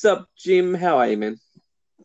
Ooh, 0.00 0.08
what's 0.08 0.18
up, 0.18 0.28
Jim? 0.34 0.72
How 0.72 0.96
are 0.98 1.08
you, 1.08 1.18
man? 1.18 1.36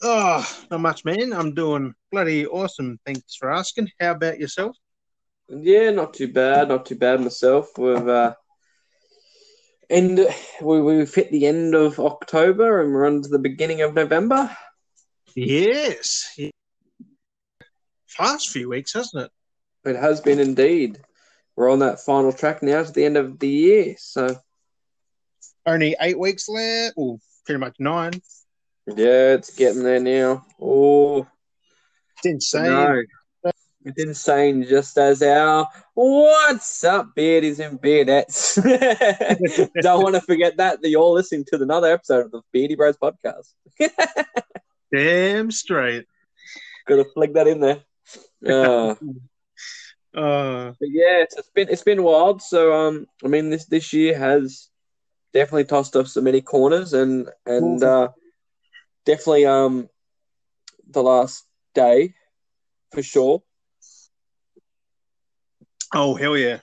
Oh, 0.01 0.45
not 0.69 0.81
much, 0.81 1.05
man. 1.05 1.31
I'm 1.31 1.53
doing 1.53 1.93
bloody 2.11 2.45
awesome. 2.45 2.99
Thanks 3.05 3.35
for 3.35 3.49
asking. 3.49 3.89
How 4.01 4.11
about 4.11 4.37
yourself? 4.37 4.75
Yeah, 5.47 5.91
not 5.91 6.13
too 6.13 6.31
bad. 6.31 6.67
Not 6.67 6.85
too 6.85 6.97
bad 6.97 7.21
myself. 7.21 7.69
We've 7.77 8.07
uh, 8.07 8.33
end 9.89 10.19
we 10.61 10.81
we've 10.81 11.13
hit 11.13 11.31
the 11.31 11.45
end 11.45 11.73
of 11.73 11.97
October 11.99 12.81
and 12.81 12.93
we're 12.93 13.07
on 13.07 13.21
to 13.21 13.29
the 13.29 13.39
beginning 13.39 13.81
of 13.81 13.93
November. 13.93 14.55
Yes. 15.33 16.37
Fast 18.07 18.49
few 18.49 18.67
weeks, 18.67 18.93
hasn't 18.93 19.23
it? 19.23 19.89
It 19.89 19.95
has 19.95 20.19
been 20.19 20.39
indeed. 20.39 20.99
We're 21.55 21.71
on 21.71 21.79
that 21.79 22.01
final 22.01 22.33
track 22.33 22.61
now 22.61 22.83
to 22.83 22.91
the 22.91 23.05
end 23.05 23.15
of 23.15 23.39
the 23.39 23.47
year. 23.47 23.95
So 23.99 24.35
Only 25.65 25.95
eight 26.01 26.19
weeks 26.19 26.49
left. 26.49 26.95
Well, 26.97 27.19
pretty 27.45 27.59
much 27.59 27.75
nine. 27.79 28.13
yeah, 28.87 29.33
it's 29.33 29.55
getting 29.55 29.83
there 29.83 29.99
now. 29.99 30.45
Oh, 30.61 31.27
It's 32.17 32.25
insane. 32.25 32.63
no. 32.65 33.01
It's 33.87 34.03
insane, 34.03 34.63
just 34.63 34.97
as 34.97 35.21
our 35.21 35.67
what's 35.93 36.83
up, 36.83 37.09
beardies 37.15 37.59
and 37.63 37.79
beardettes. 37.79 38.55
Don't 39.81 40.01
want 40.01 40.15
to 40.15 40.21
forget 40.21 40.57
that 40.57 40.81
that 40.81 40.89
you're 40.89 41.03
listening 41.03 41.45
to 41.49 41.61
another 41.61 41.93
episode 41.93 42.25
of 42.25 42.31
the 42.31 42.41
Beardy 42.51 42.73
Bros 42.73 42.97
podcast. 42.97 43.53
Damn 44.91 45.51
straight. 45.51 46.05
Got 46.87 46.95
to 46.95 47.05
flag 47.13 47.35
that 47.35 47.47
in 47.47 47.59
there. 47.59 47.79
Uh, 48.45 48.95
Uh, 50.15 50.71
yeah, 50.79 51.23
it's, 51.23 51.35
it's 51.37 51.49
been 51.49 51.67
it's 51.69 51.83
been 51.83 52.01
wild. 52.01 52.41
So 52.41 52.73
um, 52.73 53.05
I 53.23 53.27
mean 53.27 53.49
this 53.49 53.65
this 53.65 53.91
year 53.91 54.17
has 54.17 54.69
definitely 55.35 55.65
tossed 55.65 55.95
off 55.95 56.07
so 56.07 56.21
many 56.21 56.41
corners, 56.41 56.93
and 56.93 57.29
and 57.45 57.83
uh, 57.83 58.09
definitely 59.05 59.45
um, 59.45 59.89
the 60.89 61.03
last 61.03 61.45
day 61.75 62.15
for 62.91 63.03
sure. 63.03 63.43
oh, 65.93 66.15
hell 66.15 66.37
yeah. 66.37 66.59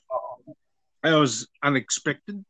That 1.02 1.14
was 1.16 1.48
unexpected. 1.62 2.44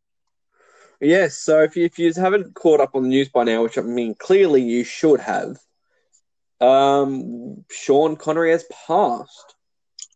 Yes, 1.00 1.36
so 1.36 1.62
if 1.62 1.74
you, 1.74 1.84
if 1.84 1.98
you 1.98 2.12
haven't 2.14 2.54
caught 2.54 2.80
up 2.80 2.94
on 2.94 3.02
the 3.02 3.08
news 3.08 3.28
by 3.28 3.42
now, 3.42 3.64
which 3.64 3.76
I 3.76 3.82
mean 3.82 4.14
clearly 4.14 4.62
you 4.62 4.84
should 4.84 5.18
have, 5.20 5.58
um, 6.60 7.64
Sean 7.70 8.14
Connery 8.14 8.52
has 8.52 8.64
passed. 8.86 9.56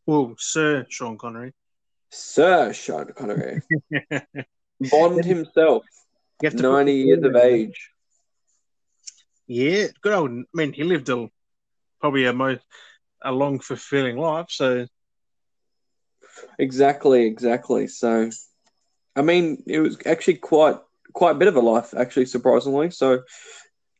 Well, 0.06 0.36
Sir 0.38 0.86
Sean 0.88 1.18
Connery. 1.18 1.54
Sir 2.10 2.72
Sean 2.72 3.12
Connery, 3.16 3.62
Bond 4.80 5.24
himself, 5.24 5.84
You 6.40 6.48
have 6.48 6.56
to 6.56 6.62
ninety 6.62 6.92
years 6.94 7.22
of 7.24 7.36
age. 7.36 7.90
Yeah, 9.46 9.86
good 10.02 10.12
old. 10.12 10.30
I 10.30 10.44
mean, 10.54 10.72
he 10.72 10.84
lived 10.84 11.08
a 11.08 11.28
probably 12.00 12.26
a 12.26 12.32
most 12.32 12.62
a 13.22 13.32
long, 13.32 13.58
fulfilling 13.60 14.16
life. 14.16 14.46
So 14.50 14.86
Exactly, 16.58 17.26
exactly. 17.26 17.86
So, 17.86 18.30
I 19.14 19.22
mean, 19.22 19.62
it 19.66 19.80
was 19.80 19.98
actually 20.06 20.36
quite 20.36 20.76
quite 21.12 21.32
a 21.32 21.38
bit 21.38 21.48
of 21.48 21.56
a 21.56 21.60
life, 21.60 21.94
actually, 21.96 22.26
surprisingly. 22.26 22.90
So, 22.90 23.22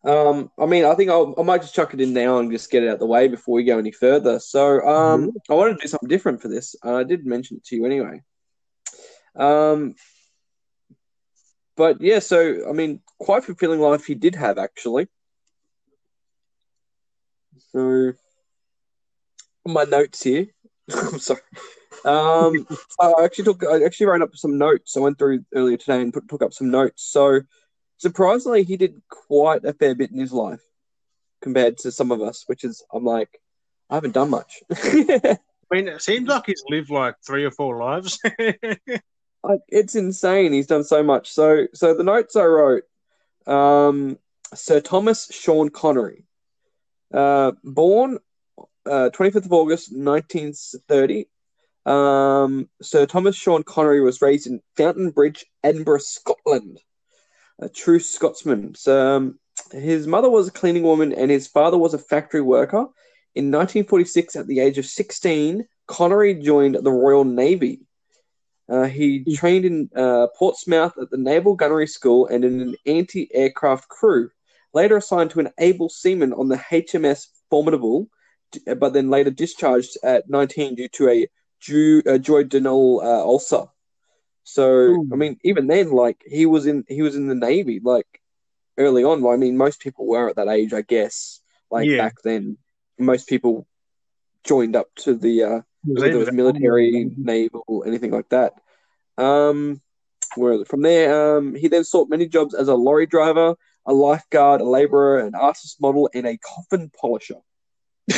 um, 0.05 0.51
I 0.59 0.67
mean, 0.67 0.85
I 0.85 0.95
think 0.95 1.11
I'll, 1.11 1.35
I 1.39 1.43
might 1.43 1.63
just 1.63 1.75
chuck 1.75 1.95
it 1.95 2.01
in 2.01 2.13
now 2.13 2.39
and 2.39 2.51
just 2.53 2.71
get 2.71 2.83
it 2.83 2.91
out 2.91 2.99
the 2.99 3.07
way 3.07 3.29
before 3.29 3.55
we 3.55 3.65
go 3.65 3.79
any 3.79 3.93
further. 3.93 4.39
So, 4.39 4.81
um, 4.87 5.33
I 5.49 5.55
wanted 5.55 5.77
to 5.77 5.83
do 5.83 5.89
something 5.89 6.09
different 6.09 6.43
for 6.43 6.49
this. 6.49 6.77
I 6.83 7.05
did 7.05 7.25
mention 7.25 7.57
it 7.57 7.65
to 7.67 7.77
you 7.77 7.87
anyway. 7.87 8.23
Um, 9.35 9.95
but 11.77 12.01
yeah, 12.01 12.19
so 12.19 12.69
I 12.69 12.73
mean, 12.73 13.01
quite 13.19 13.45
fulfilling 13.45 13.81
life 13.81 14.07
he 14.07 14.15
did 14.15 14.35
have 14.35 14.59
actually. 14.59 15.09
So, 17.73 18.13
my 19.67 19.85
notes 19.85 20.23
here. 20.23 20.47
I'm 20.95 21.19
sorry. 21.19 21.41
Um, 22.05 22.67
I 23.01 23.13
actually 23.25 23.45
took. 23.45 23.65
I 23.65 23.85
actually 23.85 24.07
wrote 24.07 24.23
up 24.23 24.37
some 24.37 24.59
notes. 24.59 24.97
I 24.97 25.01
went 25.01 25.19
through 25.19 25.45
earlier 25.55 25.77
today 25.77 26.01
and 26.01 26.13
put, 26.13 26.29
took 26.29 26.43
up 26.43 26.53
some 26.53 26.71
notes. 26.71 27.05
So, 27.05 27.41
surprisingly, 27.99 28.63
he 28.63 28.77
did 28.77 29.03
quite 29.09 29.65
a 29.65 29.73
fair 29.73 29.95
bit 29.95 30.11
in 30.13 30.19
his 30.19 30.33
life 30.33 30.63
compared 31.43 31.79
to 31.79 31.93
some 31.93 32.11
of 32.11 32.23
us, 32.23 32.45
which 32.47 32.65
is 32.65 32.85
I'm 32.93 33.05
like, 33.05 33.41
I 33.91 33.97
haven't 33.97 34.15
done 34.15 34.31
much. 34.31 34.63
I 34.73 35.39
mean, 35.71 35.89
it 35.89 36.03
seems 36.03 36.29
like 36.29 36.47
he's 36.47 36.63
lived 36.69 36.91
like 36.91 37.17
three 37.27 37.45
or 37.45 37.51
four 37.51 37.79
lives. 37.79 38.19
Like 39.47 39.61
it's 39.69 39.95
insane. 39.95 40.53
He's 40.53 40.67
done 40.67 40.83
so 40.83 41.05
much. 41.05 41.31
So 41.31 41.69
so 41.73 41.95
the 41.95 42.03
notes 42.03 42.35
I 42.35 42.45
wrote, 42.45 42.83
um, 43.47 44.19
Sir 44.55 44.81
Thomas 44.81 45.29
Sean 45.31 45.69
Connery, 45.69 46.25
uh, 47.15 47.53
born 47.63 48.19
twenty 48.85 49.31
fifth 49.31 49.47
of 49.47 49.53
August 49.53 49.93
nineteen 49.93 50.53
thirty. 50.89 51.29
Um, 51.85 52.69
Sir 52.83 53.07
Thomas 53.07 53.37
Sean 53.37 53.63
Connery 53.63 54.01
was 54.01 54.21
raised 54.21 54.49
in 54.49 54.61
Fountainbridge, 54.77 55.47
Edinburgh, 55.63 56.01
Scotland. 56.01 56.81
A 57.61 57.69
true 57.69 58.01
Scotsman. 58.01 58.75
So, 58.75 59.17
um, 59.17 59.39
his 59.71 60.09
mother 60.09 60.29
was 60.29 60.49
a 60.49 60.53
cleaning 60.53 60.83
woman 60.83 61.13
and 61.13 61.31
his 61.31 61.47
father 61.47 61.79
was 61.79 61.95
a 61.95 61.99
factory 61.99 62.43
worker. 62.43 62.87
In 63.35 63.51
1946, 63.51 64.37
at 64.37 64.47
the 64.47 64.61
age 64.61 64.77
of 64.77 64.85
16, 64.85 65.67
Connery 65.87 66.35
joined 66.35 66.75
the 66.75 66.91
Royal 66.91 67.25
Navy. 67.25 67.86
Uh, 68.69 68.85
he 68.85 69.25
trained 69.37 69.65
in 69.65 69.89
uh, 69.95 70.27
Portsmouth 70.37 70.99
at 71.01 71.11
the 71.11 71.17
Naval 71.17 71.55
Gunnery 71.55 71.87
School 71.87 72.27
and 72.27 72.45
in 72.45 72.61
an 72.61 72.77
anti 72.85 73.29
aircraft 73.33 73.89
crew. 73.89 74.31
Later 74.75 74.97
assigned 74.97 75.31
to 75.31 75.41
an 75.41 75.51
able 75.59 75.89
seaman 75.89 76.33
on 76.33 76.49
the 76.49 76.57
HMS 76.57 77.29
Formidable, 77.49 78.09
but 78.77 78.93
then 78.93 79.09
later 79.09 79.31
discharged 79.31 79.97
at 80.03 80.29
19 80.29 80.75
due 80.75 80.89
to 80.89 81.09
a 81.09 81.29
ju- 81.61 82.03
uh, 82.07 82.19
duodenal 82.19 83.03
uh, 83.03 83.23
ulcer. 83.25 83.67
So 84.45 85.05
Hmm. 85.05 85.13
I 85.13 85.17
mean, 85.17 85.39
even 85.45 85.67
then, 85.67 85.91
like 85.93 86.23
he 86.27 86.47
was 86.47 86.67
in 86.67 86.85
he 86.89 87.03
was 87.03 87.17
in 87.17 87.27
the 87.29 87.35
Navy 87.35 87.81
like 87.83 88.07
early 88.79 89.05
on. 89.05 89.25
I 89.27 89.37
mean, 89.37 89.57
most 89.57 89.81
people 89.81 90.07
were 90.07 90.29
at 90.29 90.37
that 90.37 90.49
age, 90.49 90.73
I 90.73 90.83
guess. 90.83 91.41
Like 91.71 91.89
Yeah. 91.89 91.99
back 91.99 92.15
then, 92.23 92.59
most 92.99 93.29
people 93.29 93.67
joined 94.45 94.77
up 94.77 94.89
to 94.97 95.15
the 95.15 95.43
uh, 95.43 95.61
whether 95.87 96.11
it 96.11 96.15
was 96.17 96.33
military, 96.33 97.11
naval, 97.17 97.85
anything 97.87 98.11
like 98.11 98.29
that. 98.31 98.55
Um, 99.19 99.81
where 100.35 100.65
from 100.65 100.83
there, 100.83 101.37
um, 101.39 101.55
he 101.55 101.69
then 101.69 101.85
sought 101.85 102.11
many 102.11 102.27
jobs 102.27 102.55
as 102.55 102.69
a 102.69 102.75
lorry 102.75 103.07
driver, 103.07 103.55
a 103.87 103.93
lifeguard, 103.93 104.61
a 104.61 104.65
laborer, 104.65 105.21
an 105.21 105.35
artist 105.35 105.81
model, 105.81 106.11
and 106.15 106.27
a 106.27 106.39
coffin 106.39 106.91
polisher. 107.01 107.41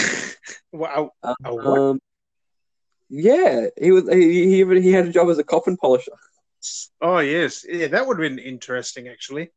Wow. 0.73 1.13
Um, 1.23 2.01
yeah, 3.09 3.67
he 3.81 3.91
was 3.91 4.09
he, 4.11 4.21
he 4.47 4.61
even- 4.61 4.83
he 4.83 4.93
had 4.93 5.07
a 5.07 5.13
job 5.13 5.29
as 5.31 5.39
a 5.39 5.45
coffin 5.45 5.77
polisher. 5.77 6.13
Oh 7.01 7.19
yes, 7.21 7.65
yeah, 7.67 7.87
that 7.89 8.07
would 8.07 8.19
have 8.19 8.31
been 8.31 8.39
interesting 8.39 9.09
actually. 9.09 9.51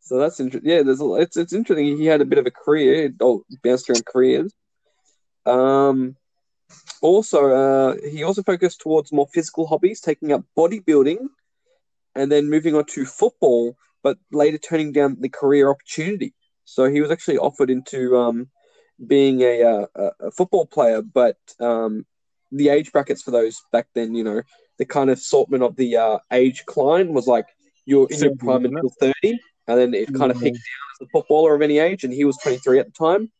So 0.00 0.18
that's 0.18 0.40
interesting. 0.40 0.70
Yeah, 0.70 0.82
there's 0.82 1.00
a, 1.02 1.14
it's 1.14 1.36
it's 1.36 1.52
interesting. 1.52 1.98
He 1.98 2.06
had 2.06 2.22
a 2.22 2.24
bit 2.24 2.38
of 2.38 2.46
a 2.46 2.50
career, 2.50 3.12
oh, 3.20 3.44
bounced 3.62 3.90
around 3.90 4.06
careers. 4.06 4.52
Um, 5.44 6.16
also, 7.00 7.50
uh, 7.50 7.96
he 8.10 8.22
also 8.22 8.42
focused 8.42 8.80
towards 8.80 9.12
more 9.12 9.28
physical 9.32 9.66
hobbies, 9.66 10.00
taking 10.00 10.32
up 10.32 10.44
bodybuilding, 10.56 11.18
and 12.14 12.32
then 12.32 12.50
moving 12.50 12.74
on 12.74 12.84
to 12.86 13.04
football, 13.04 13.76
but 14.02 14.18
later 14.32 14.58
turning 14.58 14.92
down 14.92 15.16
the 15.20 15.28
career 15.28 15.70
opportunity. 15.70 16.34
So 16.64 16.90
he 16.90 17.00
was 17.00 17.10
actually 17.10 17.38
offered 17.38 17.70
into 17.70 18.16
um, 18.16 18.48
being 19.06 19.40
a, 19.42 19.62
uh, 19.62 19.86
a 19.94 20.10
a 20.26 20.30
football 20.30 20.66
player, 20.66 21.02
but 21.02 21.38
um, 21.60 22.04
the 22.50 22.68
age 22.68 22.92
brackets 22.92 23.22
for 23.22 23.30
those 23.30 23.62
back 23.72 23.88
then, 23.94 24.14
you 24.14 24.24
know, 24.24 24.42
the 24.78 24.84
kind 24.84 25.10
of 25.10 25.18
assortment 25.18 25.62
of 25.62 25.76
the 25.76 25.96
uh, 25.96 26.18
age 26.32 26.58
decline 26.60 27.12
was 27.12 27.26
like 27.26 27.46
you're 27.86 28.08
in 28.10 28.18
your 28.18 28.30
30, 28.30 28.36
prime 28.38 28.64
until 28.64 28.90
30, 29.00 29.14
and 29.66 29.78
then 29.78 29.94
it 29.94 30.12
kind 30.12 30.30
of 30.30 30.38
Mhm. 30.38 30.42
peaked 30.42 30.56
down 30.56 30.88
as 31.00 31.06
a 31.06 31.10
footballer 31.10 31.54
of 31.54 31.62
any 31.62 31.78
age, 31.78 32.04
and 32.04 32.12
he 32.12 32.24
was 32.24 32.36
23 32.38 32.78
at 32.80 32.86
the 32.86 32.92
time. 32.92 33.30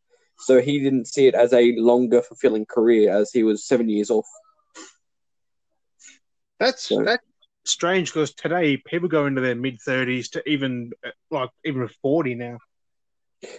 So 0.40 0.60
he 0.60 0.78
didn't 0.80 1.06
see 1.06 1.26
it 1.26 1.34
as 1.34 1.52
a 1.52 1.72
longer 1.76 2.22
fulfilling 2.22 2.66
career 2.66 3.14
as 3.14 3.30
he 3.32 3.42
was 3.42 3.66
seven 3.66 3.88
years 3.88 4.10
off. 4.10 4.26
That's 6.58 6.84
So- 6.84 7.04
that's 7.04 7.24
strange 7.64 8.12
because 8.12 8.32
today 8.34 8.76
people 8.76 9.08
go 9.08 9.26
into 9.26 9.40
their 9.40 9.54
mid 9.54 9.80
thirties 9.80 10.30
to 10.30 10.48
even 10.48 10.92
uh, 11.04 11.10
like 11.30 11.50
even 11.64 11.88
forty 12.02 12.34
now. 12.34 12.58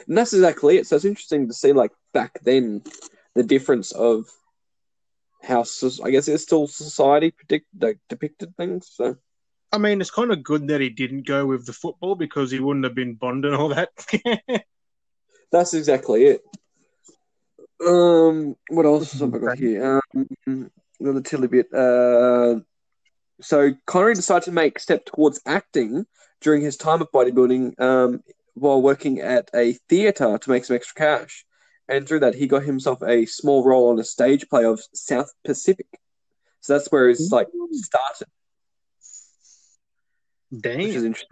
And 0.07 0.17
that's 0.17 0.33
exactly 0.33 0.77
it. 0.77 0.87
So 0.87 0.97
it's 0.97 1.05
interesting 1.05 1.47
to 1.47 1.53
see, 1.53 1.71
like, 1.71 1.91
back 2.13 2.39
then, 2.41 2.83
the 3.35 3.43
difference 3.43 3.93
of 3.93 4.25
how, 5.41 5.63
I 6.03 6.11
guess 6.11 6.27
it's 6.27 6.43
still 6.43 6.67
society 6.67 7.31
predict, 7.31 7.67
like, 7.79 7.97
depicted 8.09 8.57
things. 8.57 8.91
So, 8.93 9.15
I 9.71 9.77
mean, 9.77 10.01
it's 10.01 10.11
kind 10.11 10.33
of 10.33 10.43
good 10.43 10.67
that 10.67 10.81
he 10.81 10.89
didn't 10.89 11.25
go 11.27 11.45
with 11.45 11.65
the 11.65 11.71
football 11.71 12.15
because 12.15 12.51
he 12.51 12.59
wouldn't 12.59 12.83
have 12.83 12.95
been 12.95 13.15
Bond 13.15 13.45
and 13.45 13.55
all 13.55 13.69
that. 13.69 13.89
That's 15.51 15.73
exactly 15.73 16.25
it. 16.25 16.41
Um, 17.85 18.55
what 18.69 18.85
else 18.85 19.19
have 19.19 19.33
I 19.33 19.37
got 19.37 19.57
here? 19.57 20.01
Um, 20.47 20.71
another 20.99 21.21
tilly 21.21 21.47
bit. 21.47 21.73
Uh, 21.73 22.59
so 23.41 23.73
Connery 23.85 24.15
decided 24.15 24.45
to 24.45 24.51
make 24.51 24.77
a 24.77 24.81
step 24.81 25.05
towards 25.05 25.39
acting 25.45 26.05
during 26.41 26.61
his 26.61 26.77
time 26.77 27.01
of 27.01 27.11
bodybuilding 27.11 27.79
um, 27.79 28.23
while 28.53 28.81
working 28.81 29.19
at 29.19 29.49
a 29.53 29.73
theater 29.87 30.37
to 30.37 30.49
make 30.49 30.65
some 30.65 30.75
extra 30.75 30.95
cash. 30.95 31.45
And 31.87 32.07
through 32.07 32.19
that, 32.19 32.35
he 32.35 32.47
got 32.47 32.63
himself 32.63 33.01
a 33.01 33.25
small 33.25 33.63
role 33.63 33.89
on 33.89 33.99
a 33.99 34.03
stage 34.03 34.47
play 34.49 34.65
of 34.65 34.81
South 34.93 35.31
Pacific. 35.43 35.87
So 36.61 36.73
that's 36.73 36.91
where 36.91 37.09
it's 37.09 37.31
like 37.31 37.47
started, 37.71 38.27
Damn. 40.59 40.79
which 40.79 40.95
is 40.95 41.03
interesting. 41.05 41.29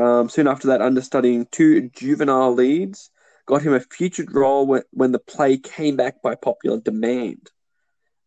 Um, 0.00 0.28
soon 0.28 0.46
after 0.46 0.68
that, 0.68 0.80
understudying 0.80 1.46
two 1.50 1.90
juvenile 1.90 2.54
leads 2.54 3.10
got 3.48 3.62
him 3.62 3.72
a 3.72 3.80
featured 3.80 4.32
role 4.34 4.66
when, 4.66 4.82
when 4.90 5.10
the 5.10 5.18
play 5.18 5.56
came 5.56 5.96
back 5.96 6.20
by 6.22 6.34
popular 6.34 6.78
demand. 6.78 7.50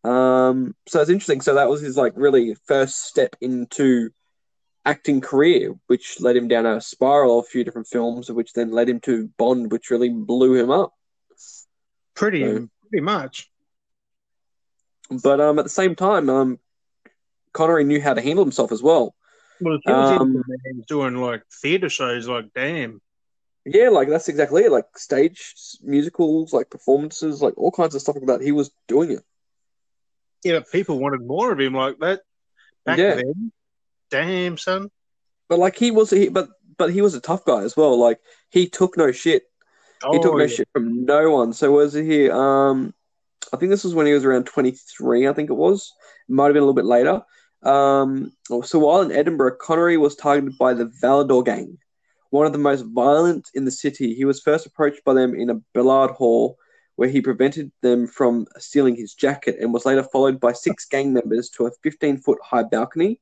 Um, 0.02 0.74
so 0.88 1.00
it's 1.00 1.10
interesting. 1.10 1.40
So 1.40 1.54
that 1.54 1.68
was 1.68 1.80
his 1.80 1.96
like 1.96 2.12
really 2.16 2.56
first 2.66 3.04
step 3.06 3.36
into 3.40 4.10
acting 4.84 5.20
career, 5.20 5.74
which 5.86 6.20
led 6.20 6.36
him 6.36 6.48
down 6.48 6.66
a 6.66 6.80
spiral 6.80 7.38
of 7.38 7.44
a 7.44 7.48
few 7.48 7.62
different 7.62 7.86
films, 7.86 8.28
which 8.30 8.52
then 8.52 8.72
led 8.72 8.88
him 8.88 8.98
to 9.02 9.30
Bond, 9.38 9.70
which 9.70 9.90
really 9.90 10.08
blew 10.10 10.54
him 10.56 10.70
up. 10.70 10.92
pretty, 12.16 12.42
so- 12.42 12.68
pretty 12.90 13.02
much. 13.04 13.48
But 15.22 15.40
um, 15.40 15.58
at 15.58 15.64
the 15.64 15.68
same 15.70 15.94
time, 15.94 16.28
um, 16.30 16.58
Connery 17.52 17.84
knew 17.84 18.00
how 18.00 18.14
to 18.14 18.22
handle 18.22 18.44
himself 18.44 18.72
as 18.72 18.82
well. 18.82 19.14
Well, 19.60 19.78
he 19.84 19.92
was 19.92 20.20
Um, 20.20 20.42
doing 20.88 21.16
like 21.16 21.42
theatre 21.60 21.90
shows, 21.90 22.26
like 22.26 22.46
damn. 22.54 23.00
Yeah, 23.64 23.90
like 23.90 24.08
that's 24.08 24.28
exactly 24.28 24.64
it. 24.64 24.72
Like 24.72 24.86
stage 24.96 25.54
musicals, 25.82 26.52
like 26.52 26.70
performances, 26.70 27.40
like 27.40 27.56
all 27.56 27.70
kinds 27.70 27.94
of 27.94 28.00
stuff 28.00 28.16
like 28.16 28.26
that. 28.26 28.40
He 28.42 28.52
was 28.52 28.72
doing 28.88 29.12
it. 29.12 29.22
Yeah, 30.44 30.58
but 30.58 30.70
people 30.72 30.98
wanted 30.98 31.24
more 31.24 31.52
of 31.52 31.60
him 31.60 31.74
like 31.74 31.98
that 32.00 32.22
back 32.84 32.98
Yeah. 32.98 33.14
then. 33.16 33.52
Damn, 34.10 34.58
son. 34.58 34.90
But 35.48 35.58
like 35.60 35.76
he 35.76 35.90
was, 35.90 36.10
he, 36.10 36.28
but 36.28 36.48
but 36.76 36.92
he 36.92 37.02
was 37.02 37.14
a 37.14 37.20
tough 37.20 37.44
guy 37.44 37.62
as 37.62 37.76
well. 37.76 37.96
Like 37.98 38.18
he 38.50 38.68
took 38.68 38.96
no 38.96 39.12
shit. 39.12 39.44
Oh, 40.02 40.12
He 40.12 40.18
took 40.18 40.32
no 40.34 40.40
yeah. 40.40 40.46
shit 40.48 40.68
from 40.72 41.04
no 41.04 41.30
one. 41.30 41.52
So 41.52 41.70
was 41.70 41.92
he? 41.92 42.28
Um, 42.28 42.92
I 43.52 43.56
think 43.56 43.70
this 43.70 43.84
was 43.84 43.94
when 43.94 44.06
he 44.06 44.12
was 44.12 44.24
around 44.24 44.46
twenty 44.46 44.72
three. 44.72 45.28
I 45.28 45.32
think 45.32 45.50
it 45.50 45.54
was. 45.54 45.92
It 46.28 46.32
might 46.32 46.46
have 46.46 46.54
been 46.54 46.62
a 46.62 46.66
little 46.66 46.74
bit 46.74 46.84
later. 46.84 47.22
Um, 47.62 48.32
so 48.64 48.80
while 48.80 49.02
in 49.02 49.12
Edinburgh, 49.12 49.56
Connery 49.60 49.96
was 49.96 50.16
targeted 50.16 50.58
by 50.58 50.74
the 50.74 50.86
Valdor 50.86 51.44
gang, 51.44 51.78
one 52.32 52.46
of 52.46 52.52
the 52.52 52.58
most 52.58 52.84
violent 52.86 53.50
in 53.54 53.64
the 53.64 53.70
city. 53.70 54.14
He 54.14 54.24
was 54.24 54.40
first 54.40 54.64
approached 54.66 55.04
by 55.04 55.12
them 55.14 55.34
in 55.34 55.50
a 55.50 55.60
billiard 55.74 56.12
hall, 56.12 56.56
where 56.96 57.08
he 57.08 57.20
prevented 57.20 57.70
them 57.82 58.06
from 58.06 58.46
stealing 58.58 58.96
his 58.96 59.14
jacket, 59.14 59.56
and 59.60 59.72
was 59.72 59.84
later 59.84 60.02
followed 60.02 60.40
by 60.40 60.52
six 60.52 60.86
gang 60.86 61.12
members 61.12 61.50
to 61.50 61.66
a 61.66 61.70
fifteen 61.82 62.16
foot 62.16 62.38
high 62.42 62.62
balcony 62.62 63.20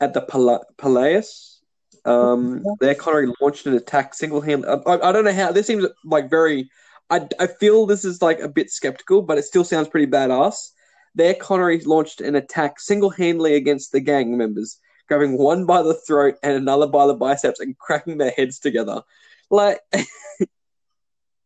at 0.00 0.14
the 0.14 0.20
Pala- 0.20 0.64
Palace. 0.78 1.60
Um, 2.04 2.62
there, 2.78 2.94
Connery 2.94 3.32
launched 3.40 3.66
an 3.66 3.74
attack 3.74 4.14
single 4.14 4.40
handed. 4.40 4.68
I, 4.86 5.08
I 5.08 5.12
don't 5.12 5.24
know 5.24 5.32
how 5.32 5.50
this 5.50 5.66
seems 5.66 5.86
like 6.04 6.30
very. 6.30 6.70
I, 7.10 7.26
I 7.40 7.48
feel 7.48 7.86
this 7.86 8.04
is 8.04 8.22
like 8.22 8.40
a 8.40 8.48
bit 8.48 8.70
skeptical, 8.70 9.22
but 9.22 9.38
it 9.38 9.44
still 9.44 9.64
sounds 9.64 9.88
pretty 9.88 10.06
badass. 10.06 10.70
There, 11.16 11.34
Connery 11.34 11.80
launched 11.80 12.20
an 12.20 12.36
attack 12.36 12.78
single 12.78 13.10
handedly 13.10 13.54
against 13.54 13.90
the 13.90 14.00
gang 14.00 14.36
members, 14.36 14.78
grabbing 15.08 15.38
one 15.38 15.66
by 15.66 15.82
the 15.82 15.94
throat 15.94 16.36
and 16.42 16.56
another 16.56 16.86
by 16.86 17.06
the 17.06 17.14
biceps 17.14 17.60
and 17.60 17.78
cracking 17.78 18.18
their 18.18 18.30
heads 18.30 18.58
together. 18.58 19.02
Like, 19.50 19.80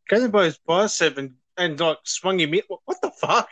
Going 0.09 0.31
by 0.31 0.47
his 0.47 0.59
bicep 0.67 1.19
and, 1.19 1.35
and 1.57 1.79
like 1.79 1.99
swung 2.05 2.41
him 2.41 2.55
in. 2.55 2.63
What, 2.69 2.81
what 2.85 3.01
the 3.01 3.11
fuck? 3.11 3.49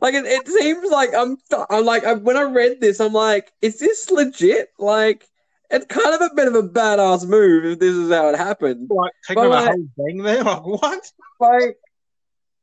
like 0.00 0.14
it, 0.14 0.24
it 0.24 0.48
seems 0.48 0.90
like 0.90 1.10
I'm. 1.14 1.36
I'm 1.70 1.84
like 1.84 2.04
I, 2.04 2.14
when 2.14 2.36
I 2.36 2.42
read 2.42 2.80
this, 2.80 3.00
I'm 3.00 3.12
like, 3.12 3.52
is 3.60 3.78
this 3.78 4.10
legit? 4.10 4.68
Like, 4.78 5.26
it's 5.70 5.86
kind 5.86 6.14
of 6.14 6.20
a 6.22 6.34
bit 6.34 6.48
of 6.48 6.54
a 6.54 6.62
badass 6.62 7.26
move 7.28 7.64
if 7.66 7.78
this 7.78 7.94
is 7.94 8.10
how 8.10 8.28
it 8.28 8.36
happened. 8.36 8.88
Like 8.90 9.12
taking 9.26 9.50
Well, 9.50 9.52
a 9.52 9.66
whole 9.66 9.88
bang 9.96 10.18
there? 10.22 10.44
Like 10.44 10.64
what? 10.64 11.12
like 11.40 11.76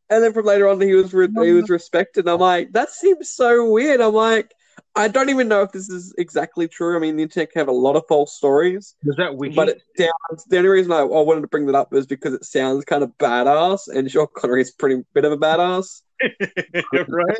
and 0.09 0.23
then 0.23 0.33
from 0.33 0.45
later 0.45 0.67
on 0.69 0.79
he 0.81 0.93
was 0.93 1.13
re- 1.13 1.27
he 1.27 1.51
was 1.51 1.63
um, 1.63 1.73
respected 1.73 2.27
i'm 2.27 2.39
like 2.39 2.71
that 2.73 2.89
seems 2.89 3.29
so 3.29 3.71
weird 3.71 4.01
i'm 4.01 4.13
like 4.13 4.53
i 4.95 5.07
don't 5.07 5.29
even 5.29 5.47
know 5.47 5.61
if 5.61 5.71
this 5.71 5.89
is 5.89 6.13
exactly 6.17 6.67
true. 6.67 6.95
I 6.95 6.99
mean 6.99 7.15
the 7.15 7.23
internet 7.23 7.51
can 7.51 7.59
have 7.59 7.67
a 7.67 7.71
lot 7.71 7.95
of 7.95 8.03
false 8.07 8.35
stories 8.35 8.95
Was 9.03 9.15
that 9.17 9.35
wiki? 9.35 9.55
but 9.55 9.69
it 9.69 9.81
sounds 9.97 10.45
the 10.45 10.57
only 10.57 10.69
reason 10.69 10.91
I, 10.91 10.99
I 10.99 11.21
wanted 11.21 11.41
to 11.41 11.47
bring 11.47 11.65
that 11.67 11.75
up 11.75 11.93
is 11.93 12.05
because 12.05 12.33
it 12.33 12.45
sounds 12.45 12.85
kind 12.85 13.03
of 13.03 13.11
badass 13.17 13.87
and 13.87 14.09
Sean 14.09 14.27
Connery 14.35 14.61
is 14.61 14.71
pretty 14.71 15.03
bit 15.13 15.25
of 15.25 15.31
a 15.31 15.37
badass. 15.37 16.01
Right? 17.07 17.37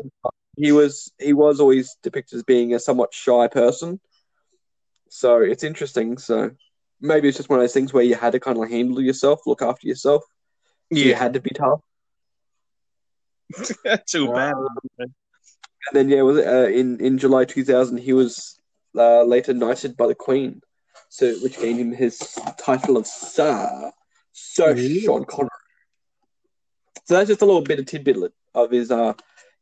he 0.56 0.72
was 0.72 1.12
he 1.18 1.32
was 1.32 1.60
always 1.60 1.96
depicted 2.02 2.36
as 2.36 2.42
being 2.42 2.74
a 2.74 2.78
somewhat 2.78 3.12
shy 3.12 3.48
person. 3.48 4.00
So 5.08 5.40
it's 5.40 5.64
interesting 5.64 6.18
so. 6.18 6.50
Maybe 7.00 7.28
it's 7.28 7.36
just 7.36 7.50
one 7.50 7.58
of 7.58 7.62
those 7.62 7.74
things 7.74 7.92
where 7.92 8.04
you 8.04 8.14
had 8.14 8.32
to 8.32 8.40
kind 8.40 8.56
of 8.56 8.70
handle 8.70 9.00
yourself 9.00 9.40
look 9.46 9.60
after 9.60 9.86
yourself. 9.86 10.22
So 10.92 10.98
you 10.98 11.14
had 11.14 11.34
to 11.34 11.40
be 11.40 11.50
tough. 11.50 11.80
Too 14.06 14.32
uh, 14.32 14.52
bad. 14.98 15.12
And 15.88 15.96
then 15.96 16.08
yeah, 16.08 16.22
was 16.22 16.38
it, 16.38 16.46
uh, 16.46 16.68
in 16.68 17.00
in 17.00 17.18
July 17.18 17.44
2000 17.44 17.98
he 17.98 18.12
was 18.12 18.58
uh, 18.96 19.22
later 19.24 19.52
knighted 19.52 19.96
by 19.96 20.06
the 20.06 20.14
Queen, 20.14 20.62
so 21.08 21.34
which 21.42 21.58
gained 21.58 21.78
him 21.80 21.92
his 21.92 22.18
title 22.58 22.96
of 22.96 23.06
Sir 23.06 23.92
Sir 24.32 24.74
Ooh. 24.76 25.00
Sean 25.00 25.24
Connery. 25.24 25.50
So 27.04 27.14
that's 27.14 27.28
just 27.28 27.42
a 27.42 27.44
little 27.44 27.60
bit 27.62 27.78
of 27.78 27.86
tidbit 27.86 28.16
of 28.54 28.70
his 28.70 28.90
uh 28.90 29.12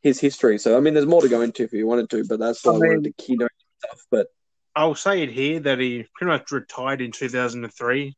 his 0.01 0.21
history. 0.21 0.59
So 0.59 0.77
I 0.77 0.81
mean, 0.81 0.95
there's 0.95 1.07
more 1.07 1.23
to 1.23 1.29
go 1.29 1.41
into 1.41 1.65
if 1.65 1.73
you 1.73 1.87
wanted 1.87 2.09
to, 2.11 2.25
but 2.25 2.39
that's 2.39 2.65
why 2.65 2.73
I, 2.73 2.75
I 2.75 2.79
wanted 2.79 3.03
mean- 3.03 3.13
to 3.15 3.23
keynote 3.23 3.51
stuff. 3.79 4.07
But 4.11 4.27
I'll 4.75 4.95
say 4.95 5.23
it 5.23 5.31
here 5.31 5.61
that 5.61 5.79
he 5.81 6.07
pretty 6.15 6.31
much 6.31 6.51
retired 6.51 7.03
in 7.03 7.13
2003. 7.13 8.17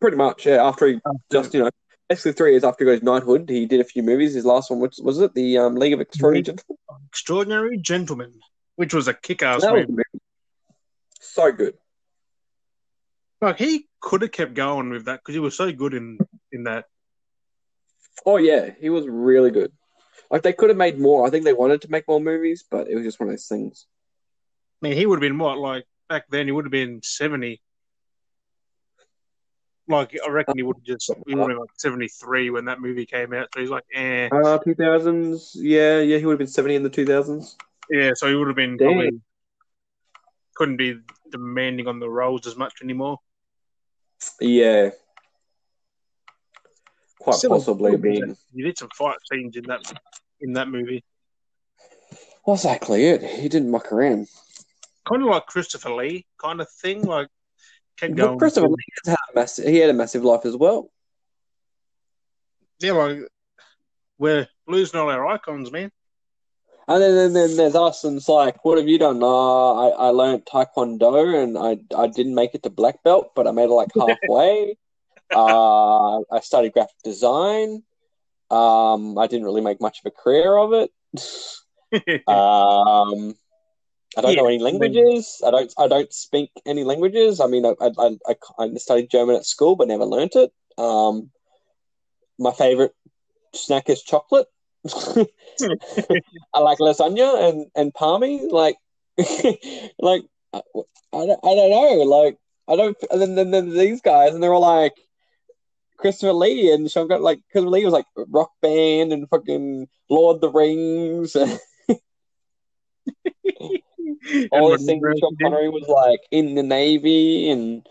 pretty 0.00 0.16
much, 0.16 0.46
yeah. 0.46 0.64
After 0.64 0.86
he 0.86 1.00
just 1.32 1.52
you 1.54 1.60
know. 1.64 1.70
Basically, 2.08 2.32
three 2.32 2.52
years 2.52 2.64
after 2.64 2.84
he 2.84 2.86
got 2.86 2.92
his 2.92 3.02
knighthood, 3.02 3.48
he 3.48 3.66
did 3.66 3.80
a 3.80 3.84
few 3.84 4.02
movies. 4.02 4.34
His 4.34 4.44
last 4.44 4.70
one, 4.70 4.80
which 4.80 4.96
was 5.02 5.20
it, 5.20 5.34
the 5.34 5.58
um, 5.58 5.74
League 5.74 5.92
of 5.92 6.00
Extraordinary 6.00 6.42
Gentlemen. 6.42 6.78
Extraordinary 7.08 7.78
Gentleman, 7.78 8.32
which 8.76 8.94
was 8.94 9.08
a 9.08 9.14
kick-ass 9.14 9.62
movie. 9.62 9.86
movie. 9.88 10.02
So 11.20 11.52
good. 11.52 11.74
Like 13.40 13.58
he 13.58 13.86
could 14.00 14.22
have 14.22 14.32
kept 14.32 14.54
going 14.54 14.90
with 14.90 15.04
that 15.04 15.20
because 15.20 15.34
he 15.34 15.38
was 15.38 15.56
so 15.56 15.70
good 15.70 15.94
in 15.94 16.18
in 16.50 16.64
that. 16.64 16.86
Oh 18.26 18.36
yeah, 18.36 18.70
he 18.80 18.90
was 18.90 19.06
really 19.06 19.50
good. 19.50 19.72
Like 20.30 20.42
they 20.42 20.52
could 20.52 20.70
have 20.70 20.76
made 20.76 20.98
more. 20.98 21.26
I 21.26 21.30
think 21.30 21.44
they 21.44 21.52
wanted 21.52 21.82
to 21.82 21.90
make 21.90 22.08
more 22.08 22.20
movies, 22.20 22.64
but 22.68 22.88
it 22.88 22.96
was 22.96 23.04
just 23.04 23.20
one 23.20 23.28
of 23.28 23.34
those 23.34 23.46
things. 23.46 23.86
I 24.82 24.88
mean, 24.88 24.96
he 24.96 25.06
would 25.06 25.16
have 25.16 25.28
been 25.28 25.38
what 25.38 25.58
like 25.58 25.84
back 26.08 26.24
then. 26.30 26.46
He 26.46 26.52
would 26.52 26.64
have 26.64 26.72
been 26.72 27.00
70. 27.02 27.60
Like 29.88 30.16
I 30.24 30.28
reckon 30.30 30.54
he 30.56 30.62
would 30.62 30.76
have 30.76 30.84
just 30.84 31.10
he 31.26 31.34
would 31.34 31.38
have 31.40 31.48
been 31.48 31.58
like 31.58 31.70
73 31.78 32.50
when 32.50 32.66
that 32.66 32.80
movie 32.80 33.06
came 33.06 33.32
out. 33.32 33.48
So 33.54 33.60
he's 33.60 33.70
like, 33.70 33.84
eh, 33.94 34.28
Uh, 34.30 34.58
two 34.58 34.74
thousands. 34.74 35.52
Yeah, 35.54 36.00
yeah, 36.00 36.18
he 36.18 36.26
would 36.26 36.32
have 36.32 36.38
been 36.38 36.46
seventy 36.46 36.74
in 36.74 36.82
the 36.82 36.90
two 36.90 37.06
thousands. 37.06 37.56
yeah. 37.90 38.10
So 38.14 38.28
he 38.28 38.34
would 38.34 38.48
have 38.48 38.56
been 38.56 38.76
Dang. 38.76 38.92
probably 38.94 39.20
couldn't 40.56 40.76
be 40.76 40.98
demanding 41.30 41.86
on 41.88 42.00
the 42.00 42.08
roles 42.10 42.46
as 42.46 42.56
much 42.56 42.74
anymore. 42.82 43.18
Yeah, 44.40 44.90
quite 47.20 47.36
Still- 47.36 47.50
possibly 47.50 47.96
being. 47.96 48.36
You 48.52 48.64
did 48.64 48.76
some 48.76 48.88
fight 48.96 49.16
scenes 49.30 49.56
in 49.56 49.64
that 49.68 49.80
in 50.40 50.52
that 50.52 50.68
movie, 50.68 51.02
Well, 52.46 52.54
exactly 52.54 53.06
it. 53.06 53.22
He 53.22 53.48
didn't 53.48 53.70
muck 53.70 53.90
around. 53.92 54.28
kind 55.08 55.22
of 55.22 55.28
like 55.28 55.46
Christopher 55.46 55.94
Lee 55.94 56.26
kind 56.38 56.60
of 56.60 56.68
thing. 56.82 57.02
Like 57.02 57.28
But 58.00 58.16
going. 58.16 58.38
Christopher 58.38 58.68
Lee 58.68 58.76
had 59.06 59.14
a 59.14 59.34
massive. 59.34 59.66
He 59.66 59.78
had 59.78 59.90
a 59.90 59.94
massive 59.94 60.24
life 60.24 60.44
as 60.44 60.56
well. 60.56 60.90
Yeah, 62.80 62.92
like 62.92 63.18
we're 64.18 64.48
losing 64.66 65.00
all 65.00 65.10
our 65.10 65.26
icons, 65.26 65.72
man. 65.72 65.90
And 66.86 67.02
then, 67.02 67.14
then, 67.14 67.32
then 67.34 67.56
there's 67.56 67.74
us, 67.74 68.04
and 68.04 68.16
it's 68.16 68.30
like, 68.30 68.64
what 68.64 68.78
have 68.78 68.88
you 68.88 68.98
done? 68.98 69.22
Uh, 69.22 69.72
I, 69.74 69.88
I 69.88 70.08
learned 70.08 70.46
Taekwondo, 70.46 71.42
and 71.42 71.58
I, 71.58 71.76
I 71.94 72.06
didn't 72.06 72.34
make 72.34 72.54
it 72.54 72.62
to 72.62 72.70
black 72.70 73.02
belt, 73.02 73.32
but 73.34 73.46
I 73.46 73.50
made 73.50 73.64
it 73.64 73.72
like 73.72 73.90
halfway. 73.94 74.78
uh, 75.34 76.18
I 76.18 76.40
studied 76.40 76.72
graphic 76.72 76.96
design. 77.04 77.82
Um, 78.50 79.18
I 79.18 79.26
didn't 79.26 79.44
really 79.44 79.60
make 79.60 79.82
much 79.82 80.00
of 80.00 80.06
a 80.06 80.10
career 80.10 80.56
of 80.56 80.72
it. 80.72 80.90
Um, 82.26 83.34
I 84.18 84.20
don't 84.20 84.34
Yeah, 84.34 84.42
know 84.42 84.48
any 84.48 84.58
languages. 84.58 85.40
I 85.46 85.52
don't. 85.52 85.72
I 85.78 85.86
don't 85.86 86.12
speak 86.12 86.50
any 86.66 86.82
languages. 86.82 87.38
I 87.38 87.46
mean, 87.46 87.64
I, 87.64 87.74
I, 87.80 88.16
I, 88.28 88.36
I 88.58 88.74
studied 88.74 89.10
German 89.10 89.36
at 89.36 89.46
school, 89.46 89.76
but 89.76 89.86
never 89.86 90.04
learnt 90.04 90.34
it. 90.34 90.52
Um, 90.76 91.30
my 92.36 92.50
favorite 92.50 92.92
snack 93.54 93.88
is 93.88 94.02
chocolate. 94.02 94.48
I 94.92 96.60
like 96.60 96.78
lasagna 96.78 97.48
and 97.48 97.66
and 97.76 97.94
palmy. 97.94 98.48
Like, 98.50 98.76
like 100.00 100.24
I, 100.52 100.62
I 101.12 101.26
don't, 101.26 101.40
I 101.44 101.54
don't 101.54 101.70
know. 101.70 102.02
Like, 102.04 102.38
I 102.66 102.74
don't. 102.74 102.96
And 103.12 103.22
then, 103.22 103.34
then, 103.36 103.50
then 103.52 103.70
these 103.70 104.00
guys, 104.00 104.34
and 104.34 104.42
they're 104.42 104.52
all 104.54 104.60
like. 104.62 104.94
Christopher 105.96 106.32
Lee 106.32 106.72
and 106.72 106.88
Sean 106.88 107.08
got 107.08 107.22
like 107.22 107.40
Christopher 107.50 107.70
Lee 107.70 107.84
was 107.84 107.92
like 107.92 108.06
rock 108.28 108.52
band 108.62 109.12
and 109.12 109.28
fucking 109.28 109.88
Lord 110.08 110.36
of 110.36 110.40
the 110.40 110.48
Rings. 110.48 111.36
all 114.52 114.70
these 114.70 114.84
things 114.86 115.02
whatever 115.02 115.18
Sean 115.20 115.22
else 115.22 115.34
he 115.38 115.44
did. 115.44 115.44
Connery 115.44 115.68
was 115.68 115.86
like 115.88 116.20
in 116.30 116.54
the 116.54 116.62
navy 116.62 117.50
and 117.50 117.86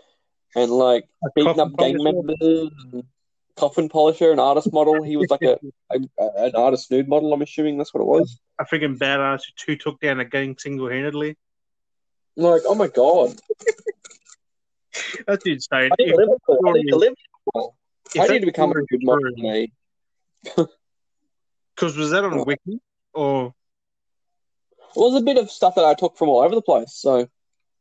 and 0.54 0.70
like 0.70 1.04
A 1.24 1.28
beating 1.34 1.60
up 1.60 1.76
gang 1.76 1.96
polisher. 1.98 2.02
members, 2.02 2.70
and 2.92 3.04
coffin 3.56 3.88
polisher, 3.88 4.32
an 4.32 4.38
artist 4.38 4.72
model. 4.72 5.02
He 5.02 5.16
was 5.16 5.30
like 5.30 5.42
a, 5.42 5.58
a 5.90 6.00
an 6.36 6.54
artist 6.54 6.90
nude 6.90 7.08
model. 7.08 7.32
I'm 7.32 7.42
assuming 7.42 7.78
that's 7.78 7.92
what 7.94 8.00
it 8.00 8.06
was. 8.06 8.40
a 8.58 8.64
freaking 8.64 8.96
badass 8.98 9.42
who 9.66 9.76
took 9.76 10.00
down 10.00 10.20
a 10.20 10.24
gang 10.24 10.56
single 10.58 10.88
handedly. 10.88 11.36
Like, 12.36 12.62
oh 12.66 12.74
my 12.74 12.88
god, 12.88 13.34
That's 15.26 15.44
insane. 15.46 15.90
I 15.92 16.02
need 16.02 16.10
to 16.10 16.16
live. 16.16 16.28
I 16.48 16.72
need 16.72 16.88
to 16.88 16.96
live. 16.96 17.14
I 18.18 18.26
need 18.28 18.40
to 18.40 18.46
become 18.46 18.72
a 18.72 18.74
nude 18.90 19.02
model. 19.02 19.66
Because 21.74 21.96
was 21.96 22.10
that 22.10 22.24
on 22.24 22.44
Wiki 22.44 22.80
or? 23.12 23.54
It 24.96 25.00
was 25.00 25.20
a 25.20 25.24
bit 25.24 25.36
of 25.38 25.50
stuff 25.50 25.74
that 25.76 25.84
I 25.84 25.94
took 25.94 26.16
from 26.16 26.28
all 26.28 26.40
over 26.40 26.54
the 26.54 26.62
place. 26.62 26.94
So 26.94 27.28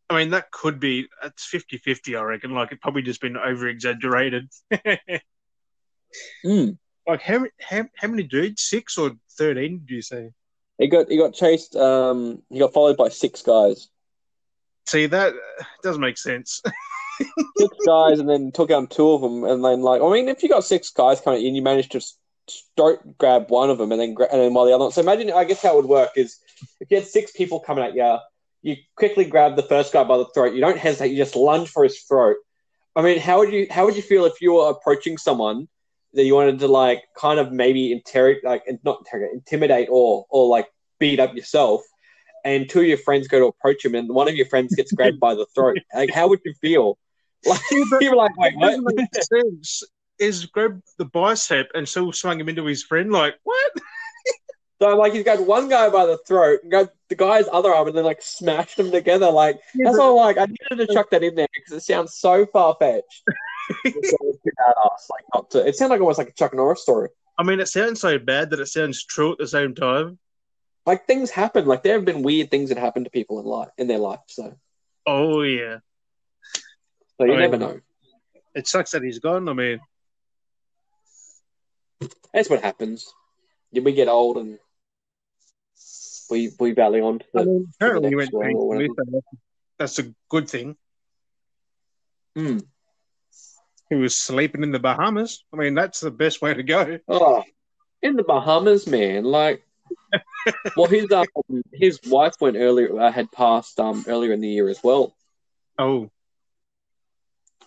I 0.09 0.17
mean, 0.17 0.29
that 0.31 0.51
could 0.51 0.79
be. 0.79 1.07
It's 1.23 1.45
50-50, 1.51 2.17
I 2.17 2.23
reckon. 2.23 2.51
Like 2.51 2.71
it 2.71 2.81
probably 2.81 3.01
just 3.01 3.21
been 3.21 3.35
over 3.37 3.67
exaggerated. 3.67 4.49
mm. 6.45 6.77
like 7.05 7.21
how, 7.21 7.39
many- 7.39 7.51
how 7.61 7.85
how 7.95 8.07
many 8.07 8.23
dudes? 8.23 8.63
Six 8.63 8.97
or 8.97 9.11
thirteen? 9.37 9.83
Did 9.85 9.95
you 9.95 10.01
say? 10.01 10.31
he 10.77 10.87
got 10.87 11.09
he 11.09 11.17
got 11.17 11.33
chased. 11.33 11.75
Um, 11.75 12.41
he 12.49 12.59
got 12.59 12.73
followed 12.73 12.97
by 12.97 13.09
six 13.09 13.41
guys. 13.41 13.89
See 14.87 15.07
that 15.07 15.33
doesn't 15.83 16.01
make 16.01 16.17
sense. 16.17 16.61
six 17.57 17.75
guys 17.85 18.19
and 18.19 18.29
then 18.29 18.51
took 18.51 18.71
out 18.71 18.89
two 18.91 19.11
of 19.11 19.21
them 19.21 19.43
and 19.43 19.63
then 19.65 19.81
like 19.81 20.01
I 20.01 20.11
mean 20.11 20.27
if 20.29 20.43
you 20.43 20.49
got 20.49 20.63
six 20.63 20.91
guys 20.91 21.19
coming 21.19 21.43
in 21.43 21.55
you 21.55 21.63
managed 21.63 21.91
to 21.93 22.01
start 22.47 23.17
grab 23.17 23.49
one 23.49 23.69
of 23.69 23.79
them 23.79 23.91
and 23.91 23.99
then 23.99 24.13
gra- 24.13 24.27
and 24.31 24.39
then 24.39 24.53
while 24.53 24.65
the 24.65 24.73
other 24.73 24.85
one 24.85 24.91
so 24.91 25.01
imagine 25.01 25.31
I 25.31 25.43
guess 25.43 25.61
how 25.61 25.73
it 25.73 25.75
would 25.77 25.85
work 25.89 26.11
is 26.15 26.39
if 26.79 26.89
you 26.89 26.97
had 26.97 27.07
six 27.07 27.31
people 27.31 27.59
coming 27.59 27.83
at 27.83 27.95
you 27.95 28.17
you 28.61 28.75
quickly 28.95 29.25
grab 29.25 29.55
the 29.55 29.63
first 29.63 29.93
guy 29.93 30.03
by 30.03 30.17
the 30.17 30.25
throat 30.33 30.53
you 30.53 30.61
don't 30.61 30.77
hesitate 30.77 31.11
you 31.11 31.17
just 31.17 31.35
lunge 31.35 31.69
for 31.69 31.83
his 31.83 32.01
throat 32.01 32.37
I 32.95 33.01
mean 33.01 33.19
how 33.19 33.39
would 33.39 33.51
you 33.51 33.67
how 33.69 33.85
would 33.85 33.95
you 33.95 34.01
feel 34.01 34.25
if 34.25 34.41
you 34.41 34.53
were 34.53 34.69
approaching 34.69 35.17
someone 35.17 35.67
that 36.13 36.23
you 36.23 36.35
wanted 36.35 36.59
to 36.59 36.67
like 36.67 37.03
kind 37.17 37.39
of 37.39 37.51
maybe 37.51 37.91
interrogate 37.91 38.43
like 38.43 38.63
not 38.83 38.99
interrogate 38.99 39.33
intimidate 39.33 39.87
or 39.91 40.25
or 40.29 40.47
like 40.47 40.67
beat 40.99 41.19
up 41.19 41.35
yourself 41.35 41.81
and 42.43 42.69
two 42.69 42.79
of 42.79 42.85
your 42.85 42.97
friends 42.97 43.27
go 43.27 43.39
to 43.39 43.45
approach 43.45 43.85
him 43.85 43.93
and 43.93 44.09
one 44.09 44.27
of 44.27 44.35
your 44.35 44.47
friends 44.47 44.73
gets 44.75 44.91
grabbed 44.91 45.19
by 45.19 45.35
the 45.35 45.45
throat 45.53 45.77
like 45.95 46.11
how 46.11 46.27
would 46.27 46.39
you 46.43 46.53
feel 46.61 46.97
like 47.45 47.61
you 47.71 48.09
were 48.09 48.15
like, 48.15 48.35
wait, 48.37 48.53
It 48.53 48.59
what? 48.59 49.23
sense. 49.23 49.83
Is 50.19 50.45
grab 50.47 50.81
the 50.97 51.05
bicep 51.05 51.69
and 51.75 51.87
still 51.87 52.11
swung 52.11 52.39
him 52.39 52.49
into 52.49 52.65
his 52.65 52.83
friend? 52.83 53.11
Like 53.11 53.35
what? 53.43 53.71
So 54.79 54.91
I'm 54.91 54.97
like 54.97 55.13
he's 55.13 55.23
got 55.23 55.39
one 55.45 55.69
guy 55.69 55.89
by 55.89 56.05
the 56.05 56.17
throat, 56.27 56.59
and 56.61 56.71
got 56.71 56.89
the 57.09 57.15
guy's 57.15 57.45
other 57.51 57.73
arm, 57.73 57.87
and 57.87 57.97
then 57.97 58.03
like 58.05 58.21
smashed 58.21 58.77
them 58.77 58.91
together. 58.91 59.31
Like 59.31 59.59
that's 59.75 59.97
all. 59.97 60.15
Like 60.17 60.37
I 60.37 60.45
needed 60.45 60.87
to 60.87 60.93
chuck 60.93 61.09
that 61.11 61.23
in 61.23 61.33
there 61.35 61.47
because 61.55 61.73
it 61.73 61.83
sounds 61.85 62.13
so 62.15 62.45
far 62.45 62.75
fetched. 62.79 63.23
like 63.83 65.25
not 65.33 65.49
to. 65.51 65.65
It 65.67 65.75
sounds 65.75 65.89
like 65.89 65.99
almost 66.01 66.19
like 66.19 66.29
a 66.29 66.33
Chuck 66.33 66.53
Norris 66.53 66.81
story. 66.83 67.09
I 67.39 67.43
mean, 67.43 67.59
it 67.59 67.67
sounds 67.67 67.99
so 68.01 68.17
bad 68.19 68.51
that 68.51 68.59
it 68.59 68.67
sounds 68.67 69.03
true 69.03 69.31
at 69.31 69.37
the 69.39 69.47
same 69.47 69.73
time. 69.75 70.19
Like 70.85 71.05
things 71.07 71.31
happen. 71.31 71.65
Like 71.65 71.83
there 71.83 71.93
have 71.95 72.05
been 72.05 72.21
weird 72.23 72.49
things 72.51 72.69
that 72.69 72.77
happen 72.77 73.03
to 73.03 73.09
people 73.09 73.39
in 73.39 73.45
life 73.45 73.69
in 73.77 73.87
their 73.87 73.97
life. 73.99 74.19
So 74.27 74.55
Oh 75.05 75.41
yeah, 75.41 75.77
so 77.17 77.25
you 77.25 77.33
I 77.33 77.39
never 77.39 77.57
mean- 77.57 77.59
know. 77.67 77.79
it 78.55 78.67
sucks 78.67 78.91
that 78.91 79.03
he's 79.03 79.19
gone. 79.19 79.49
I 79.49 79.53
mean, 79.53 79.79
That's 82.33 82.49
what 82.49 82.61
happens. 82.61 83.11
Yeah, 83.71 83.81
We 83.81 83.91
get 83.93 84.07
old 84.07 84.37
and 84.37 84.59
we 86.29 86.51
we 86.59 86.71
valley 86.71 87.01
on 87.01 87.19
to 87.19 87.25
I 87.35 87.43
mean 87.43 87.67
apparently 87.75 88.09
he 88.09 88.15
went 88.15 88.33
next 88.33 88.33
one 88.33 88.55
or 88.55 88.77
peacefully, 88.77 89.21
that's- 89.77 89.99
a 89.99 90.13
good 90.29 90.49
thing. 90.49 90.75
Mm. 92.37 92.63
He 93.89 93.95
was 93.95 94.15
sleeping 94.15 94.63
in 94.63 94.71
the 94.71 94.79
Bahamas. 94.79 95.45
I 95.53 95.57
mean, 95.57 95.73
that's 95.73 96.01
the 96.01 96.11
best 96.11 96.41
way 96.41 96.53
to 96.53 96.63
go. 96.63 96.99
Oh, 97.07 97.43
in 98.01 98.15
the 98.15 98.23
Bahamas, 98.23 98.85
man. 98.85 99.23
Like, 99.23 99.63
well, 100.75 100.87
his 100.87 101.11
um, 101.11 101.25
his 101.73 101.99
wife 102.05 102.35
went 102.41 102.57
earlier. 102.57 102.99
Uh, 102.99 103.11
had 103.11 103.31
passed 103.31 103.79
um 103.79 104.03
earlier 104.07 104.33
in 104.33 104.41
the 104.41 104.49
year 104.49 104.67
as 104.67 104.83
well. 104.83 105.15
Oh, 105.79 106.09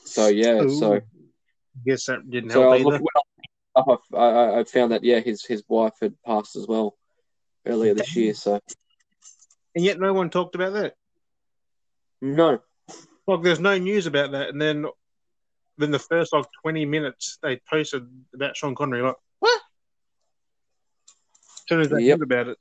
So 0.04 0.26
yeah, 0.26 0.62
Ooh. 0.62 0.78
so 0.78 1.00
guess 1.86 2.06
that 2.06 2.28
didn't 2.28 2.50
so 2.50 2.70
I, 2.70 2.78
help 2.78 2.86
was 2.86 3.00
either. 3.76 4.16
I, 4.16 4.18
I 4.18 4.58
I 4.60 4.64
found 4.64 4.92
that 4.92 5.04
yeah, 5.04 5.20
his 5.20 5.44
his 5.44 5.64
wife 5.68 5.94
had 6.00 6.20
passed 6.22 6.56
as 6.56 6.66
well 6.66 6.96
earlier 7.66 7.94
this 7.94 8.16
year. 8.16 8.34
So 8.34 8.60
And 9.74 9.84
yet, 9.84 9.98
no 10.00 10.12
one 10.12 10.30
talked 10.30 10.54
about 10.54 10.72
that. 10.74 10.94
no, 12.20 12.60
Like, 13.26 13.42
there's 13.42 13.60
no 13.60 13.78
news 13.78 14.06
about 14.06 14.32
that. 14.32 14.48
And 14.50 14.60
then, 14.60 14.86
then 15.78 15.90
the 15.90 15.98
first 15.98 16.32
like 16.32 16.46
20 16.62 16.84
minutes 16.84 17.38
they 17.42 17.60
posted 17.68 18.06
about 18.34 18.56
Sean 18.56 18.74
Connery. 18.74 19.02
Like, 19.02 19.16
what? 19.38 19.60
As 21.56 21.62
soon 21.68 21.80
as 21.80 21.88
they 21.90 22.02
Yep. 22.04 22.18
heard 22.18 22.22
about 22.22 22.48
it. 22.48 22.58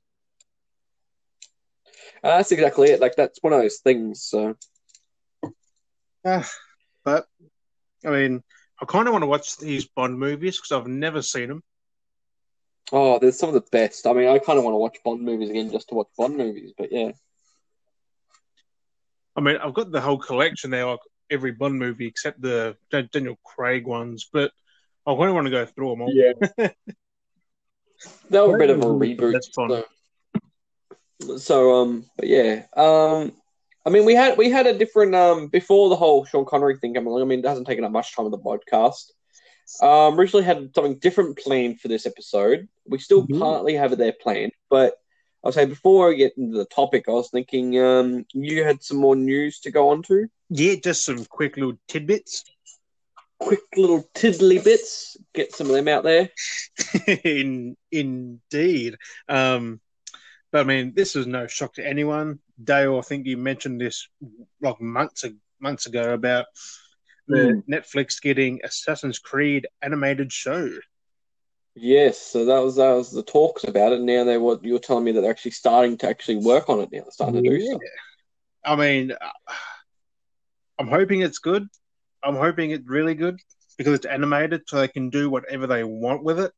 uh, 2.24 2.38
that's 2.38 2.52
exactly 2.52 2.90
it. 2.92 3.00
Like 3.00 3.16
that's 3.16 3.40
one 3.42 3.54
of 3.54 3.62
those 3.62 3.78
things. 3.80 4.24
So 4.24 4.56
Ah, 6.26 6.48
but 7.04 7.26
I 8.06 8.10
mean, 8.10 8.44
I 8.82 8.86
kind 8.86 9.08
of 9.08 9.14
want 9.14 9.24
to 9.24 9.28
watch 9.28 9.58
these 9.58 9.88
Bond 9.88 10.20
movies 10.20 10.58
because 10.58 10.72
I've 10.72 10.88
never 10.88 11.22
seen 11.22 11.50
them. 11.50 11.64
Oh, 12.92 13.20
there's 13.20 13.38
some 13.38 13.50
of 13.50 13.56
the 13.56 13.70
best. 13.72 14.08
I 14.08 14.14
mean, 14.14 14.28
I 14.28 14.40
kind 14.40 14.58
of 14.58 14.64
want 14.66 14.74
to 14.74 14.80
watch 14.80 14.98
Bond 15.04 15.22
movies 15.22 15.50
again 15.50 15.72
just 15.72 15.90
to 15.90 15.96
watch 15.96 16.08
Bond 16.18 16.38
movies. 16.38 16.74
But 16.78 16.92
yeah, 16.92 17.12
I 19.36 19.42
mean, 19.42 19.58
I've 19.58 19.74
got 19.74 19.92
the 19.92 20.02
whole 20.02 20.18
collection 20.18 20.72
there, 20.72 20.86
like 20.86 21.00
every 21.30 21.52
Bond 21.52 21.78
movie 21.78 22.08
except 22.08 22.42
the 22.42 22.76
Daniel 22.92 23.40
Craig 23.44 23.86
ones. 23.86 24.30
But 24.32 24.52
I 25.06 25.16
kind 25.16 25.30
of 25.30 25.36
want 25.36 25.46
to 25.46 25.52
go 25.52 25.66
through 25.66 25.90
them 25.92 26.02
all. 26.02 26.14
yeah, 26.14 26.34
they 28.30 28.40
were 28.40 28.56
a 28.56 28.60
bit 28.60 28.70
of 28.70 28.80
a 28.80 28.86
reboot. 28.86 29.34
that's 29.34 29.50
fun. 29.50 29.84
So, 31.22 31.38
so 31.38 31.82
um, 31.82 32.06
but 32.18 32.28
yeah, 32.28 32.66
um, 32.76 33.34
I 33.86 33.90
mean, 33.90 34.06
we 34.06 34.16
had 34.16 34.38
we 34.38 34.50
had 34.50 34.68
a 34.68 34.78
different 34.78 35.16
um 35.16 35.48
before 35.48 35.90
the 35.90 35.96
whole 35.96 36.26
Sean 36.26 36.46
Connery 36.46 36.78
thing 36.78 36.94
came 36.94 37.08
along. 37.08 37.22
I 37.22 37.26
mean, 37.26 37.40
it 37.40 37.48
hasn't 37.48 37.68
taken 37.68 37.84
up 37.84 37.92
much 37.92 38.16
time 38.16 38.26
of 38.26 38.32
the 38.32 38.40
podcast. 38.40 39.12
Um, 39.82 40.20
originally 40.20 40.46
had 40.46 40.74
something 40.76 40.98
different 41.00 41.38
planned 41.38 41.80
for 41.80 41.88
this 41.88 42.06
episode. 42.06 42.68
We 42.88 43.00
still 43.00 43.28
Mhm. 43.28 43.40
partly 43.40 43.76
have 43.76 43.94
it 43.94 43.98
there 43.98 44.14
planned, 44.14 44.52
but 44.70 44.96
I'll 45.44 45.52
say 45.52 45.66
before 45.66 46.10
I 46.12 46.16
get 46.16 46.38
into 46.38 46.58
the 46.58 46.66
topic, 46.66 47.06
I 47.08 47.12
was 47.12 47.30
thinking 47.30 47.80
um 47.80 48.26
you 48.34 48.64
had 48.64 48.84
some 48.84 48.98
more 48.98 49.16
news 49.16 49.60
to 49.62 49.72
go 49.72 49.90
on 49.90 50.04
to. 50.04 50.28
Yeah, 50.50 50.76
just 50.76 51.06
some 51.06 51.24
quick 51.26 51.56
little 51.56 51.80
tidbits. 51.88 52.44
Quick 53.40 53.62
little 53.78 54.04
tiddly 54.14 54.60
bits, 54.60 55.16
get 55.34 55.54
some 55.54 55.68
of 55.68 55.74
them 55.74 55.88
out 55.88 56.04
there. 56.04 56.30
In 57.24 57.78
indeed. 57.90 58.98
Um, 59.30 59.80
but 60.52 60.62
I 60.62 60.64
mean, 60.66 60.94
this 60.94 61.16
is 61.16 61.26
no 61.26 61.48
shock 61.48 61.76
to 61.76 61.88
anyone. 61.88 62.40
Dale, 62.62 62.98
I 62.98 63.02
think 63.02 63.26
you 63.28 63.38
mentioned 63.38 63.80
this 63.80 64.10
like 64.62 64.82
months 64.82 65.24
months 65.62 65.86
ago 65.86 66.14
about 66.14 66.48
the 67.30 67.64
Netflix 67.70 68.22
getting 68.22 68.60
Assassin's 68.64 69.20
Creed 69.20 69.68
animated 69.82 70.34
show. 70.34 70.70
Yes, 71.76 72.18
so 72.18 72.46
that 72.46 72.60
was 72.60 72.76
that 72.76 72.92
was 72.92 73.12
the 73.12 73.24
talks 73.24 73.64
about 73.64 73.94
it. 73.94 74.02
Now 74.02 74.24
they 74.24 74.38
what 74.38 74.64
you're 74.64 74.80
telling 74.80 75.04
me 75.04 75.12
that 75.14 75.22
they're 75.22 75.32
actually 75.32 75.52
starting 75.52 75.98
to 76.00 76.10
actually 76.10 76.38
work 76.38 76.68
on 76.68 76.80
it 76.82 76.90
now. 76.92 77.02
They're 77.02 77.12
starting 77.12 77.42
to 77.44 77.50
do 77.50 77.56
Yeah. 77.56 77.70
stuff. 77.70 77.82
I 78.66 78.76
mean, 78.76 79.12
uh, 79.14 79.54
I'm 80.78 80.88
hoping 80.88 81.22
it's 81.22 81.40
good. 81.40 81.68
I'm 82.24 82.36
hoping 82.36 82.72
it's 82.72 82.88
really 82.88 83.16
good 83.16 83.40
because 83.78 83.94
it's 83.94 84.06
animated, 84.06 84.64
so 84.68 84.78
they 84.78 84.88
can 84.90 85.10
do 85.10 85.30
whatever 85.30 85.68
they 85.68 85.84
want 85.84 86.24
with 86.24 86.40
it. 86.40 86.52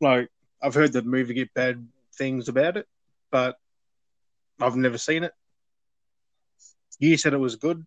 Like 0.00 0.30
I've 0.62 0.74
heard 0.74 0.92
the 0.92 1.02
movie 1.02 1.34
get 1.34 1.52
bad 1.52 1.86
things 2.16 2.48
about 2.48 2.76
it, 2.78 2.86
but 3.30 3.56
I've 4.60 4.76
never 4.76 4.96
seen 4.96 5.24
it. 5.24 5.32
You 7.00 7.16
said 7.16 7.32
it 7.32 7.38
was 7.38 7.56
good. 7.56 7.84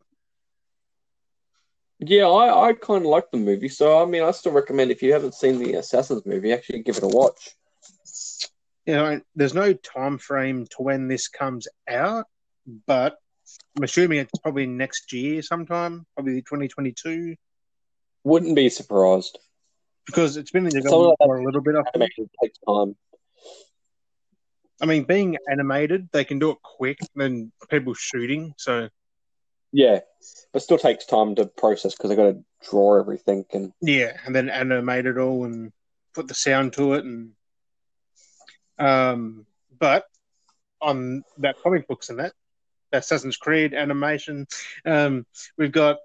Yeah, 2.00 2.27
I, 2.27 2.70
I 2.70 2.74
kind 2.74 3.05
of 3.05 3.10
like 3.10 3.32
the 3.32 3.38
movie, 3.38 3.70
so 3.70 4.01
I 4.01 4.05
mean, 4.05 4.24
I 4.24 4.32
still 4.32 4.51
recommend 4.51 4.91
if 4.91 5.01
you 5.01 5.13
haven't 5.13 5.36
seen 5.36 5.58
the 5.60 5.75
Assassins 5.75 6.25
movie, 6.25 6.51
actually 6.51 6.82
give 6.84 6.98
it 6.98 7.03
a 7.03 7.08
watch. 7.08 7.51
You 8.86 8.96
know, 8.96 9.22
there's 9.36 9.53
no 9.53 9.72
time 9.72 10.17
frame 10.17 10.65
to 10.72 10.82
when 10.82 11.08
this 11.08 11.29
comes 11.29 11.67
out, 11.88 12.25
but 12.88 13.17
I'm 13.77 13.84
assuming 13.84 14.20
it's 14.20 14.38
probably 14.41 14.65
next 14.65 15.13
year 15.13 15.41
sometime, 15.41 16.05
probably 16.15 16.41
2022, 16.41 17.36
Wouldn't 18.25 18.55
be 18.55 18.67
surprised. 18.70 19.38
because 20.05 20.36
it's 20.36 20.51
been 20.51 20.65
in 20.65 20.74
development 20.74 21.17
for 21.24 21.38
a 21.38 21.46
little 21.46 21.62
bit. 21.62 21.75
I 21.75 21.84
think. 21.98 22.12
Takes 22.41 22.58
time. 22.67 22.98
I 24.82 24.86
mean, 24.86 25.03
being 25.03 25.38
animated, 25.50 26.10
they 26.12 26.25
can 26.25 26.39
do 26.39 26.50
it 26.51 26.58
quick 26.62 26.98
than 27.15 27.53
people 27.70 27.93
shooting. 27.93 28.53
So 28.58 28.89
Yeah, 29.73 29.99
but 30.53 30.61
still 30.61 30.77
takes 30.77 31.05
time 31.05 31.35
to 31.35 31.47
process 31.47 31.93
because 31.95 32.09
they 32.09 32.15
got 32.15 32.31
to 32.31 32.43
draw 32.69 32.99
everything 32.99 33.45
and 33.51 33.73
yeah, 33.81 34.15
and 34.25 34.33
then 34.33 34.49
animate 34.49 35.07
it 35.07 35.17
all 35.17 35.43
and 35.45 35.73
put 36.13 36.27
the 36.27 36.35
sound 36.35 36.73
to 36.73 36.93
it, 36.93 37.03
and 37.03 37.31
um, 38.77 39.45
but 39.77 40.05
on 40.79 41.23
that 41.39 41.55
comic 41.61 41.87
books 41.87 42.09
and 42.09 42.19
that 42.19 42.33
Assassin's 42.93 43.37
Creed 43.37 43.73
animation. 43.73 44.47
Um, 44.85 45.25
we've 45.57 45.71
got 45.71 45.97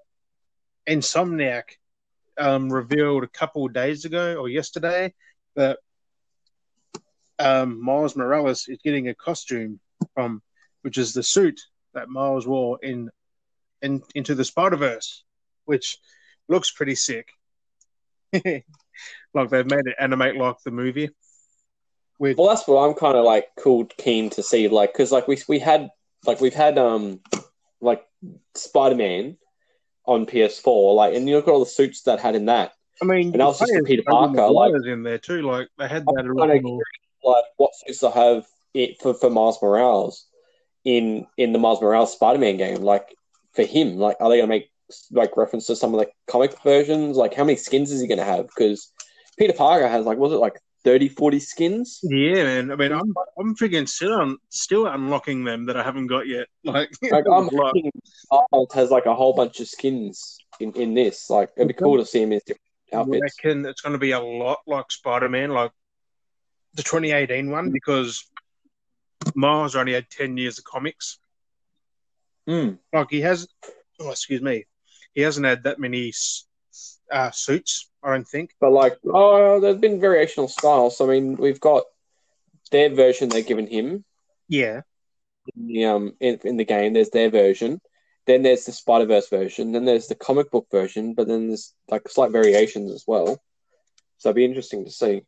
Insomniac 0.87 1.63
um, 2.37 2.71
revealed 2.71 3.23
a 3.23 3.27
couple 3.27 3.67
days 3.67 4.05
ago 4.05 4.35
or 4.35 4.49
yesterday 4.49 5.13
that 5.55 5.77
um, 7.37 7.83
Miles 7.83 8.15
Morales 8.15 8.67
is 8.67 8.79
getting 8.83 9.07
a 9.07 9.15
costume 9.15 9.79
from, 10.13 10.41
which 10.81 10.97
is 10.97 11.13
the 11.13 11.23
suit 11.23 11.59
that 11.93 12.09
Miles 12.09 12.47
wore 12.47 12.79
in, 12.81 13.09
in 13.81 14.01
into 14.15 14.35
the 14.35 14.45
Spider 14.45 14.77
Verse, 14.77 15.23
which 15.65 15.97
looks 16.47 16.71
pretty 16.71 16.95
sick. 16.95 17.29
like 18.33 19.49
they've 19.49 19.69
made 19.69 19.85
it 19.85 19.95
animate 19.99 20.35
like 20.35 20.57
the 20.63 20.71
movie. 20.71 21.09
With 22.17 22.37
well, 22.37 22.49
that's 22.49 22.67
what 22.67 22.87
I'm 22.87 22.95
kind 22.95 23.17
of 23.17 23.23
like 23.23 23.47
cool, 23.57 23.85
keen 23.85 24.29
to 24.31 24.43
see, 24.43 24.67
like 24.67 24.93
because 24.93 25.11
like 25.11 25.27
we 25.27 25.37
we 25.47 25.59
had 25.59 25.89
like 26.25 26.41
we've 26.41 26.53
had 26.53 26.77
um 26.77 27.21
like 27.81 28.05
Spider 28.55 28.95
Man 28.95 29.37
on 30.05 30.25
PS4, 30.25 30.95
like, 30.95 31.13
and 31.13 31.29
you 31.29 31.35
look 31.35 31.47
at 31.47 31.51
all 31.51 31.59
the 31.59 31.65
suits 31.65 32.01
that 32.03 32.19
had 32.19 32.35
in 32.35 32.47
that. 32.47 32.73
I 33.01 33.05
mean, 33.05 33.31
and 33.31 33.39
that 33.39 33.45
was 33.45 33.59
just 33.59 33.71
Peter 33.85 34.03
Parker. 34.05 34.49
Like 34.49 34.73
in 34.85 35.03
there 35.03 35.17
too, 35.17 35.43
like 35.43 35.69
they 35.77 35.87
had 35.87 36.05
that 36.05 36.25
original. 36.25 36.81
Like 37.23 37.45
what 37.57 37.71
suits 37.75 37.99
to 37.99 38.11
have 38.11 38.45
it 38.73 39.01
for, 39.01 39.13
for 39.13 39.29
Miles 39.29 39.61
Morales 39.61 40.25
in 40.83 41.27
in 41.37 41.53
the 41.53 41.59
Miles 41.59 41.81
Morales 41.81 42.11
Spider 42.11 42.39
Man 42.39 42.57
game? 42.57 42.81
Like 42.81 43.15
for 43.53 43.63
him, 43.63 43.97
like 43.97 44.17
are 44.19 44.29
they 44.29 44.37
gonna 44.37 44.47
make 44.47 44.71
like 45.11 45.37
reference 45.37 45.67
to 45.67 45.75
some 45.75 45.93
of 45.93 45.99
the 45.99 46.07
comic 46.27 46.55
versions? 46.63 47.17
Like 47.17 47.33
how 47.33 47.43
many 47.43 47.57
skins 47.57 47.91
is 47.91 48.01
he 48.01 48.07
gonna 48.07 48.23
have? 48.23 48.47
Because 48.47 48.91
Peter 49.37 49.53
Parker 49.53 49.87
has 49.87 50.05
like 50.05 50.17
was 50.17 50.31
it 50.31 50.37
like 50.37 50.59
30, 50.83 51.09
40 51.09 51.39
skins. 51.39 51.99
Yeah, 52.03 52.43
man. 52.43 52.71
I 52.71 52.75
mean, 52.75 52.91
I'm 52.91 53.13
I'm 53.37 53.55
freaking 53.55 53.87
still 53.87 54.13
on, 54.13 54.37
still 54.49 54.87
unlocking 54.87 55.43
them 55.43 55.65
that 55.65 55.77
I 55.77 55.83
haven't 55.83 56.07
got 56.07 56.27
yet. 56.27 56.47
Like, 56.63 56.91
like 57.01 57.25
I'm 57.31 57.49
Miles 58.51 58.73
has 58.73 58.91
like 58.91 59.05
a 59.05 59.15
whole 59.15 59.33
bunch 59.33 59.59
of 59.59 59.67
skins 59.67 60.37
in, 60.59 60.73
in 60.73 60.93
this. 60.93 61.29
Like, 61.29 61.49
it'd 61.57 61.67
be 61.67 61.73
cool 61.73 61.97
to 61.97 62.05
see 62.05 62.21
him 62.21 62.31
in 62.31 62.39
different 62.45 62.61
outfits. 62.93 63.35
I 63.43 63.47
reckon 63.47 63.65
it's 63.65 63.81
going 63.81 63.93
to 63.93 63.99
be 63.99 64.11
a 64.11 64.19
lot 64.19 64.59
like 64.67 64.91
Spider 64.91 65.29
Man, 65.29 65.51
like 65.51 65.71
the 66.75 66.83
2018 66.83 67.49
one, 67.49 67.71
because 67.71 68.23
Miles 69.35 69.75
only 69.75 69.93
had 69.93 70.09
10 70.09 70.37
years 70.37 70.59
of 70.59 70.63
comics. 70.63 71.17
Mm. 72.49 72.79
Like, 72.91 73.11
he 73.11 73.21
has, 73.21 73.47
oh, 73.99 74.09
excuse 74.09 74.41
me, 74.41 74.65
he 75.13 75.21
hasn't 75.21 75.45
had 75.45 75.63
that 75.63 75.79
many 75.79 76.11
uh, 77.11 77.31
suits, 77.31 77.89
I 78.03 78.11
don't 78.11 78.27
think. 78.27 78.51
But 78.59 78.71
like, 78.71 78.97
oh, 79.05 79.59
there's 79.59 79.77
been 79.79 80.01
variational 80.01 80.49
styles. 80.49 80.99
I 80.99 81.05
mean, 81.05 81.35
we've 81.37 81.59
got 81.59 81.83
their 82.71 82.89
version 82.89 83.29
they've 83.29 83.45
given 83.45 83.67
him. 83.67 84.03
Yeah. 84.47 84.81
In 85.55 85.67
the, 85.67 85.85
um, 85.85 86.13
in, 86.19 86.39
in 86.43 86.57
the 86.57 86.65
game, 86.65 86.93
there's 86.93 87.09
their 87.11 87.29
version. 87.29 87.81
Then 88.25 88.43
there's 88.43 88.65
the 88.65 88.71
Spider 88.71 89.05
Verse 89.05 89.29
version. 89.29 89.71
Then 89.71 89.85
there's 89.85 90.07
the 90.07 90.15
comic 90.15 90.51
book 90.51 90.67
version. 90.71 91.13
But 91.13 91.27
then 91.27 91.47
there's 91.47 91.73
like 91.89 92.07
slight 92.09 92.31
variations 92.31 92.91
as 92.91 93.03
well. 93.07 93.41
So 94.17 94.29
it'd 94.29 94.35
be 94.35 94.45
interesting 94.45 94.85
to 94.85 94.91
see. 94.91 95.21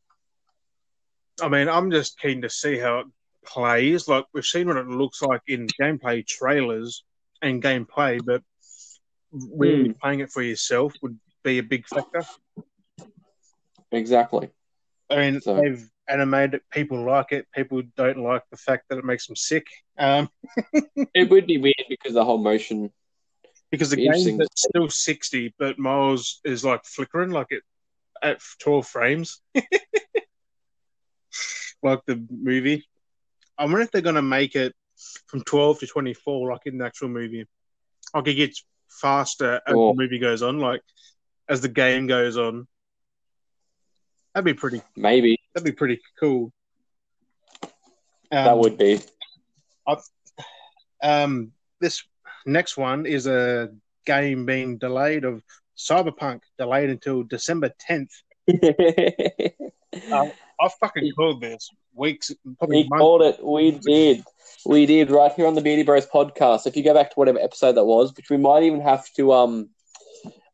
I 1.41 1.49
mean, 1.49 1.69
I'm 1.69 1.91
just 1.91 2.19
keen 2.19 2.41
to 2.43 2.49
see 2.49 2.77
how 2.77 2.99
it 2.99 3.07
plays. 3.45 4.07
Like 4.07 4.25
we've 4.33 4.45
seen 4.45 4.67
what 4.67 4.77
it 4.77 4.87
looks 4.87 5.21
like 5.21 5.41
in 5.47 5.67
gameplay 5.81 6.25
trailers 6.25 7.03
and 7.41 7.61
gameplay, 7.61 8.19
but 8.23 8.41
really 9.31 9.89
mm. 9.89 9.99
playing 9.99 10.19
it 10.19 10.31
for 10.31 10.41
yourself 10.41 10.93
would 11.01 11.19
be 11.43 11.57
a 11.57 11.63
big 11.63 11.87
factor. 11.87 12.23
Exactly. 13.91 14.49
I 15.09 15.15
mean, 15.17 15.41
so. 15.41 15.55
they've 15.55 15.89
animated. 16.07 16.55
it. 16.55 16.63
People 16.71 17.05
like 17.05 17.31
it. 17.31 17.47
People 17.53 17.81
don't 17.97 18.19
like 18.19 18.43
the 18.51 18.57
fact 18.57 18.85
that 18.89 18.97
it 18.97 19.05
makes 19.05 19.27
them 19.27 19.35
sick. 19.35 19.67
Um, 19.97 20.29
it 21.13 21.29
would 21.29 21.47
be 21.47 21.57
weird 21.57 21.85
because 21.89 22.13
the 22.13 22.25
whole 22.25 22.37
motion. 22.37 22.91
Because 23.69 23.89
the 23.89 23.97
game 23.97 24.41
is 24.41 24.47
still 24.55 24.89
sixty, 24.89 25.53
but 25.57 25.79
Miles 25.79 26.41
is 26.43 26.65
like 26.65 26.83
flickering, 26.83 27.31
like 27.31 27.47
it 27.51 27.63
at 28.21 28.41
twelve 28.59 28.85
frames, 28.85 29.41
like 31.81 32.01
the 32.05 32.21
movie. 32.29 32.85
I 33.57 33.63
wonder 33.63 33.81
if 33.81 33.91
they're 33.91 34.01
going 34.01 34.15
to 34.15 34.21
make 34.21 34.55
it 34.55 34.73
from 35.27 35.43
twelve 35.43 35.79
to 35.79 35.87
twenty 35.87 36.13
four, 36.13 36.51
like 36.51 36.61
in 36.65 36.77
the 36.77 36.85
actual 36.85 37.09
movie. 37.09 37.45
Like 38.13 38.27
it 38.27 38.35
gets 38.35 38.63
faster 38.89 39.61
as 39.67 39.73
oh. 39.75 39.93
the 39.93 40.01
movie 40.01 40.19
goes 40.19 40.41
on. 40.41 40.59
Like 40.59 40.81
as 41.49 41.61
the 41.61 41.69
game 41.69 42.07
goes 42.07 42.37
on. 42.37 42.67
That'd 44.33 44.45
be 44.45 44.53
pretty. 44.53 44.81
Maybe 44.95 45.39
that'd 45.53 45.65
be 45.65 45.75
pretty 45.75 45.99
cool. 46.19 46.51
Um, 47.63 48.45
that 48.45 48.57
would 48.57 48.77
be. 48.77 49.01
um, 51.03 51.51
this 51.81 52.03
next 52.45 52.77
one 52.77 53.05
is 53.05 53.27
a 53.27 53.69
game 54.05 54.45
being 54.45 54.77
delayed 54.77 55.25
of 55.25 55.43
Cyberpunk, 55.77 56.41
delayed 56.57 56.89
until 56.89 57.23
December 57.23 57.71
tenth. 57.79 58.11
um, 60.11 60.31
I 60.61 60.69
fucking 60.79 61.11
called 61.13 61.41
this 61.41 61.69
weeks. 61.93 62.31
We 62.67 62.87
called 62.87 63.23
it. 63.23 63.43
We 63.43 63.71
did. 63.71 64.23
We 64.65 64.85
did 64.85 65.09
right 65.09 65.31
here 65.33 65.47
on 65.47 65.55
the 65.55 65.61
Beardy 65.61 65.83
Bros 65.83 66.05
podcast. 66.05 66.67
If 66.67 66.77
you 66.77 66.83
go 66.83 66.93
back 66.93 67.09
to 67.09 67.15
whatever 67.15 67.39
episode 67.39 67.73
that 67.73 67.85
was, 67.85 68.13
which 68.15 68.29
we 68.29 68.37
might 68.37 68.63
even 68.63 68.81
have 68.81 69.11
to 69.13 69.33
um 69.33 69.69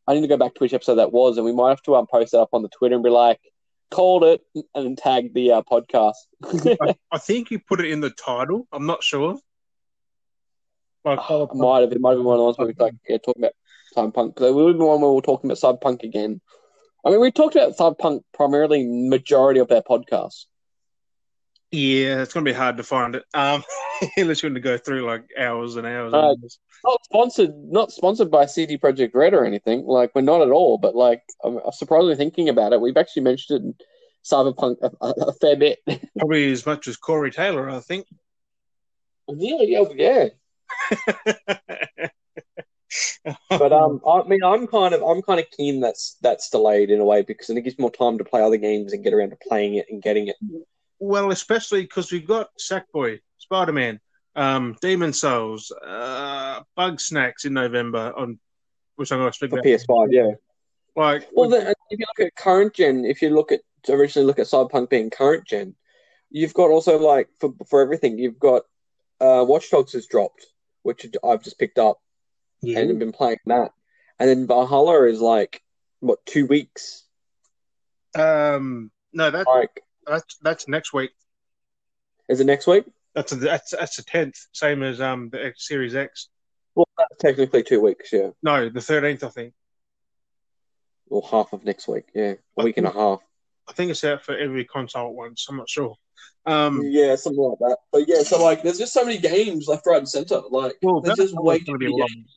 I 0.08 0.14
need 0.14 0.22
to 0.22 0.28
go 0.28 0.38
back 0.38 0.54
to 0.54 0.60
which 0.60 0.74
episode 0.74 0.96
that 0.96 1.12
was, 1.12 1.38
and 1.38 1.46
we 1.46 1.52
might 1.52 1.70
have 1.70 1.82
to 1.84 1.96
um, 1.96 2.08
post 2.10 2.32
that 2.32 2.40
up 2.40 2.50
on 2.54 2.62
the 2.62 2.70
Twitter 2.70 2.96
and 2.96 3.04
be 3.04 3.10
like, 3.10 3.42
called 3.92 4.24
it, 4.24 4.42
and 4.74 4.98
tag 4.98 5.34
the 5.34 5.52
uh, 5.52 5.62
podcast. 5.64 6.14
I, 6.82 6.96
I, 7.12 7.18
think 7.18 7.52
you 7.52 7.60
put 7.60 7.82
it 7.82 7.92
in 7.92 8.00
the 8.00 8.10
title. 8.12 8.68
I'm 8.72 8.86
not 8.86 9.04
sure. 9.04 9.38
Like, 11.04 11.20
oh, 11.30 11.50
might 11.54 11.82
have. 11.82 11.92
It 11.92 12.00
might 12.00 12.12
have 12.12 12.20
been 12.20 12.26
one 12.26 12.40
of 12.40 12.40
those 12.40 12.58
where 12.58 12.68
we 12.68 12.74
like 12.80 12.94
yeah, 13.08 13.18
talking 13.18 13.44
about 13.44 13.54
cyberpunk. 13.96 14.36
Because 14.36 14.50
it 14.50 14.54
would 14.54 14.68
have 14.70 14.78
been 14.78 14.88
one 14.88 15.02
where 15.02 15.12
we 15.12 15.18
are 15.18 15.22
talking 15.22 15.52
about 15.52 15.58
cyberpunk 15.58 16.04
again. 16.04 16.40
I 17.06 17.10
mean, 17.10 17.22
we 17.22 17.32
talked 17.32 17.56
about 17.56 17.78
cyberpunk 17.78 18.22
primarily 18.34 18.86
majority 18.86 19.60
of 19.60 19.72
our 19.72 19.82
podcast. 19.82 20.46
Yeah, 21.72 22.22
it's 22.22 22.34
gonna 22.34 22.44
be 22.44 22.54
hard 22.54 22.78
to 22.78 22.84
find 22.84 23.16
it. 23.16 23.24
Um, 23.34 23.64
unless 24.18 24.42
you're 24.42 24.50
going 24.50 24.62
to 24.62 24.68
go 24.68 24.78
through 24.78 25.06
like 25.06 25.26
hours 25.38 25.76
and 25.76 25.86
hours. 25.86 26.14
Uh, 26.14 26.18
and 26.18 26.44
hours. 26.44 26.60
Not 26.84 27.04
sponsored, 27.04 27.54
not 27.56 27.92
sponsored 27.92 28.32
by 28.32 28.46
CD 28.46 28.78
Projekt 28.78 29.14
Red 29.14 29.34
or 29.34 29.46
anything. 29.46 29.86
Like 29.86 30.12
we're 30.14 30.22
not 30.22 30.42
at 30.42 30.50
all. 30.50 30.78
But 30.78 30.96
like, 30.96 31.24
I'm 31.44 31.60
surprisingly 31.72 32.16
thinking 32.16 32.50
about 32.50 32.74
it. 32.74 32.82
We've 32.82 32.98
actually 32.98 33.24
mentioned 33.24 33.60
it 33.60 33.66
in 33.66 33.76
Cyberpunk 34.26 34.78
a, 34.82 34.92
a, 35.02 35.10
a 35.28 35.34
fair 35.34 35.56
bit. 35.56 35.80
Probably 36.18 36.52
as 36.52 36.66
much 36.66 36.88
as 36.88 36.98
Corey 36.98 37.32
Taylor, 37.32 37.70
I 37.70 37.80
think. 37.80 38.08
Yeah, 39.28 39.84
yeah, 39.96 40.30
yeah. 40.98 42.08
but 43.50 43.74
um, 43.74 44.02
I 44.08 44.24
mean, 44.24 44.44
I'm 44.44 44.68
kind 44.68 44.94
of 44.94 45.02
I'm 45.04 45.22
kind 45.22 45.40
of 45.40 45.50
keen 45.52 45.80
that's 45.80 46.18
that's 46.22 46.50
delayed 46.50 46.90
in 46.90 47.00
a 47.00 47.06
way 47.06 47.22
because 47.22 47.48
then 47.48 47.58
it 47.58 47.64
gives 47.64 47.80
more 47.80 47.92
time 47.92 48.18
to 48.18 48.24
play 48.24 48.42
other 48.42 48.58
games 48.58 48.94
and 48.94 49.04
get 49.04 49.14
around 49.14 49.32
to 49.32 49.38
playing 49.48 49.76
it 49.76 49.88
and 49.90 50.02
getting 50.02 50.28
it. 50.28 50.36
Well, 51.00 51.32
especially 51.32 51.82
because 51.82 52.12
we've 52.12 52.28
got 52.28 52.50
Sackboy, 52.60 53.20
Spider 53.38 53.74
Man, 53.74 54.00
um, 54.36 54.76
Demon's 54.82 55.22
Souls, 55.22 55.72
uh, 55.86 56.62
Bugsnax 56.78 57.46
in 57.46 57.54
November 57.54 58.14
on 58.18 58.40
which 58.98 59.12
I'm 59.12 59.20
going 59.20 59.32
to 59.32 59.36
speak 59.36 59.52
about. 59.52 59.64
PS5, 59.64 60.08
yeah. 60.10 60.32
Like, 60.96 61.28
well, 61.32 61.50
then, 61.50 61.68
if 61.68 62.00
you 62.00 62.06
look 62.18 62.28
at 62.28 62.36
current 62.36 62.74
gen, 62.74 63.06
if 63.06 63.22
you 63.22 63.30
look 63.30 63.52
at 63.52 63.62
originally 63.88 64.26
look 64.26 64.40
at 64.40 64.48
Cyberpunk 64.48 64.90
being 64.90 65.12
current 65.12 65.46
gen, 65.46 65.76
you've 66.32 66.56
got 66.56 66.72
also 66.72 66.98
like 66.98 67.30
for 67.40 67.54
for 67.70 67.82
everything, 67.82 68.18
you've 68.18 68.40
got 68.40 68.64
uh, 69.22 69.46
Watch 69.48 69.70
Dogs 69.70 69.94
has 69.94 70.08
dropped, 70.08 70.48
which 70.82 71.06
I've 71.24 71.44
just 71.44 71.60
picked 71.60 71.78
up 71.78 72.00
yeah. 72.62 72.80
and 72.80 73.00
been 73.00 73.12
playing 73.12 73.40
that, 73.46 73.72
and 74.20 74.30
then 74.30 74.48
Valhalla 74.48 75.04
is 75.04 75.22
like 75.22 75.62
what 76.00 76.26
two 76.26 76.46
weeks. 76.46 77.06
Um, 78.16 78.92
no, 79.14 79.32
that's 79.32 79.48
like 79.48 79.84
that's 80.06 80.38
that's 80.42 80.68
next 80.68 80.94
week. 80.94 81.12
Is 82.30 82.40
it 82.40 82.46
next 82.46 82.68
week? 82.68 82.86
That's 83.14 83.32
a, 83.32 83.36
that's 83.36 83.72
that's 83.72 83.98
the 83.98 84.04
tenth, 84.04 84.36
same 84.52 84.84
as 84.84 85.02
um 85.02 85.30
the 85.30 85.44
X, 85.44 85.68
Series 85.68 85.96
X. 85.96 86.30
Well, 86.76 86.88
that's 86.98 87.18
technically 87.20 87.64
two 87.64 87.82
weeks, 87.82 88.14
yeah. 88.14 88.30
No, 88.44 88.70
the 88.70 88.82
thirteenth, 88.82 89.24
I 89.24 89.30
think. 89.30 89.54
Or 91.10 91.28
half 91.28 91.54
of 91.54 91.64
next 91.64 91.88
week, 91.88 92.06
yeah, 92.14 92.34
a 92.58 92.64
week 92.64 92.78
and 92.78 92.86
a 92.86 92.92
half. 92.92 93.22
I 93.68 93.74
think 93.74 93.92
it's 93.92 94.04
out 94.04 94.24
for 94.24 94.38
every 94.38 94.66
console 94.66 95.08
at 95.08 95.14
once. 95.14 95.48
I'm 95.50 95.58
not 95.58 95.70
sure. 95.70 95.96
Um, 96.46 96.82
yeah, 96.84 97.16
something 97.16 97.42
like 97.42 97.60
that. 97.60 97.78
But 97.92 98.08
yeah, 98.08 98.24
so 98.24 98.44
like, 98.44 98.64
there's 98.64 98.78
just 98.78 98.94
so 98.94 99.04
many 99.04 99.18
games 99.18 99.68
left, 99.68 99.86
right, 99.86 99.98
and 99.98 100.08
center. 100.08 100.42
Like, 100.50 100.76
well, 100.82 101.02
there's 101.02 101.18
just 101.18 101.36
way 101.36 101.60
too 101.60 101.78
many 101.78 101.92
games. 101.92 102.37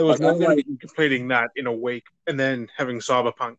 There 0.00 0.06
was 0.06 0.18
like, 0.18 0.38
no 0.38 0.48
way 0.48 0.62
completing 0.62 1.28
that 1.28 1.50
in 1.56 1.66
a 1.66 1.72
week 1.72 2.04
and 2.26 2.40
then 2.40 2.68
having 2.74 3.00
Cyberpunk. 3.00 3.56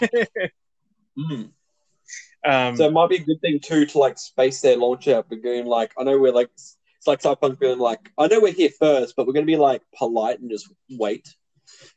Mm. 0.00 1.50
Um, 2.44 2.76
so 2.76 2.86
it 2.88 2.92
might 2.92 3.08
be 3.08 3.18
a 3.18 3.24
good 3.24 3.40
thing 3.40 3.60
too 3.60 3.86
to 3.86 3.98
like 3.98 4.18
space 4.18 4.60
their 4.60 4.76
launch 4.76 5.06
out, 5.06 5.26
but 5.28 5.44
going 5.44 5.64
like 5.64 5.92
I 5.96 6.02
know 6.02 6.18
we're 6.18 6.32
like 6.32 6.50
it's 6.56 6.76
like 7.06 7.20
Cyberpunk 7.20 7.60
being 7.60 7.78
like 7.78 8.10
I 8.18 8.26
know 8.26 8.40
we're 8.40 8.52
here 8.52 8.70
first, 8.80 9.14
but 9.16 9.28
we're 9.28 9.32
going 9.32 9.46
to 9.46 9.52
be 9.52 9.56
like 9.56 9.82
polite 9.96 10.40
and 10.40 10.50
just 10.50 10.68
wait. 10.90 11.32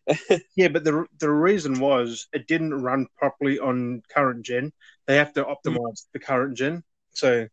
yeah, 0.55 0.67
but 0.67 0.83
the 0.83 1.07
the 1.19 1.31
reason 1.31 1.79
was 1.79 2.27
it 2.31 2.47
didn't 2.47 2.75
run 2.75 3.07
properly 3.17 3.57
on 3.57 4.03
current 4.13 4.45
gen. 4.45 4.71
They 5.07 5.15
have 5.15 5.33
to 5.33 5.43
optimize 5.43 5.77
mm. 5.77 6.05
the 6.13 6.19
current 6.19 6.55
gen. 6.55 6.83
So 7.13 7.47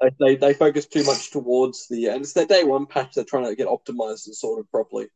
They, 0.00 0.10
they 0.18 0.36
they 0.36 0.54
focus 0.54 0.86
too 0.86 1.04
much 1.04 1.30
towards 1.30 1.86
the 1.88 2.06
and 2.06 2.22
it's 2.22 2.32
their 2.32 2.46
day 2.46 2.64
one 2.64 2.86
patch. 2.86 3.14
They're 3.14 3.24
trying 3.24 3.44
to 3.44 3.56
get 3.56 3.68
optimized 3.68 4.26
and 4.26 4.34
sorted 4.34 4.70
properly. 4.70 5.08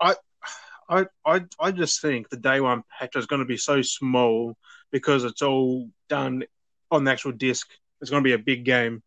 I, 0.00 1.06
I, 1.24 1.44
I 1.58 1.70
just 1.72 2.00
think 2.02 2.28
the 2.28 2.36
day 2.36 2.60
one 2.60 2.82
patch 2.98 3.16
is 3.16 3.26
going 3.26 3.40
to 3.40 3.46
be 3.46 3.56
so 3.56 3.82
small 3.82 4.56
because 4.90 5.24
it's 5.24 5.42
all 5.42 5.88
done 6.08 6.44
on 6.90 7.04
the 7.04 7.10
actual 7.10 7.32
disc. 7.32 7.68
It's 8.00 8.10
going 8.10 8.22
to 8.22 8.28
be 8.28 8.34
a 8.34 8.38
big 8.38 8.64
game. 8.64 9.02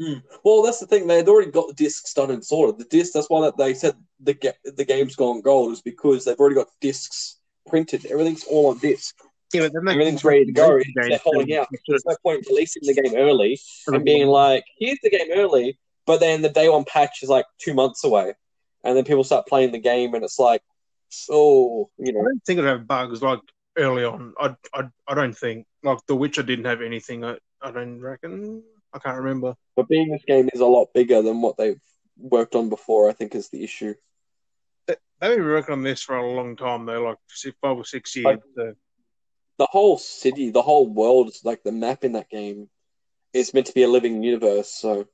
Mm. 0.00 0.22
Well, 0.44 0.62
that's 0.62 0.80
the 0.80 0.86
thing. 0.86 1.06
They'd 1.06 1.28
already 1.28 1.50
got 1.50 1.68
the 1.68 1.74
discs 1.74 2.14
done 2.14 2.30
and 2.30 2.44
sorted. 2.44 2.78
The 2.78 2.84
disc. 2.84 3.12
That's 3.12 3.28
why 3.28 3.42
that 3.42 3.56
they 3.58 3.74
said 3.74 3.94
the 4.18 4.34
ga- 4.34 4.52
the 4.64 4.84
game's 4.84 5.14
gone 5.14 5.42
gold 5.42 5.72
is 5.72 5.82
because 5.82 6.24
they've 6.24 6.38
already 6.38 6.54
got 6.54 6.68
discs 6.80 7.36
printed. 7.66 8.06
Everything's 8.06 8.44
all 8.44 8.70
on 8.70 8.78
disc. 8.78 9.14
Yeah, 9.52 9.62
but 9.62 9.72
then 9.74 9.84
they 9.84 9.92
Everything's 9.92 10.24
ready 10.24 10.46
to 10.46 10.52
go. 10.52 10.80
They're 10.94 11.18
holding 11.18 11.56
out. 11.56 11.68
There's 11.86 12.04
no 12.06 12.16
point 12.22 12.46
in 12.46 12.54
releasing 12.54 12.82
the 12.84 12.94
game 12.94 13.14
early 13.16 13.60
and 13.88 14.04
being 14.04 14.28
like, 14.28 14.64
"Here's 14.78 14.98
the 15.02 15.10
game 15.10 15.28
early," 15.34 15.78
but 16.06 16.20
then 16.20 16.40
the 16.40 16.48
day 16.48 16.68
one 16.68 16.84
patch 16.84 17.22
is 17.22 17.28
like 17.28 17.44
two 17.58 17.74
months 17.74 18.04
away, 18.04 18.34
and 18.84 18.96
then 18.96 19.04
people 19.04 19.24
start 19.24 19.46
playing 19.46 19.72
the 19.72 19.78
game, 19.78 20.14
and 20.14 20.24
it's 20.24 20.38
like, 20.38 20.62
oh, 21.30 21.90
you 21.98 22.08
I 22.08 22.12
know, 22.12 22.22
don't 22.24 22.44
think 22.44 22.58
it'd 22.58 22.68
have 22.70 22.86
bugs 22.86 23.22
like 23.22 23.40
early 23.76 24.04
on. 24.04 24.34
I, 24.38 24.54
I, 24.74 24.84
I 25.08 25.14
don't 25.14 25.36
think 25.36 25.66
like 25.82 25.98
The 26.06 26.14
Witcher 26.16 26.42
didn't 26.42 26.64
have 26.66 26.82
anything. 26.82 27.24
I, 27.24 27.36
I 27.62 27.70
don't 27.70 28.00
reckon. 28.00 28.62
I 28.92 28.98
can't 28.98 29.18
remember. 29.18 29.54
but 29.76 29.88
being 29.88 30.10
this 30.10 30.24
game 30.26 30.48
is 30.52 30.60
a 30.60 30.66
lot 30.66 30.88
bigger 30.94 31.22
than 31.22 31.40
what 31.42 31.56
they've 31.56 31.80
worked 32.18 32.54
on 32.56 32.68
before. 32.68 33.08
I 33.08 33.12
think 33.12 33.34
is 33.34 33.48
the 33.50 33.62
issue. 33.64 33.94
They- 34.86 34.96
They've 35.20 35.36
been 35.36 35.44
working 35.44 35.72
on 35.74 35.82
this 35.82 36.02
for 36.02 36.16
a 36.16 36.32
long 36.32 36.56
time 36.56 36.86
though, 36.86 37.02
like 37.02 37.18
six, 37.28 37.56
five 37.60 37.76
or 37.76 37.84
six 37.84 38.16
years. 38.16 38.24
Like- 38.24 38.40
so. 38.56 38.74
the 39.58 39.66
whole 39.70 39.98
city, 39.98 40.50
the 40.50 40.62
whole 40.62 40.88
world, 40.88 41.28
is 41.28 41.42
like 41.44 41.62
the 41.62 41.72
map 41.72 42.02
in 42.04 42.12
that 42.12 42.30
game 42.30 42.68
is 43.32 43.52
meant 43.54 43.66
to 43.66 43.74
be 43.74 43.82
a 43.84 43.88
living 43.88 44.22
universe. 44.22 44.72
So 44.72 45.06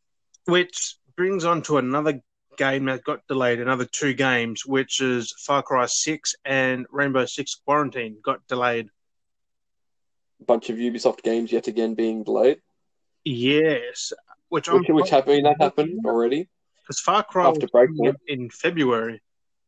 Which 0.46 0.96
brings 1.16 1.44
on 1.44 1.62
to 1.62 1.76
another 1.78 2.22
game 2.56 2.86
that 2.86 3.04
got 3.04 3.26
delayed, 3.28 3.60
another 3.60 3.84
two 3.84 4.14
games, 4.14 4.64
which 4.66 5.00
is 5.00 5.32
Far 5.38 5.62
Cry 5.62 5.86
6 5.86 6.34
and 6.44 6.86
Rainbow 6.90 7.26
Six 7.26 7.54
Quarantine 7.54 8.18
got 8.22 8.46
delayed. 8.48 8.88
a 10.40 10.44
bunch 10.44 10.70
of 10.70 10.76
Ubisoft 10.76 11.22
games 11.22 11.52
yet 11.52 11.68
again 11.68 11.94
being 11.94 12.24
delayed, 12.24 12.60
Yes. 13.24 14.12
Which 14.48 14.68
I'm 14.68 14.78
which, 14.78 14.88
which 14.88 15.10
happened 15.10 15.44
that 15.46 15.60
happened 15.60 16.00
already 16.06 16.48
because 16.80 17.00
Far 17.00 17.24
Cry 17.24 17.48
after 17.48 17.66
was 17.72 18.14
in 18.28 18.48
February. 18.48 19.20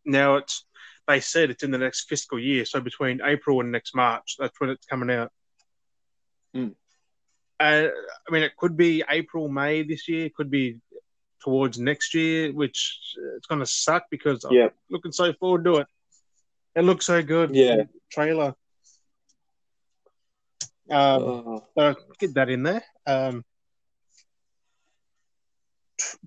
Now 0.04 0.36
it's 0.36 0.64
they 1.08 1.18
said 1.20 1.50
it's 1.50 1.64
in 1.64 1.72
the 1.72 1.78
next 1.78 2.08
fiscal 2.08 2.38
year, 2.38 2.64
so 2.64 2.80
between 2.80 3.20
April 3.24 3.60
and 3.60 3.72
next 3.72 3.96
March, 3.96 4.36
that's 4.38 4.60
when 4.60 4.70
it's 4.70 4.86
coming 4.86 5.10
out. 5.10 5.32
Hmm. 6.54 6.68
Uh, 7.58 7.88
I 8.28 8.30
mean, 8.30 8.44
it 8.44 8.56
could 8.56 8.76
be 8.76 9.02
April, 9.10 9.48
May 9.48 9.82
this 9.82 10.08
year. 10.08 10.26
It 10.26 10.34
could 10.34 10.50
be 10.50 10.78
towards 11.40 11.78
next 11.78 12.14
year, 12.14 12.52
which 12.52 13.00
uh, 13.18 13.36
it's 13.36 13.46
going 13.46 13.60
to 13.60 13.66
suck 13.66 14.04
because 14.10 14.44
I'm 14.44 14.54
looking 14.90 15.12
so 15.12 15.32
forward 15.34 15.64
to 15.64 15.76
it. 15.78 15.86
It 16.74 16.82
looks 16.82 17.06
so 17.06 17.22
good. 17.22 17.54
Yeah. 17.54 17.84
Trailer. 18.10 18.54
Um, 20.90 21.22
Oh, 21.22 21.66
so 21.76 21.94
get 22.18 22.34
that 22.34 22.48
in 22.48 22.62
there. 22.62 22.82
Um, 23.06 23.44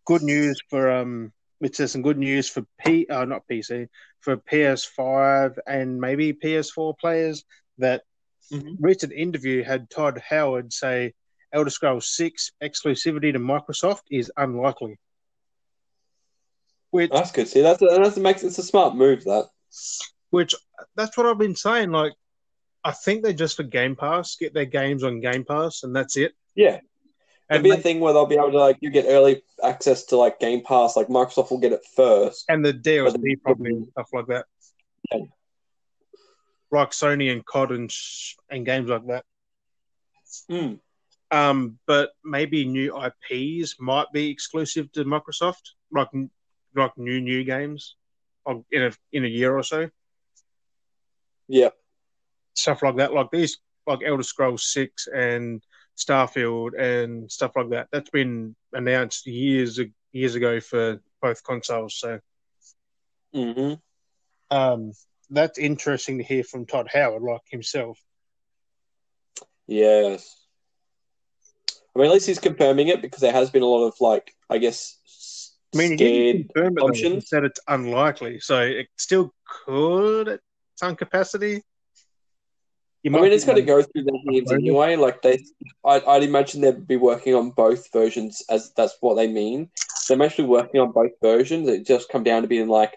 good 0.06 0.21
news 0.21 0.60
for 0.69 0.91
um, 0.91 1.32
it 1.62 1.76
says 1.76 1.91
some 1.91 2.02
good 2.02 2.17
news 2.17 2.50
for 2.50 2.63
P, 2.84 3.08
uh, 3.08 3.26
not 3.26 3.43
PC, 3.50 3.88
for 4.19 4.38
PS5 4.38 5.58
and 5.67 6.00
maybe 6.00 6.34
PS4 6.34 6.97
players. 7.00 7.43
That 7.78 8.04
Mhm. 8.52 8.76
recent 8.80 9.13
interview 9.13 9.63
had 9.63 9.89
Todd 9.89 10.21
Howard 10.28 10.74
say 10.74 11.13
Elder 11.54 11.70
Scrolls 11.70 12.08
6 12.16 12.52
exclusivity 12.64 13.34
to 13.34 13.40
Microsoft 13.40 14.02
is 14.10 14.32
unlikely. 14.38 14.98
Which, 16.92 17.12
that's 17.12 17.32
good. 17.32 17.48
See, 17.48 17.62
that's 17.62 17.82
a, 17.82 17.86
that's 17.86 18.18
a 18.18 18.20
makes 18.20 18.44
it's 18.44 18.58
a 18.58 18.64
smart 18.64 18.96
move. 18.96 19.24
That 19.24 19.48
which 20.30 20.54
that's 20.96 21.16
what 21.18 21.26
I've 21.26 21.38
been 21.38 21.56
saying. 21.56 21.92
Like, 21.92 22.14
I 22.84 22.92
think 22.92 23.24
they're 23.24 23.32
just 23.34 23.56
for 23.58 23.64
Game 23.64 23.96
Pass, 23.96 24.36
get 24.36 24.54
their 24.54 24.66
games 24.66 25.04
on 25.04 25.22
Game 25.22 25.46
Pass, 25.46 25.84
and 25.84 25.96
that's 25.96 26.18
it. 26.18 26.34
yeah, 26.56 26.80
it'll 27.50 27.56
And 27.56 27.64
be 27.64 27.70
a 27.72 27.78
thing 27.78 28.02
where 28.02 28.12
they'll 28.12 28.26
be 28.26 28.36
able 28.36 28.52
to 28.52 28.58
like 28.60 28.78
you 28.82 28.90
get 28.90 29.06
early 29.08 29.42
access 29.64 30.04
to 30.06 30.18
like 30.18 30.40
Game 30.42 30.64
Pass. 30.64 30.98
Like 30.98 31.08
Microsoft 31.08 31.52
will 31.52 31.60
get 31.60 31.72
it 31.72 31.86
first. 31.96 32.44
and 32.50 32.64
the 32.66 32.74
DLC 32.74 33.42
probably 33.42 33.72
and 33.72 33.88
stuff 33.92 34.10
like 34.14 34.28
that. 34.28 34.46
Yeah. 35.14 35.20
Like 36.72 36.92
Sony 36.92 37.32
and 37.32 37.46
COD 37.46 37.72
and, 37.72 37.92
sh- 37.92 38.36
and 38.50 38.66
games 38.66 38.90
like 38.90 39.06
that. 39.08 39.26
Mm. 40.50 40.80
Um, 41.32 41.80
but 41.88 42.12
maybe 42.24 42.65
new 42.65 42.96
IPs 42.96 43.76
might 43.80 44.08
be 44.13 44.30
exclusive 44.30 44.91
to 44.94 45.06
Microsoft, 45.06 45.72
like 45.91 46.10
like 46.76 46.98
new 46.98 47.22
new 47.22 47.44
games, 47.44 47.96
in 48.72 48.84
a 48.84 48.91
in 49.12 49.26
a 49.26 49.28
year 49.28 49.56
or 49.58 49.63
so, 49.63 49.89
Yeah, 51.48 51.70
stuff 52.54 52.82
like 52.84 52.98
that. 52.98 53.13
Like 53.13 53.30
these, 53.32 53.58
like 53.88 54.00
Elder 54.06 54.24
Scrolls 54.24 54.72
Six 54.72 55.08
and 55.13 55.62
Starfield 55.98 56.72
and 56.80 57.32
stuff 57.32 57.52
like 57.56 57.70
that. 57.70 57.88
That's 57.91 58.10
been 58.10 58.56
announced 58.74 59.26
years 59.28 59.80
years 60.12 60.36
ago 60.36 60.60
for 60.60 61.00
both 61.22 61.44
consoles. 61.44 61.98
So 62.00 62.20
hmm 63.34 63.74
um, 64.52 64.91
that's 65.30 65.58
interesting 65.58 66.17
to 66.17 66.24
hear 66.24 66.44
from 66.44 66.65
Todd 66.65 66.89
Howard, 66.94 67.24
like 67.24 67.41
himself. 67.50 68.00
yes. 69.67 70.40
I 71.95 71.99
mean, 71.99 72.08
at 72.08 72.13
least 72.13 72.27
he's 72.27 72.39
confirming 72.39 72.88
it 72.88 73.01
because 73.01 73.19
there 73.19 73.34
has 73.34 73.49
been 73.49 73.63
a 73.63 73.67
lot 73.67 73.86
of 73.86 73.95
like, 73.99 74.34
I 74.49 74.58
guess, 74.58 75.54
I 75.73 75.77
mean, 75.77 75.91
he 75.91 75.97
scared. 75.97 76.49
confirm 76.54 76.77
it, 76.77 76.82
though. 76.82 77.10
He 77.10 77.21
said 77.21 77.43
it's 77.43 77.60
unlikely, 77.67 78.39
so 78.39 78.62
it 78.62 78.88
still 78.97 79.34
could 79.65 80.27
at 80.27 80.39
some 80.75 80.95
capacity. 80.95 81.63
You 83.04 83.17
I 83.17 83.21
mean, 83.21 83.32
it's 83.32 83.45
got 83.45 83.56
to 83.56 83.63
go 83.63 83.82
through 83.82 84.04
the 84.04 84.19
hands 84.32 84.51
anyway. 84.51 84.95
Like 84.95 85.21
they, 85.21 85.43
I, 85.84 86.01
I'd 86.08 86.23
imagine 86.23 86.62
they'd 86.62 86.88
be 86.88 86.97
working 86.97 87.34
on 87.34 87.49
both 87.49 87.91
versions, 87.91 88.43
as 88.47 88.71
that's 88.77 88.95
what 89.01 89.15
they 89.15 89.27
mean. 89.27 89.69
They're 90.08 90.21
actually 90.21 90.45
working 90.45 90.82
on 90.82 90.91
both 90.91 91.12
versions. 91.21 91.67
It 91.67 91.88
just 91.88 92.10
come 92.10 92.23
down 92.23 92.43
to 92.43 92.47
being 92.47 92.67
like, 92.67 92.95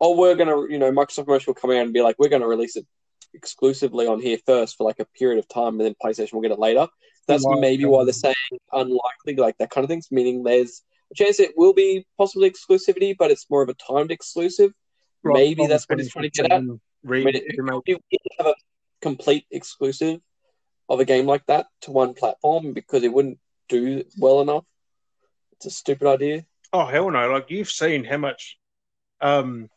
oh, 0.00 0.16
we're 0.16 0.34
gonna, 0.34 0.68
you 0.68 0.78
know, 0.78 0.90
Microsoft 0.90 1.26
Commercial 1.26 1.52
will 1.52 1.60
come 1.60 1.70
out 1.70 1.76
and 1.76 1.92
be 1.92 2.02
like, 2.02 2.16
we're 2.18 2.30
gonna 2.30 2.48
release 2.48 2.74
it 2.74 2.86
exclusively 3.34 4.06
on 4.06 4.20
here 4.20 4.38
first 4.46 4.76
for 4.76 4.84
like 4.84 5.00
a 5.00 5.04
period 5.04 5.38
of 5.38 5.48
time, 5.48 5.74
and 5.78 5.80
then 5.80 5.94
PlayStation 6.02 6.34
will 6.34 6.40
get 6.42 6.50
it 6.50 6.58
later. 6.58 6.88
That's 7.28 7.46
Right. 7.46 7.60
maybe 7.60 7.84
why 7.84 8.04
they're 8.04 8.12
saying 8.12 8.34
unlikely, 8.72 9.36
like 9.36 9.56
that 9.58 9.70
kind 9.70 9.84
of 9.84 9.88
things. 9.88 10.08
Meaning 10.10 10.42
there's 10.42 10.82
a 11.10 11.14
chance 11.14 11.38
it 11.40 11.56
will 11.56 11.72
be 11.72 12.06
possibly 12.18 12.50
exclusivity, 12.50 13.16
but 13.16 13.30
it's 13.30 13.48
more 13.48 13.62
of 13.62 13.68
a 13.68 13.74
timed 13.74 14.10
exclusive. 14.10 14.72
Right, 15.22 15.34
maybe 15.34 15.62
Final 15.62 15.68
that's 15.68 15.88
what 15.88 15.98
he's 16.00 16.10
trying 16.10 16.24
to 16.24 16.30
get 16.30 16.46
at. 16.46 16.50
Fantasy 16.50 16.80
I 17.04 17.08
mean, 17.08 17.28
it, 17.28 17.44
remake. 17.58 17.82
it, 17.86 18.02
it 18.10 18.20
have 18.38 18.46
a 18.48 18.54
complete 19.00 19.46
exclusive 19.50 20.20
of 20.88 21.00
a 21.00 21.04
game 21.04 21.26
like 21.26 21.46
that 21.46 21.66
to 21.82 21.90
one 21.90 22.14
platform 22.14 22.72
because 22.72 23.02
it 23.02 23.12
wouldn't 23.12 23.38
do 23.68 24.04
well 24.18 24.40
enough. 24.40 24.64
It's 25.52 25.66
a 25.66 25.70
stupid 25.70 26.08
idea. 26.08 26.44
Oh 26.72 26.86
hell 26.86 27.10
no! 27.10 27.30
Like 27.30 27.50
you've 27.50 27.70
seen 27.70 28.04
how 28.04 28.16
much 28.16 28.58
um, 29.20 29.68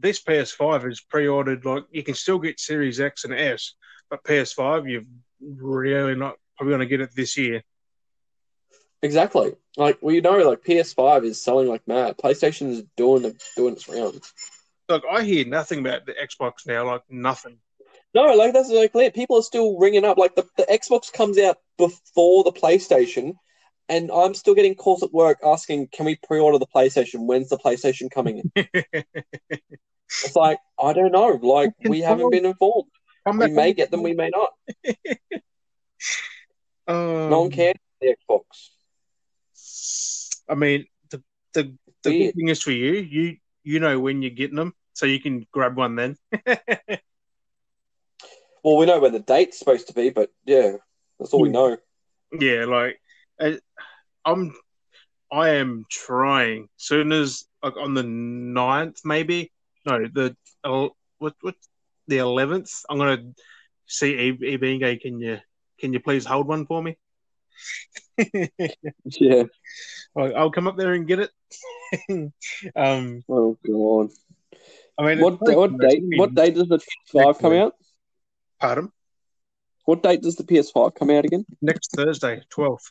this 0.00 0.22
PS5 0.22 0.90
is 0.90 1.00
pre-ordered. 1.00 1.64
Like 1.64 1.84
you 1.90 2.02
can 2.02 2.14
still 2.14 2.38
get 2.38 2.60
Series 2.60 3.00
X 3.00 3.24
and 3.24 3.34
S, 3.34 3.74
but 4.08 4.24
PS5 4.24 4.90
you're 4.90 5.02
really 5.40 6.14
not 6.14 6.36
probably 6.56 6.72
going 6.72 6.80
to 6.80 6.86
get 6.86 7.00
it 7.00 7.14
this 7.14 7.36
year. 7.36 7.62
Exactly. 9.02 9.54
Like 9.76 9.98
well, 10.00 10.14
you 10.14 10.20
know, 10.20 10.36
like 10.38 10.62
PS5 10.62 11.24
is 11.24 11.42
selling 11.42 11.68
like 11.68 11.86
mad. 11.86 12.18
PlayStation 12.18 12.70
is 12.70 12.82
doing 12.96 13.22
the 13.22 13.40
doing 13.56 13.74
its 13.74 13.88
rounds. 13.88 14.32
Like 14.88 15.02
I 15.10 15.22
hear 15.22 15.46
nothing 15.46 15.80
about 15.80 16.06
the 16.06 16.12
Xbox 16.12 16.66
now. 16.66 16.86
Like 16.86 17.02
nothing. 17.08 17.58
No, 18.12 18.34
like 18.34 18.52
that's 18.52 18.70
like 18.70 18.92
clear. 18.92 19.10
People 19.10 19.38
are 19.38 19.42
still 19.42 19.78
ringing 19.78 20.04
up. 20.04 20.18
Like 20.18 20.34
the, 20.34 20.46
the 20.56 20.64
Xbox 20.64 21.12
comes 21.12 21.38
out 21.38 21.58
before 21.78 22.44
the 22.44 22.52
PlayStation, 22.52 23.34
and 23.90 24.10
I'm 24.10 24.34
still 24.34 24.54
getting 24.54 24.76
calls 24.76 25.02
at 25.02 25.12
work 25.12 25.38
asking, 25.44 25.88
"Can 25.88 26.06
we 26.06 26.16
pre-order 26.16 26.58
the 26.58 26.66
PlayStation? 26.66 27.26
When's 27.26 27.48
the 27.48 27.58
PlayStation 27.58 28.10
coming 28.10 28.50
in?" 28.54 28.66
it's 30.08 30.36
like 30.36 30.58
I 30.82 30.92
don't 30.92 31.12
know. 31.12 31.38
Like 31.42 31.72
we 31.84 32.00
haven't 32.00 32.30
been 32.30 32.46
informed. 32.46 32.88
We 33.26 33.48
may 33.48 33.74
get 33.74 33.90
them, 33.90 34.02
we 34.02 34.14
may 34.14 34.30
not. 34.30 34.52
Um, 36.88 37.30
No 37.30 37.42
one 37.42 37.50
cares 37.50 37.76
the 38.00 38.16
Xbox. 38.28 38.70
I 40.48 40.54
mean, 40.56 40.86
the 41.10 41.22
the 41.52 41.76
the 42.02 42.18
good 42.18 42.34
thing 42.34 42.48
is 42.48 42.62
for 42.62 42.72
you, 42.72 42.92
you 42.94 43.36
you 43.62 43.78
know 43.78 44.00
when 44.00 44.22
you're 44.22 44.32
getting 44.32 44.56
them, 44.56 44.74
so 44.94 45.06
you 45.06 45.20
can 45.20 45.46
grab 45.52 45.76
one 45.76 45.94
then. 45.96 46.16
Well, 48.62 48.76
we 48.76 48.84
know 48.84 49.00
when 49.00 49.12
the 49.12 49.20
date's 49.20 49.58
supposed 49.58 49.86
to 49.88 49.94
be, 49.94 50.10
but 50.10 50.30
yeah, 50.44 50.72
that's 51.18 51.32
all 51.32 51.40
we 51.40 51.48
know. 51.48 51.78
yeah, 52.38 52.66
like 52.66 53.00
I'm, 54.24 54.54
I 55.32 55.50
am 55.50 55.84
trying. 55.90 56.68
Soon 56.76 57.12
as 57.12 57.44
like 57.62 57.76
on 57.76 57.94
the 57.94 58.02
9th, 58.02 58.98
maybe 59.04 59.52
no, 59.86 60.06
the 60.12 60.36
el- 60.64 60.96
what 61.18 61.34
what 61.40 61.54
the 62.06 62.18
eleventh, 62.18 62.70
I'm 62.88 62.98
gonna 62.98 63.22
see 63.86 64.14
E- 64.14 64.54
EB 64.54 64.62
and 64.64 64.80
go. 64.80 64.96
Can 64.96 65.20
you 65.20 65.38
can 65.78 65.92
you 65.92 66.00
please 66.00 66.24
hold 66.24 66.46
one 66.48 66.66
for 66.66 66.82
me? 66.82 66.96
Yeah. 69.04 69.44
Like, 70.14 70.34
I'll 70.34 70.50
come 70.50 70.66
up 70.66 70.76
there 70.76 70.92
and 70.92 71.06
get 71.06 71.20
it. 71.20 71.30
um, 72.76 73.24
Oh 73.28 73.56
god. 73.66 74.10
I 74.98 75.06
mean, 75.06 75.20
What 75.20 75.34
it's 75.34 75.56
what 75.56 75.78
date? 75.80 76.02
What 76.16 76.34
date 76.34 76.54
does 76.54 76.68
the 76.68 76.78
PS5 76.78 77.38
come 77.38 77.52
out? 77.52 77.74
Pardon? 78.60 78.92
What 79.84 80.02
date 80.02 80.20
does 80.22 80.36
the 80.36 80.44
PS5 80.44 80.94
come 80.94 81.10
out 81.10 81.24
again? 81.24 81.46
Next 81.62 81.92
Thursday, 81.92 82.42
12th. 82.54 82.90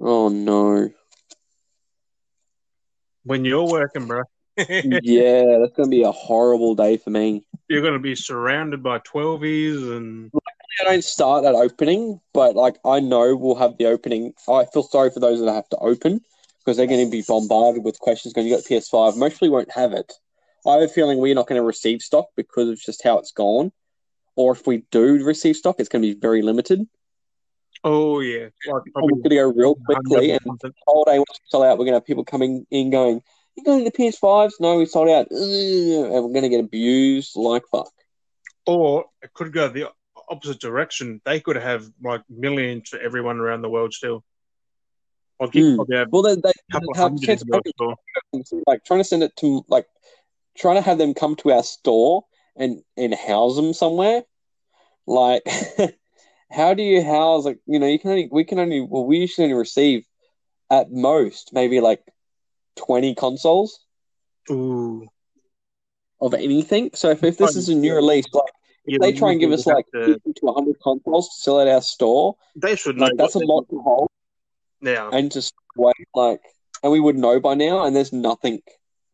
Oh 0.00 0.28
no. 0.28 0.90
When 3.24 3.44
you're 3.44 3.68
working, 3.68 4.06
bro. 4.06 4.22
yeah, 4.56 5.58
that's 5.60 5.76
gonna 5.76 5.88
be 5.88 6.02
a 6.02 6.12
horrible 6.12 6.74
day 6.74 6.96
for 6.96 7.10
me. 7.10 7.44
You're 7.68 7.82
going 7.82 7.92
to 7.92 7.98
be 7.98 8.14
surrounded 8.14 8.82
by 8.82 8.98
12s 9.00 9.94
and 9.94 10.30
I 10.80 10.84
don't 10.84 11.04
start 11.04 11.44
at 11.44 11.54
opening, 11.54 12.18
but 12.32 12.56
like 12.56 12.76
I 12.84 13.00
know 13.00 13.36
we'll 13.36 13.56
have 13.56 13.76
the 13.76 13.86
opening. 13.86 14.32
I 14.48 14.64
feel 14.72 14.82
sorry 14.82 15.10
for 15.10 15.20
those 15.20 15.40
that 15.40 15.52
have 15.52 15.68
to 15.70 15.76
open 15.76 16.22
because 16.60 16.78
they're 16.78 16.86
going 16.86 17.04
to 17.04 17.10
be 17.10 17.22
bombarded 17.26 17.84
with 17.84 17.98
questions. 17.98 18.32
Going, 18.32 18.46
you 18.46 18.54
got 18.54 18.64
PS5. 18.64 19.18
Most 19.18 19.34
people 19.34 19.50
won't 19.50 19.72
have 19.72 19.92
it. 19.92 20.12
I 20.66 20.74
have 20.74 20.82
a 20.82 20.88
feeling 20.88 21.18
we're 21.18 21.34
not 21.34 21.46
going 21.46 21.60
to 21.60 21.66
receive 21.66 22.00
stock 22.00 22.28
because 22.36 22.68
of 22.70 22.80
just 22.80 23.04
how 23.04 23.18
it's 23.18 23.32
gone. 23.32 23.70
Or 24.34 24.52
if 24.52 24.66
we 24.66 24.84
do 24.90 25.24
receive 25.24 25.56
stock, 25.56 25.76
it's 25.78 25.88
going 25.88 26.02
to 26.02 26.14
be 26.14 26.18
very 26.18 26.42
limited. 26.42 26.86
Oh 27.84 28.20
yeah, 28.20 28.48
like 28.66 28.82
probably 28.92 29.14
going 29.14 29.22
to 29.22 29.28
go 29.30 29.52
real 29.52 29.74
quickly, 29.74 30.30
and 30.32 30.40
the 30.60 30.72
day 31.06 31.18
once 31.18 31.28
we 31.32 31.38
sell 31.48 31.62
out, 31.62 31.78
we're 31.78 31.84
going 31.84 31.92
to 31.92 31.96
have 31.96 32.06
people 32.06 32.24
coming 32.24 32.66
in 32.70 32.90
going, 32.90 33.22
"You 33.56 33.64
going 33.64 33.84
to 33.84 33.90
the 33.90 33.96
PS5s? 33.96 34.52
No, 34.60 34.76
we 34.76 34.86
sold 34.86 35.08
out," 35.08 35.30
and 35.30 36.12
we're 36.24 36.32
going 36.32 36.42
to 36.42 36.48
get 36.48 36.60
abused 36.60 37.36
like 37.36 37.64
fuck. 37.70 37.90
Or 38.66 39.06
it 39.22 39.32
could 39.32 39.52
go 39.52 39.68
the 39.68 39.90
opposite 40.28 40.60
direction. 40.60 41.20
They 41.24 41.40
could 41.40 41.56
have 41.56 41.90
like 42.02 42.22
millions 42.28 42.90
for 42.90 42.98
everyone 42.98 43.38
around 43.38 43.62
the 43.62 43.70
world 43.70 43.92
still. 43.92 44.24
Like 45.40 45.52
hmm. 45.52 45.76
probably 45.76 46.04
Well, 46.10 46.22
they, 46.22 46.34
they 46.34 46.50
a 46.50 46.72
couple 46.72 46.90
of 46.90 46.96
have 46.96 47.10
hundred 47.10 47.26
chance 47.26 47.42
in 47.42 47.54
of 47.54 47.62
your 47.64 47.94
store. 48.34 48.62
like 48.66 48.84
trying 48.84 49.00
to 49.00 49.04
send 49.04 49.22
it 49.22 49.34
to 49.36 49.64
like 49.68 49.86
trying 50.56 50.76
to 50.76 50.82
have 50.82 50.98
them 50.98 51.14
come 51.14 51.36
to 51.36 51.52
our 51.52 51.62
store 51.62 52.24
and 52.56 52.82
and 52.96 53.14
house 53.14 53.56
them 53.56 53.72
somewhere 53.72 54.24
like 55.08 55.42
how 56.50 56.74
do 56.74 56.82
you 56.82 57.02
house 57.02 57.44
like 57.44 57.58
you 57.66 57.78
know 57.78 57.86
you 57.86 57.98
can 57.98 58.10
only 58.10 58.28
we 58.30 58.44
can 58.44 58.58
only 58.58 58.80
well 58.80 59.04
we 59.04 59.18
usually 59.18 59.44
only 59.44 59.56
receive 59.58 60.04
at 60.70 60.90
most 60.90 61.50
maybe 61.52 61.80
like 61.80 62.02
20 62.76 63.14
consoles 63.14 63.80
Ooh. 64.50 65.06
of 66.20 66.34
anything 66.34 66.90
so 66.94 67.10
if, 67.10 67.22
if 67.22 67.36
this 67.38 67.56
is 67.56 67.68
a 67.68 67.74
new 67.74 67.94
release 67.94 68.26
like 68.32 68.52
Yeah, 68.86 68.98
they 69.00 69.12
try 69.12 69.32
and 69.32 69.40
give 69.40 69.52
us 69.52 69.66
like 69.66 69.86
to- 69.92 70.14
50 70.14 70.32
to 70.32 70.46
100 70.46 70.76
consoles 70.82 71.28
to 71.28 71.34
sell 71.40 71.60
at 71.60 71.68
our 71.68 71.82
store 71.82 72.36
they 72.56 72.76
should 72.76 72.96
know 72.96 73.06
like 73.06 73.16
that's 73.16 73.34
a 73.34 73.40
lot 73.40 73.68
to 73.70 73.80
hold 73.80 74.08
Yeah. 74.80 75.10
and 75.12 75.30
just 75.30 75.52
wait 75.76 75.96
like 76.14 76.40
and 76.82 76.92
we 76.92 77.00
would 77.00 77.16
know 77.16 77.40
by 77.40 77.54
now 77.54 77.84
and 77.84 77.94
there's 77.94 78.12
nothing 78.12 78.60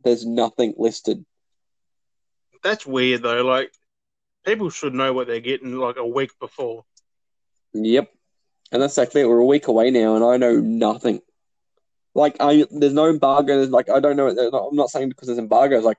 there's 0.04 0.24
nothing 0.26 0.74
listed 0.76 1.24
That's 2.62 2.86
weird 2.86 3.22
though. 3.22 3.42
Like 3.44 3.72
people 4.44 4.70
should 4.70 4.94
know 4.94 5.12
what 5.12 5.26
they're 5.26 5.40
getting 5.40 5.76
like 5.76 5.96
a 5.96 6.06
week 6.06 6.30
before. 6.40 6.84
Yep. 7.74 8.10
And 8.72 8.82
that's 8.82 8.94
exactly 8.94 9.20
it. 9.20 9.28
We're 9.28 9.38
a 9.38 9.44
week 9.44 9.68
away 9.68 9.90
now, 9.90 10.16
and 10.16 10.24
I 10.24 10.37
know 10.37 10.58
nothing. 10.58 11.20
Like, 12.14 12.37
I 12.40 12.64
there's 12.70 12.92
no 12.92 13.08
embargo. 13.08 13.56
There's 13.56 13.70
like 13.70 13.88
I 13.90 14.00
don't 14.00 14.16
know. 14.16 14.30
not- 14.30 14.68
I'm 14.70 14.76
not 14.76 14.90
saying 14.90 15.10
because 15.10 15.26
there's 15.28 15.38
embargoes. 15.38 15.84
Like, 15.84 15.98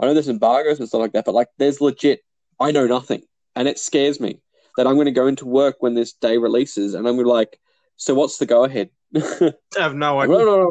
I 0.00 0.06
know 0.06 0.14
there's 0.14 0.28
embargoes 0.28 0.80
and 0.80 0.88
stuff 0.88 1.00
like 1.00 1.12
that, 1.12 1.24
but 1.24 1.34
like, 1.34 1.48
there's 1.58 1.80
legit. 1.80 2.20
I 2.60 2.72
know 2.72 2.86
nothing, 2.86 3.22
and 3.54 3.68
it 3.68 3.78
scares 3.78 4.20
me 4.20 4.40
that 4.76 4.86
I'm 4.86 4.94
going 4.94 5.06
to 5.06 5.12
go 5.12 5.26
into 5.26 5.46
work 5.46 5.76
when 5.80 5.94
this 5.94 6.12
day 6.14 6.36
releases, 6.38 6.94
and 6.94 7.06
I'm 7.06 7.14
gonna 7.14 7.24
be 7.24 7.30
like, 7.30 7.58
so 7.96 8.14
what's 8.14 8.38
the 8.38 8.46
go 8.46 8.64
ahead? 8.64 8.90
I 9.16 9.52
have 9.76 9.94
no 9.94 10.20
No, 10.22 10.34
idea. 10.34 10.38
no, 10.46 10.70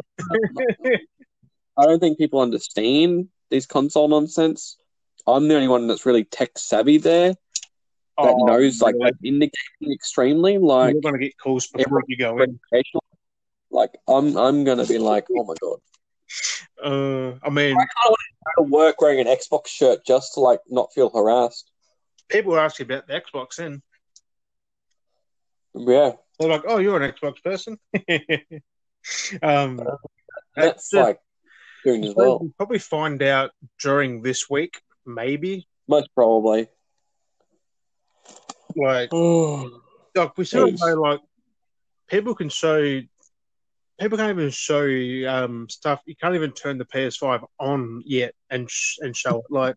no. 0.84 0.98
I 1.76 1.86
don't 1.86 2.00
think 2.00 2.18
people 2.18 2.40
understand 2.40 3.28
these 3.50 3.66
console 3.66 4.08
nonsense. 4.08 4.76
I'm 5.26 5.48
the 5.48 5.54
only 5.56 5.68
one 5.68 5.86
that's 5.86 6.06
really 6.06 6.24
tech 6.24 6.58
savvy 6.58 6.98
there 6.98 7.34
that 8.18 8.34
Oh, 8.38 8.46
knows 8.46 8.80
like 8.80 8.94
really? 8.94 9.12
in 9.24 9.38
the 9.40 9.50
game 9.80 9.92
extremely. 9.92 10.58
Like, 10.58 10.92
you're 10.92 11.02
gonna 11.02 11.18
get 11.18 11.36
calls 11.38 11.66
before 11.68 12.02
you 12.06 12.16
go 12.16 12.38
in. 12.42 12.58
Like 13.70 13.90
I'm, 14.08 14.36
I'm 14.36 14.64
gonna 14.64 14.86
be 14.86 14.98
like, 14.98 15.26
oh 15.36 15.44
my 15.44 15.54
god, 15.60 15.78
Uh, 16.82 17.38
I 17.44 17.50
mean, 17.50 17.74
I 17.76 17.86
kind 17.86 17.88
of 18.06 18.10
want 18.10 18.18
to 18.20 18.52
go 18.56 18.64
to 18.64 18.70
work 18.70 19.00
wearing 19.00 19.20
an 19.20 19.26
Xbox 19.26 19.66
shirt 19.66 20.04
just 20.06 20.34
to 20.34 20.40
like 20.40 20.60
not 20.68 20.92
feel 20.94 21.10
harassed. 21.10 21.70
people 22.28 22.56
ask 22.56 22.78
you 22.78 22.84
about 22.84 23.06
the 23.08 23.20
Xbox, 23.20 23.56
then 23.56 23.82
Yeah, 25.74 26.12
they're 26.38 26.48
like, 26.48 26.62
"Oh, 26.68 26.78
you're 26.78 27.00
an 27.02 27.12
Xbox 27.12 27.42
person." 27.42 27.78
um, 29.42 29.80
that's 30.54 30.90
just- 30.90 30.94
like 30.94 31.18
doing 31.84 32.04
as 32.04 32.14
well. 32.14 32.38
We'll 32.40 32.52
probably 32.56 32.78
find 32.78 33.20
out 33.22 33.50
during 33.80 34.22
this 34.22 34.48
week, 34.48 34.80
maybe. 35.04 35.66
Most 35.88 36.08
probably. 36.14 36.68
Like, 38.76 39.08
Oh, 39.12 39.80
like 40.14 40.36
we 40.36 40.44
still 40.44 40.68
Jeez. 40.68 41.00
like 41.00 41.20
people 42.08 42.34
can 42.34 42.48
show, 42.48 43.00
people 44.00 44.18
can't 44.18 44.30
even 44.38 44.50
show 44.50 44.86
um 45.28 45.68
stuff. 45.68 46.00
You 46.06 46.14
can't 46.16 46.34
even 46.34 46.52
turn 46.52 46.78
the 46.78 46.84
PS5 46.84 47.44
on 47.58 48.02
yet 48.04 48.34
and 48.50 48.70
sh- 48.70 48.98
and 49.00 49.16
show 49.16 49.38
it. 49.38 49.44
Like 49.50 49.76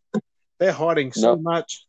they're 0.60 0.72
hiding 0.72 1.12
so 1.14 1.36
No. 1.36 1.42
much. 1.42 1.84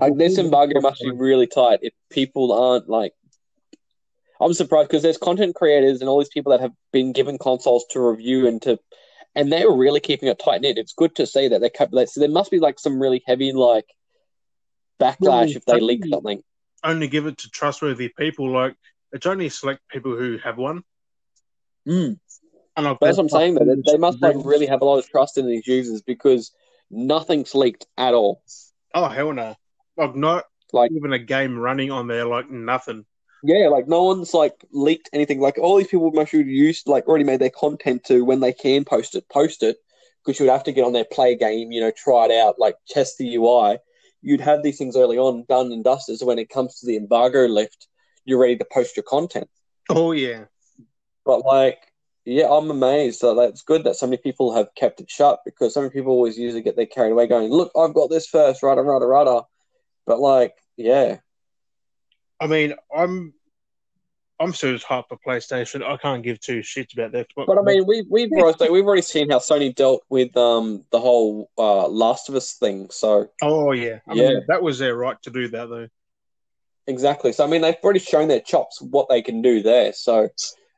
like 0.00 0.16
this 0.16 0.38
embargo 0.38 0.80
must 0.80 1.02
be 1.02 1.10
really 1.10 1.46
tight 1.46 1.80
if 1.82 1.92
people 2.10 2.52
aren't 2.52 2.88
like. 2.88 3.12
I'm 4.40 4.52
surprised 4.54 4.88
because 4.88 5.02
there's 5.02 5.18
content 5.18 5.54
creators 5.54 6.00
and 6.00 6.08
all 6.08 6.18
these 6.18 6.28
people 6.28 6.50
that 6.52 6.60
have 6.60 6.72
been 6.92 7.12
given 7.12 7.38
consoles 7.38 7.84
to 7.90 8.00
review 8.00 8.46
and 8.48 8.60
to, 8.62 8.78
and 9.34 9.50
they're 9.52 9.70
really 9.70 10.00
keeping 10.00 10.28
it 10.28 10.40
tight 10.44 10.60
knit. 10.60 10.76
It's 10.76 10.92
good 10.92 11.14
to 11.16 11.26
see 11.26 11.48
that 11.48 11.60
they're 11.60 11.70
kept. 11.70 11.92
So 11.92 12.18
there 12.20 12.28
must 12.28 12.50
be 12.50 12.58
like 12.58 12.80
some 12.80 13.00
really 13.00 13.22
heavy 13.26 13.52
like 13.52 13.86
backlash 15.00 15.56
if 15.56 15.64
they 15.64 15.80
leak 15.80 16.04
something. 16.06 16.42
only 16.84 17.08
give 17.08 17.26
it 17.26 17.38
to 17.38 17.50
trustworthy 17.50 18.08
people. 18.08 18.50
Like 18.50 18.74
it's 19.12 19.26
only 19.26 19.48
select 19.48 19.80
people 19.88 20.16
who 20.16 20.38
have 20.38 20.56
one. 20.58 20.82
Mm. 21.88 22.18
And 22.76 22.86
like, 22.86 22.98
That's 23.00 23.16
what 23.18 23.24
I'm 23.24 23.28
saying. 23.28 23.54
That 23.54 23.82
They, 23.86 23.98
must 23.98 24.20
like 24.20 24.36
really 24.44 24.66
have 24.66 24.82
a 24.82 24.84
lot 24.84 24.98
of 24.98 25.08
trust 25.08 25.38
in 25.38 25.46
these 25.46 25.66
users 25.66 26.02
because 26.02 26.52
nothing's 26.90 27.54
leaked 27.54 27.86
at 27.96 28.14
all. 28.14 28.42
Oh 28.94 29.08
hell 29.08 29.32
no! 29.32 29.54
Like 29.96 30.16
not 30.16 30.44
Like- 30.72 30.90
even 30.92 31.12
a 31.12 31.18
game 31.18 31.56
running 31.58 31.90
on 31.90 32.06
there. 32.08 32.24
Like 32.26 32.50
nothing. 32.50 33.04
Yeah, 33.46 33.68
like 33.68 33.86
no 33.86 34.04
one's 34.04 34.32
like 34.32 34.54
leaked 34.72 35.10
anything. 35.12 35.38
Like 35.38 35.58
all 35.58 35.76
these 35.76 35.88
people 35.88 36.10
must 36.12 36.32
have 36.32 36.46
used 36.46 36.88
like 36.88 37.06
already 37.06 37.24
made 37.24 37.40
their 37.40 37.50
content 37.50 38.04
to 38.04 38.24
when 38.24 38.40
they 38.40 38.54
can 38.54 38.84
post 38.84 39.14
it, 39.14 39.28
post 39.28 39.62
it 39.62 39.76
because 40.24 40.40
you 40.40 40.46
would 40.46 40.52
have 40.52 40.64
to 40.64 40.72
get 40.72 40.84
on 40.84 40.94
their 40.94 41.04
play 41.04 41.34
game, 41.36 41.70
you 41.70 41.80
know, 41.82 41.92
try 41.94 42.24
it 42.24 42.32
out, 42.32 42.58
like 42.58 42.74
test 42.88 43.18
the 43.18 43.36
UI. 43.36 43.76
You'd 44.24 44.40
have 44.40 44.62
these 44.62 44.78
things 44.78 44.96
early 44.96 45.18
on 45.18 45.44
done 45.48 45.70
and 45.70 45.84
dusted. 45.84 46.18
So 46.18 46.26
when 46.26 46.38
it 46.38 46.48
comes 46.48 46.80
to 46.80 46.86
the 46.86 46.96
embargo 46.96 47.46
lift, 47.46 47.86
you're 48.24 48.40
ready 48.40 48.56
to 48.56 48.66
post 48.72 48.96
your 48.96 49.04
content. 49.04 49.48
Oh 49.90 50.12
yeah. 50.12 50.46
But 51.26 51.44
like, 51.44 51.78
yeah, 52.24 52.48
I'm 52.50 52.70
amazed 52.70 53.20
that 53.20 53.34
that's 53.34 53.62
good 53.62 53.84
that 53.84 53.96
so 53.96 54.06
many 54.06 54.16
people 54.16 54.54
have 54.54 54.74
kept 54.74 55.00
it 55.00 55.10
shut 55.10 55.40
because 55.44 55.74
so 55.74 55.80
many 55.80 55.90
people 55.90 56.12
always 56.12 56.38
usually 56.38 56.62
get 56.62 56.74
their 56.74 56.86
carried 56.86 57.12
away 57.12 57.26
going, 57.26 57.50
look, 57.50 57.70
I've 57.76 57.94
got 57.94 58.08
this 58.08 58.26
first, 58.26 58.62
rada, 58.62 58.80
rada, 58.82 59.06
rada. 59.06 59.42
But 60.06 60.20
like, 60.20 60.54
yeah, 60.76 61.18
I 62.40 62.46
mean, 62.46 62.74
I'm 62.94 63.34
I'm 64.44 64.52
still 64.54 64.72
just 64.72 64.86
hyped 64.86 65.08
for 65.08 65.18
PlayStation. 65.26 65.82
I 65.82 65.96
can't 65.96 66.22
give 66.22 66.38
two 66.40 66.60
shits 66.60 66.92
about 66.92 67.12
the 67.12 67.24
Xbox. 67.24 67.46
but 67.46 67.58
I 67.58 67.62
mean, 67.62 67.84
we've 67.86 68.04
we've 68.08 68.30
already, 68.32 68.70
we've 68.70 68.84
already 68.84 69.02
seen 69.02 69.30
how 69.30 69.38
Sony 69.38 69.74
dealt 69.74 70.04
with 70.08 70.36
um 70.36 70.84
the 70.92 71.00
whole 71.00 71.50
uh, 71.58 71.88
Last 71.88 72.28
of 72.28 72.34
Us 72.34 72.52
thing. 72.54 72.88
So 72.90 73.28
oh 73.42 73.72
yeah, 73.72 73.98
I 74.08 74.14
Yeah. 74.14 74.28
mean, 74.28 74.42
that 74.48 74.62
was 74.62 74.78
their 74.78 74.94
right 74.94 75.20
to 75.22 75.30
do 75.30 75.48
that 75.48 75.68
though. 75.68 75.88
exactly. 76.86 77.32
So 77.32 77.44
I 77.44 77.46
mean, 77.48 77.62
they've 77.62 77.74
already 77.82 78.00
shown 78.00 78.28
their 78.28 78.40
chops 78.40 78.80
what 78.80 79.08
they 79.08 79.22
can 79.22 79.42
do 79.42 79.62
there. 79.62 79.92
So 79.92 80.28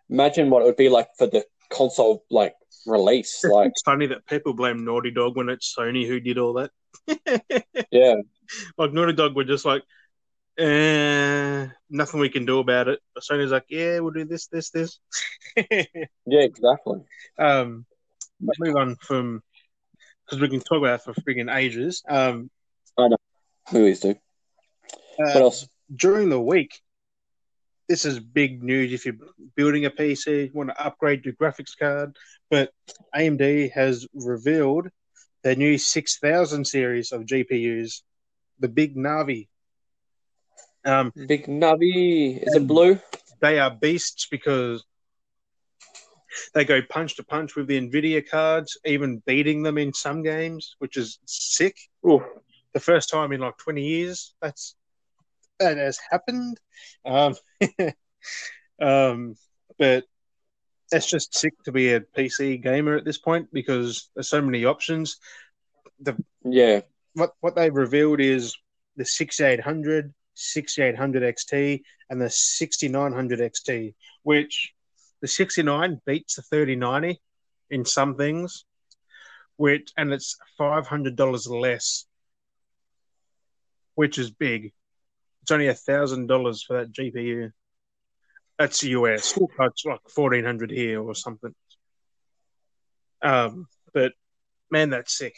imagine 0.08 0.50
what 0.50 0.62
it 0.62 0.66
would 0.66 0.76
be 0.76 0.88
like 0.88 1.08
for 1.18 1.26
the 1.26 1.44
console 1.70 2.24
like 2.30 2.54
release. 2.86 3.42
Like, 3.44 3.70
It's 3.70 3.82
funny 3.82 4.06
that 4.06 4.26
people 4.26 4.54
blame 4.54 4.84
Naughty 4.84 5.10
Dog 5.10 5.36
when 5.36 5.48
it's 5.48 5.74
Sony 5.76 6.06
who 6.06 6.20
did 6.20 6.38
all 6.38 6.54
that. 6.54 6.70
yeah, 7.90 8.14
Like 8.78 8.92
Naughty 8.92 9.12
Dog 9.12 9.34
were 9.34 9.44
just 9.44 9.64
like, 9.64 9.82
eh, 10.58 11.66
nothing 11.90 12.20
we 12.20 12.28
can 12.28 12.46
do 12.46 12.58
about 12.58 12.88
it. 12.88 13.00
Sony's 13.18 13.52
like, 13.52 13.66
yeah, 13.68 13.98
we'll 14.00 14.12
do 14.12 14.24
this, 14.24 14.46
this, 14.48 14.70
this. 14.70 14.98
yeah, 15.56 15.84
exactly. 16.26 17.00
um, 17.38 17.86
but 18.40 18.56
move 18.58 18.76
on 18.76 18.96
from 18.96 19.42
because 20.24 20.40
we 20.40 20.48
can 20.48 20.60
talk 20.60 20.78
about 20.78 21.00
it 21.00 21.02
for 21.02 21.14
freaking 21.14 21.54
ages. 21.54 22.02
Um, 22.08 22.50
Who 23.70 23.86
is 23.86 24.00
do? 24.00 24.10
uh, 24.10 24.14
What 25.16 25.36
else? 25.36 25.68
during 25.94 26.28
the 26.28 26.40
week, 26.40 26.80
this 27.88 28.04
is 28.04 28.18
big 28.18 28.62
news 28.62 28.92
if 28.92 29.06
you're 29.06 29.14
building 29.54 29.84
a 29.84 29.90
PC, 29.90 30.52
want 30.52 30.70
to 30.70 30.84
upgrade 30.84 31.24
your 31.24 31.34
graphics 31.34 31.76
card. 31.78 32.16
But 32.50 32.72
AMD 33.14 33.70
has 33.72 34.06
revealed 34.14 34.88
their 35.42 35.54
new 35.54 35.78
6000 35.78 36.66
series 36.66 37.12
of 37.12 37.22
GPUs, 37.22 38.02
the 38.58 38.68
big 38.68 38.96
Navi. 38.96 39.48
Um, 40.86 41.12
Big 41.26 41.46
Navi. 41.46 42.42
Is 42.46 42.54
it 42.54 42.66
blue? 42.66 42.98
they 43.40 43.58
are 43.58 43.70
beasts 43.70 44.26
because 44.30 44.84
they 46.54 46.64
go 46.64 46.80
punch 46.88 47.16
to 47.16 47.24
punch 47.24 47.54
with 47.54 47.66
the 47.66 47.78
Nvidia 47.78 48.26
cards, 48.26 48.78
even 48.84 49.22
beating 49.26 49.62
them 49.62 49.76
in 49.78 49.92
some 49.92 50.22
games, 50.22 50.76
which 50.78 50.96
is 50.96 51.18
sick. 51.26 51.76
Ooh. 52.06 52.24
The 52.72 52.80
first 52.80 53.10
time 53.10 53.32
in 53.32 53.40
like 53.40 53.56
twenty 53.58 53.84
years 53.86 54.34
that's 54.40 54.74
that 55.58 55.76
has 55.76 55.98
happened. 56.10 56.58
Um, 57.04 57.34
um, 58.80 59.34
but 59.78 60.04
that's 60.90 61.10
just 61.10 61.34
sick 61.34 61.54
to 61.64 61.72
be 61.72 61.92
a 61.94 62.00
PC 62.00 62.62
gamer 62.62 62.96
at 62.96 63.04
this 63.04 63.18
point 63.18 63.48
because 63.52 64.10
there's 64.14 64.28
so 64.28 64.42
many 64.42 64.64
options. 64.64 65.18
The 66.00 66.16
Yeah. 66.44 66.82
what 67.14 67.32
what 67.40 67.56
they've 67.56 67.74
revealed 67.74 68.20
is 68.20 68.56
the 68.96 69.04
6800, 69.04 70.12
6800 70.36 71.22
XT, 71.34 71.82
and 72.10 72.20
the 72.20 72.30
6900 72.30 73.40
XT, 73.40 73.94
which 74.22 74.72
the 75.20 75.28
69 75.28 76.00
beats 76.06 76.36
the 76.36 76.42
3090 76.42 77.20
in 77.70 77.84
some 77.84 78.16
things, 78.16 78.64
which 79.56 79.92
and 79.96 80.12
it's 80.12 80.36
five 80.58 80.86
hundred 80.86 81.16
dollars 81.16 81.46
less, 81.46 82.06
which 83.94 84.18
is 84.18 84.30
big. 84.30 84.72
It's 85.42 85.50
only 85.50 85.68
a 85.68 85.74
thousand 85.74 86.26
dollars 86.26 86.62
for 86.62 86.78
that 86.78 86.92
GPU. 86.92 87.50
That's 88.58 88.82
US. 88.84 89.36
It's 89.36 89.84
like 89.84 90.00
fourteen 90.14 90.44
hundred 90.44 90.70
here 90.70 91.02
or 91.02 91.14
something. 91.14 91.54
Um, 93.22 93.66
but 93.92 94.12
man, 94.70 94.90
that's 94.90 95.16
sick. 95.16 95.34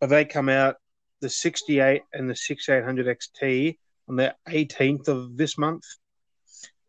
But 0.00 0.10
they 0.10 0.24
come 0.24 0.48
out 0.48 0.76
the 1.20 1.28
68 1.28 2.02
and 2.12 2.28
the 2.28 2.36
6800 2.36 3.18
XT 3.18 3.78
on 4.08 4.16
the 4.16 4.34
18th 4.48 5.08
of 5.08 5.36
this 5.36 5.58
month, 5.58 5.84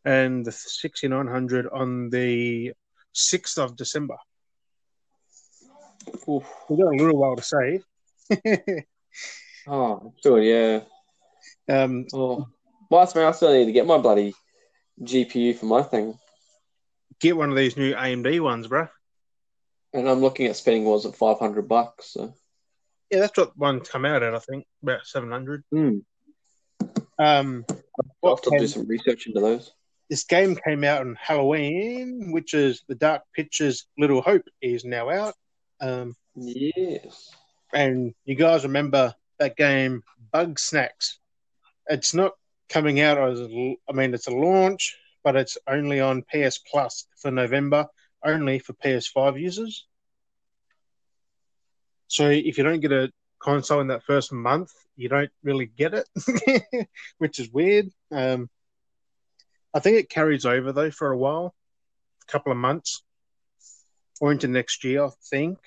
and 0.06 0.46
the 0.46 0.52
6900 0.52 1.68
on 1.68 2.10
the 2.10 2.74
6th 3.14 3.58
of 3.58 3.76
December. 3.76 4.18
Oof. 6.28 6.46
We've 6.70 6.80
got 6.80 6.94
a 6.94 6.98
little 6.98 7.20
while 7.20 7.36
to 7.36 7.44
save. 7.44 7.84
Oh, 9.68 10.14
sure, 10.24 10.42
yeah. 10.42 10.82
um, 11.70 12.08
Oh. 12.14 12.48
Well, 12.90 13.02
that's 13.02 13.14
me. 13.14 13.22
I 13.22 13.32
still 13.34 13.54
need 13.54 13.66
to 13.66 13.72
get 13.72 13.86
my 13.86 14.00
bloody 14.00 14.34
GPU 15.04 15.56
for 15.56 15.68
my 15.68 15.84
thing. 15.84 16.18
get 17.20 17.38
one 17.38 17.52
of 17.52 17.56
these 17.56 17.78
new 17.78 17.94
AMD 17.94 18.40
ones, 18.40 18.66
bro. 18.66 18.88
And 19.94 20.10
I'm 20.10 20.22
looking 20.22 20.48
at 20.48 20.56
spending 20.56 20.86
was 20.86 21.06
at 21.06 21.16
500 21.16 21.68
bucks. 21.68 22.14
So. 22.14 22.34
Yeah, 23.12 23.20
that's 23.22 23.38
what 23.38 23.58
one 23.58 23.80
come 23.82 24.06
out 24.06 24.24
at. 24.24 24.36
I 24.36 24.40
think 24.40 24.66
about 24.84 25.06
700. 25.06 25.64
Hmm. 25.72 25.98
Um, 27.18 27.66
I'll 28.24 28.36
have 28.36 28.42
to 28.44 28.58
do 28.58 28.68
some 28.68 28.88
research 28.88 29.28
into 29.28 29.40
those. 29.42 29.72
this 30.10 30.24
game 30.24 30.56
came 30.56 30.84
out 30.84 31.02
on 31.02 31.18
Halloween, 31.20 32.32
which 32.32 32.54
is 32.54 32.84
the 32.88 32.96
Dark 32.96 33.24
Pictures 33.36 33.88
Little 33.98 34.22
Hope 34.22 34.46
is 34.62 34.86
now 34.86 35.10
out. 35.10 35.34
Um, 35.82 36.16
Yes. 36.36 37.34
and 37.74 38.14
you 38.26 38.36
guys 38.36 38.64
remember 38.64 39.14
that 39.40 39.58
game 39.58 40.04
Bugsnax? 40.34 41.16
It's 41.88 42.14
not 42.14 42.34
coming 42.70 43.02
out 43.02 43.18
as 43.18 43.42
a, 43.42 43.76
I 43.90 43.92
mean 43.94 44.14
it's 44.14 44.28
a 44.28 44.32
launch, 44.36 44.96
but 45.24 45.36
it's 45.36 45.58
only 45.68 46.00
on 46.00 46.24
PS 46.34 46.60
Plus 46.60 47.08
for 47.18 47.32
November, 47.32 47.88
only 48.24 48.60
for 48.60 48.74
PS5 48.74 49.40
users. 49.40 49.86
So 52.10 52.28
if 52.30 52.58
you 52.58 52.64
don't 52.64 52.80
get 52.80 52.92
a 52.92 53.12
console 53.40 53.80
in 53.80 53.88
that 53.88 54.04
first 54.04 54.34
month, 54.34 54.72
you 54.96 55.10
don't 55.10 55.30
really 55.44 55.68
get 55.68 55.94
it, 55.94 56.90
which 57.20 57.40
is 57.40 57.52
weird. 57.52 57.90
Um, 58.12 58.50
I 59.74 59.80
think 59.80 59.98
it 59.98 60.10
carries 60.10 60.46
over 60.46 60.72
though 60.72 60.90
for 60.92 61.12
a 61.12 61.18
while, 61.18 61.54
a 62.28 62.32
couple 62.32 62.52
of 62.52 62.58
months, 62.58 63.04
or 64.20 64.32
into 64.32 64.48
next 64.48 64.84
year, 64.84 65.06
I 65.06 65.10
think. 65.30 65.60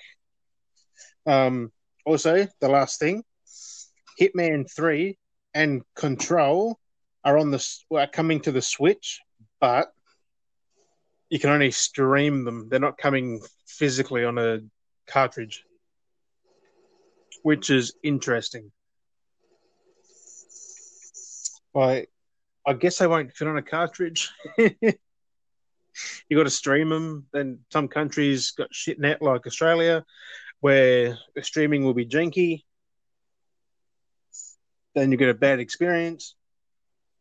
Um, 1.25 1.71
also, 2.05 2.45
the 2.59 2.67
last 2.67 2.99
thing, 2.99 3.23
Hitman 4.19 4.69
Three 4.69 5.17
and 5.53 5.81
Control 5.95 6.77
are 7.23 7.37
on 7.37 7.51
the 7.51 7.65
are 7.95 8.05
coming 8.05 8.41
to 8.41 8.51
the 8.51 8.61
Switch, 8.61 9.21
but 9.61 9.93
you 11.29 11.39
can 11.39 11.51
only 11.51 11.71
stream 11.71 12.43
them. 12.43 12.67
They're 12.67 12.81
not 12.81 12.97
coming 12.97 13.41
physically 13.65 14.25
on 14.25 14.37
a 14.37 14.59
cartridge, 15.07 15.63
which 17.43 17.69
is 17.69 17.93
interesting. 18.01 18.71
Like, 21.75 22.09
I 22.65 22.73
guess 22.73 22.97
they 22.97 23.07
won't 23.07 23.33
fit 23.33 23.47
on 23.47 23.57
a 23.57 23.61
cartridge. 23.61 24.31
you 24.57 24.77
got 26.35 26.43
to 26.43 26.49
stream 26.49 26.89
them. 26.89 27.25
Then 27.31 27.59
some 27.71 27.87
countries 27.87 28.51
got 28.51 28.73
shit 28.73 28.99
net 28.99 29.21
like 29.21 29.45
Australia, 29.45 30.03
where 30.61 31.17
streaming 31.41 31.83
will 31.83 31.93
be 31.93 32.05
janky. 32.05 32.63
Then 34.95 35.11
you 35.11 35.17
get 35.17 35.29
a 35.29 35.33
bad 35.33 35.59
experience, 35.59 36.35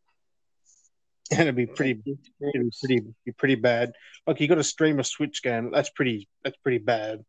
and 1.30 1.40
it'd 1.40 1.56
be 1.56 1.66
pretty, 1.66 2.02
it'd 2.04 2.72
pretty, 2.80 3.00
be 3.24 3.32
pretty 3.32 3.54
bad. 3.54 3.92
Like 4.26 4.40
you 4.40 4.48
got 4.48 4.56
to 4.56 4.64
stream 4.64 5.00
a 5.00 5.04
Switch 5.04 5.42
game. 5.42 5.70
That's 5.72 5.90
pretty, 5.90 6.28
that's 6.44 6.56
pretty 6.58 6.78
bad. 6.78 7.24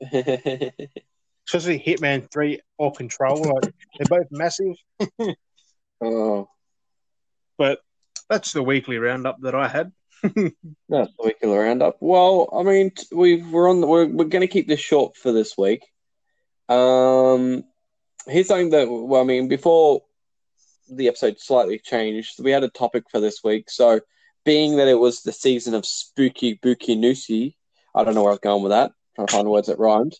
Especially 1.48 1.78
Hitman 1.78 2.30
Three 2.30 2.60
or 2.78 2.92
Control. 2.92 3.42
Like 3.42 3.74
they're 3.98 4.18
both 4.18 4.28
massive. 4.30 4.74
oh, 6.00 6.48
But 7.58 7.80
that's 8.28 8.52
the 8.52 8.62
weekly 8.62 8.98
roundup 8.98 9.40
that 9.42 9.54
I 9.54 9.68
had. 9.68 9.92
that's 10.22 10.32
the 10.88 11.24
weekly 11.24 11.50
roundup. 11.50 11.96
Well, 12.00 12.48
I 12.52 12.62
mean, 12.62 12.92
we've 13.10 13.46
we're 13.48 13.68
on. 13.68 13.80
The, 13.80 13.86
we're 13.86 14.06
we're 14.06 14.24
going 14.24 14.42
to 14.42 14.46
keep 14.46 14.68
this 14.68 14.80
short 14.80 15.16
for 15.16 15.32
this 15.32 15.58
week. 15.58 15.84
Um, 16.68 17.64
here's 18.26 18.48
something 18.48 18.70
that 18.70 18.88
well, 18.88 19.20
I 19.20 19.24
mean, 19.24 19.48
before 19.48 20.02
the 20.90 21.08
episode 21.08 21.40
slightly 21.40 21.78
changed, 21.78 22.42
we 22.42 22.52
had 22.52 22.64
a 22.64 22.68
topic 22.68 23.04
for 23.10 23.20
this 23.20 23.40
week. 23.42 23.68
So, 23.68 24.00
being 24.44 24.76
that 24.76 24.88
it 24.88 24.98
was 24.98 25.22
the 25.22 25.32
season 25.32 25.74
of 25.74 25.84
spooky 25.84 26.54
booky 26.62 26.96
noosey, 26.96 27.54
I 27.94 28.04
don't 28.04 28.14
know 28.14 28.22
where 28.22 28.30
I 28.30 28.34
was 28.34 28.40
going 28.40 28.62
with 28.62 28.70
that. 28.70 28.92
trying 29.16 29.26
to 29.26 29.32
find 29.32 29.48
words 29.48 29.66
that 29.68 29.78
rhymed. 29.78 30.14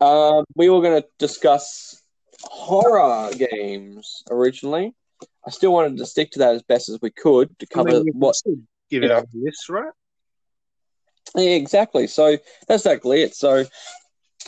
Um, 0.00 0.44
we 0.54 0.68
were 0.68 0.80
going 0.80 1.02
to 1.02 1.08
discuss 1.18 2.00
horror 2.42 3.30
games 3.34 4.22
originally. 4.30 4.94
I 5.46 5.50
still 5.50 5.72
wanted 5.72 5.98
to 5.98 6.06
stick 6.06 6.32
to 6.32 6.40
that 6.40 6.54
as 6.54 6.62
best 6.62 6.88
as 6.88 6.98
we 7.00 7.10
could 7.10 7.58
to 7.58 7.66
cover 7.66 7.90
I 7.90 7.92
mean, 7.92 8.12
what 8.14 8.36
give 8.90 9.02
it 9.02 9.10
a 9.10 9.24
list, 9.34 9.68
right? 9.68 9.92
Yeah, 11.34 11.50
exactly. 11.50 12.06
So 12.06 12.36
that's 12.68 12.84
exactly 12.84 13.22
it. 13.22 13.34
So 13.34 13.64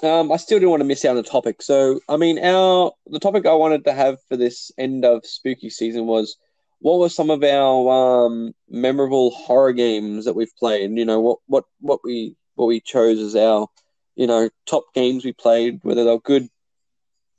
um, 0.03 0.33
I 0.33 0.37
still 0.37 0.59
didn't 0.59 0.71
want 0.71 0.81
to 0.81 0.87
miss 0.87 1.05
out 1.05 1.11
on 1.11 1.17
the 1.17 1.23
topic. 1.23 1.63
So 1.63 2.01
I 2.09 2.17
mean, 2.17 2.39
our 2.39 2.93
the 3.07 3.21
topic 3.21 3.47
I 3.47 3.55
wanted 3.55 3.85
to 3.85 3.93
have 3.93 4.19
for 4.29 4.37
this 4.37 4.71
end 4.79 5.05
of 5.05 5.25
spooky 5.25 5.71
season 5.71 6.07
was 6.07 6.37
what 6.81 6.99
were 6.99 7.09
some 7.09 7.31
of 7.31 7.43
our 7.43 8.27
um, 8.27 8.55
memorable 8.69 9.31
horror 9.31 9.73
games 9.73 10.25
that 10.27 10.35
we've 10.35 10.55
played? 10.59 10.97
You 10.97 11.05
know, 11.05 11.21
what 11.21 11.39
what 11.47 11.65
what 11.81 12.01
we 12.05 12.37
what 12.57 12.67
we 12.67 12.81
chose 12.81 13.19
as 13.19 13.37
our 13.37 13.69
you 14.17 14.27
know 14.27 14.49
top 14.67 14.85
games 14.95 15.25
we 15.25 15.33
played, 15.33 15.81
whether 15.83 16.05
they 16.05 16.11
were 16.11 16.21
good, 16.21 16.49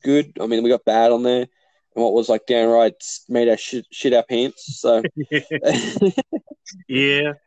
good. 0.04 0.38
I 0.42 0.48
mean, 0.48 0.64
we 0.64 0.70
got 0.70 0.86
bad 0.86 1.12
on 1.12 1.24
there, 1.24 1.42
and 1.42 2.04
what 2.04 2.14
was 2.14 2.30
like 2.30 2.46
downright 2.46 2.96
made 3.30 3.50
our 3.50 3.58
shit, 3.58 3.86
shit 3.92 4.14
our 4.14 4.24
pants. 4.24 4.80
So. 4.80 5.04
yeah. 6.88 7.34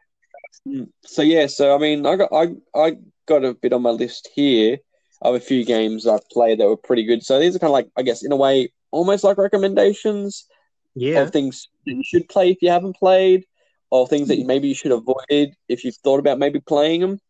So 1.05 1.23
yeah, 1.23 1.47
so 1.47 1.75
I 1.75 1.79
mean, 1.79 2.05
I 2.05 2.17
got 2.17 2.31
I 2.31 2.49
I 2.75 2.97
got 3.27 3.43
a 3.45 3.55
bit 3.55 3.73
on 3.73 3.81
my 3.81 3.91
list 3.91 4.29
here 4.35 4.77
of 5.23 5.35
a 5.35 5.41
few 5.41 5.65
games 5.65 6.07
I 6.07 6.19
played 6.31 6.61
that 6.61 6.69
were 6.69 6.77
pretty 6.77 7.05
good. 7.05 7.23
So 7.23 7.39
these 7.39 7.57
are 7.57 7.59
kind 7.59 7.71
of 7.71 7.73
like, 7.73 7.89
I 7.97 8.03
guess, 8.03 8.23
in 8.23 8.33
a 8.33 8.37
way, 8.37 8.71
almost 8.91 9.25
like 9.25 9.39
recommendations 9.39 10.47
Yeah. 10.95 11.23
of 11.23 11.31
things 11.31 11.69
that 11.87 11.95
you 11.95 12.05
should 12.05 12.29
play 12.29 12.51
if 12.51 12.59
you 12.61 12.71
haven't 12.71 12.97
played, 12.97 13.47
or 13.91 14.07
things 14.07 14.29
that 14.29 14.37
you, 14.37 14.45
maybe 14.45 14.69
you 14.69 14.75
should 14.75 14.93
avoid 14.93 15.55
if 15.69 15.85
you've 15.85 15.97
thought 15.97 16.21
about 16.21 16.39
maybe 16.39 16.61
playing 16.61 17.01
them. 17.01 17.21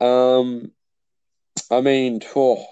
Um, 0.00 0.72
I 1.70 1.80
mean, 1.80 2.20
oh, 2.34 2.64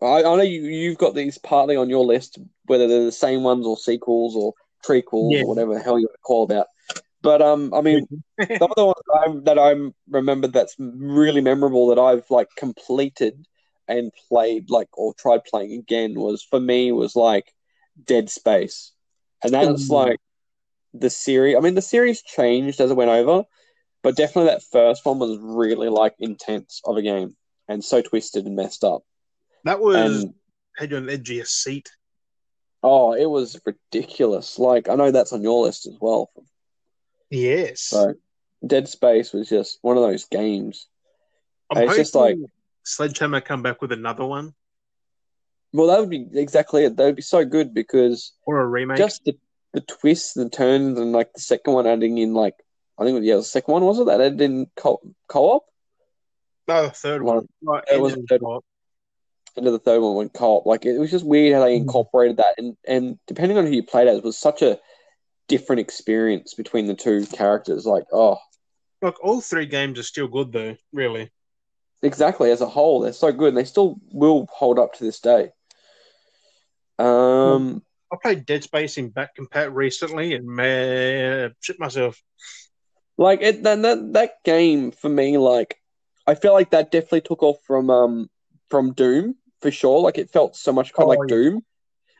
I, 0.00 0.18
I 0.18 0.22
know 0.22 0.42
you 0.42 0.62
you've 0.62 0.98
got 0.98 1.14
these 1.14 1.38
partly 1.38 1.76
on 1.76 1.88
your 1.88 2.04
list, 2.04 2.38
whether 2.66 2.86
they're 2.86 3.04
the 3.04 3.12
same 3.12 3.42
ones 3.42 3.66
or 3.66 3.76
sequels 3.76 4.36
or 4.36 4.52
prequels 4.84 5.34
Yeah. 5.34 5.42
or 5.42 5.48
whatever 5.48 5.74
the 5.74 5.80
hell 5.80 5.98
you 5.98 6.06
want 6.06 6.14
to 6.14 6.22
call 6.22 6.44
about. 6.44 6.66
But 7.22 7.42
um, 7.42 7.72
I 7.74 7.80
mean, 7.80 8.06
some 8.38 8.70
of 8.70 8.76
the 8.76 8.84
ones 8.86 9.02
that 9.06 9.18
I, 9.26 9.40
that 9.44 9.58
I 9.58 9.74
remember 10.10 10.48
that's 10.48 10.76
really 10.78 11.40
memorable 11.40 11.88
that 11.88 11.98
I've 11.98 12.30
like 12.30 12.48
completed 12.56 13.46
and 13.88 14.12
played 14.28 14.70
like 14.70 14.88
or 14.96 15.14
tried 15.14 15.44
playing 15.44 15.72
again 15.72 16.14
was 16.14 16.42
for 16.42 16.60
me 16.60 16.92
was 16.92 17.16
like 17.16 17.52
Dead 18.04 18.30
Space, 18.30 18.92
and 19.42 19.52
that's 19.52 19.88
Mm. 19.88 19.90
like 19.90 20.20
the 20.94 21.10
series. 21.10 21.56
I 21.56 21.60
mean, 21.60 21.74
the 21.74 21.82
series 21.82 22.22
changed 22.22 22.80
as 22.80 22.90
it 22.90 22.96
went 22.96 23.10
over, 23.10 23.44
but 24.02 24.16
definitely 24.16 24.50
that 24.50 24.62
first 24.70 25.04
one 25.04 25.18
was 25.18 25.38
really 25.40 25.88
like 25.88 26.14
intense 26.18 26.82
of 26.84 26.96
a 26.96 27.02
game 27.02 27.36
and 27.68 27.84
so 27.84 28.02
twisted 28.02 28.46
and 28.46 28.56
messed 28.56 28.84
up. 28.84 29.02
That 29.64 29.80
was 29.80 30.24
And 30.24 30.34
had 30.76 30.90
you 30.90 30.96
on 30.96 31.06
the 31.06 31.12
edge 31.12 31.44
seat. 31.46 31.90
Oh, 32.82 33.12
it 33.12 33.26
was 33.26 33.60
ridiculous. 33.64 34.58
Like 34.58 34.88
I 34.88 34.94
know 34.94 35.10
that's 35.10 35.32
on 35.32 35.42
your 35.42 35.64
list 35.64 35.86
as 35.86 35.96
well. 36.00 36.30
Yes. 37.30 37.82
So 37.82 38.14
Dead 38.66 38.88
Space 38.88 39.32
was 39.32 39.48
just 39.48 39.78
one 39.82 39.96
of 39.96 40.02
those 40.02 40.24
games. 40.24 40.86
I'm 41.70 41.82
it's 41.82 41.96
just 41.96 42.14
hoping 42.14 42.46
Sledgehammer 42.84 43.40
come 43.40 43.62
back 43.62 43.82
with 43.82 43.92
another 43.92 44.24
one 44.24 44.54
Well, 45.72 45.88
that 45.88 46.00
would 46.00 46.08
be 46.08 46.26
exactly 46.32 46.84
it. 46.84 46.96
That 46.96 47.04
would 47.04 47.16
be 47.16 47.22
so 47.22 47.44
good 47.44 47.74
because 47.74 48.32
or 48.46 48.60
a 48.60 48.66
remake. 48.66 48.96
just 48.96 49.24
the, 49.24 49.36
the 49.74 49.82
twists 49.82 50.36
and 50.36 50.52
turns 50.52 50.98
and 50.98 51.12
like 51.12 51.32
the 51.34 51.40
second 51.40 51.74
one 51.74 51.86
adding 51.86 52.16
in 52.18 52.32
like 52.32 52.54
I 52.98 53.04
think 53.04 53.22
yeah 53.22 53.36
the 53.36 53.42
second 53.42 53.72
one 53.72 53.84
was 53.84 53.98
it 53.98 54.06
that 54.06 54.20
added 54.20 54.40
in 54.40 54.66
co- 54.76 55.02
co-op 55.28 55.64
no, 56.68 56.82
the 56.84 56.90
third 56.90 57.22
one. 57.22 57.48
Like, 57.62 57.84
it 57.92 58.00
was 58.00 58.14
the 58.14 58.22
third 58.28 58.40
co-op. 58.42 58.64
into 59.56 59.70
the 59.72 59.78
third 59.78 60.00
one 60.00 60.14
went 60.14 60.32
co-op 60.34 60.66
like 60.66 60.84
it 60.86 60.98
was 60.98 61.10
just 61.10 61.24
weird 61.26 61.54
how 61.54 61.60
they 61.64 61.74
Mm. 61.76 61.82
incorporated 61.82 62.36
that 62.36 62.54
and 62.58 62.76
and 62.86 63.18
depending 63.26 63.58
on 63.58 63.66
who 63.66 63.72
you 63.72 63.82
played 63.82 64.06
as 64.06 64.22
was 64.22 64.38
such 64.38 64.62
a 64.62 64.78
different 65.48 65.80
experience 65.80 66.54
between 66.54 66.86
the 66.86 66.94
two 66.94 67.26
characters 67.26 67.84
like 67.86 68.04
oh 68.12 68.38
Look, 69.00 69.18
all 69.24 69.40
three 69.40 69.66
games 69.66 69.98
are 69.98 70.02
still 70.04 70.28
good 70.28 70.52
though. 70.52 70.76
Really. 70.92 71.30
exactly 72.02 72.50
as 72.52 72.60
a 72.60 72.66
whole 72.66 73.00
they're 73.00 73.12
so 73.12 73.32
good 73.32 73.48
and 73.48 73.56
they 73.56 73.64
still 73.64 73.96
will 74.12 74.46
hold 74.52 74.78
up 74.78 74.92
to 74.94 75.04
this 75.04 75.18
day 75.20 75.50
um 76.98 77.82
I 78.12 78.16
played 78.22 78.46
Dead 78.46 78.64
Space 78.64 78.96
in 78.96 79.10
back 79.10 79.36
compat 79.36 79.74
recently, 79.74 80.32
and 80.34 80.46
man, 80.46 81.54
shit 81.60 81.78
myself. 81.78 82.22
Like 83.18 83.42
it, 83.42 83.62
that, 83.64 83.82
that 83.82 84.12
that 84.14 84.30
game 84.44 84.92
for 84.92 85.10
me, 85.10 85.36
like 85.36 85.76
I 86.28 86.34
feel 86.34 86.52
like 86.52 86.70
that 86.70 86.90
definitely 86.90 87.22
took 87.22 87.42
off 87.42 87.56
from 87.66 87.88
um 87.88 88.30
from 88.68 88.92
Doom 88.92 89.36
for 89.62 89.70
sure. 89.70 90.00
Like 90.00 90.18
it 90.18 90.30
felt 90.30 90.56
so 90.56 90.72
much 90.72 90.92
kind 90.92 91.04
of 91.04 91.16
Oh, 91.16 91.20
like 91.20 91.28
yeah. 91.30 91.36
Doom, 91.36 91.64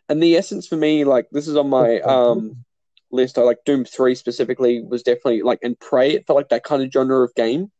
and 0.08 0.22
the 0.22 0.36
essence 0.36 0.66
for 0.66 0.76
me, 0.76 1.04
like 1.04 1.28
this 1.30 1.46
is 1.46 1.56
on 1.56 1.68
my 1.68 2.00
um 2.00 2.64
list. 3.10 3.36
I 3.36 3.42
like 3.42 3.58
Doom 3.66 3.84
Three 3.84 4.14
specifically 4.14 4.82
was 4.82 5.02
definitely 5.02 5.42
like 5.42 5.58
and 5.62 5.78
Prey. 5.78 6.12
It 6.12 6.26
felt 6.26 6.38
like 6.38 6.48
that 6.48 6.64
kind 6.64 6.82
of 6.82 6.90
genre 6.90 7.22
of 7.22 7.34
game. 7.34 7.70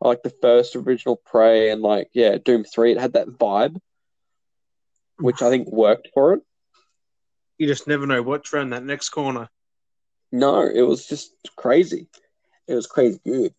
I 0.00 0.08
like 0.08 0.22
the 0.22 0.34
first 0.40 0.76
original 0.76 1.16
Prey 1.16 1.70
and 1.70 1.82
like 1.82 2.08
yeah 2.12 2.38
Doom 2.38 2.62
Three. 2.64 2.92
It 2.92 3.00
had 3.00 3.14
that 3.14 3.26
vibe, 3.26 3.80
which 5.18 5.42
I 5.42 5.50
think 5.50 5.68
worked 5.68 6.08
for 6.14 6.34
it. 6.34 6.42
You 7.58 7.66
just 7.66 7.88
never 7.88 8.06
know 8.06 8.22
what's 8.22 8.52
around 8.54 8.70
that 8.70 8.84
next 8.84 9.08
corner. 9.08 9.48
No, 10.30 10.62
it 10.62 10.82
was 10.82 11.06
just 11.06 11.34
crazy. 11.56 12.08
It 12.68 12.74
was 12.74 12.86
crazy 12.86 13.20
good. 13.24 13.54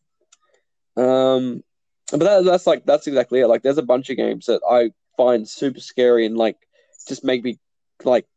Um, 0.96 1.64
but 2.12 2.20
that, 2.20 2.46
that's 2.46 2.68
like 2.68 2.86
that's 2.86 3.08
exactly 3.08 3.40
it. 3.40 3.48
Like, 3.48 3.64
there's 3.64 3.78
a 3.78 3.84
bunch 3.84 4.10
of 4.10 4.18
games 4.18 4.46
that 4.48 4.62
I 4.70 4.92
find 5.18 5.48
super 5.48 5.80
scary 5.80 6.26
and 6.26 6.38
like 6.38 6.58
just 7.08 7.24
make 7.24 7.44
me 7.44 7.60
like 8.04 8.28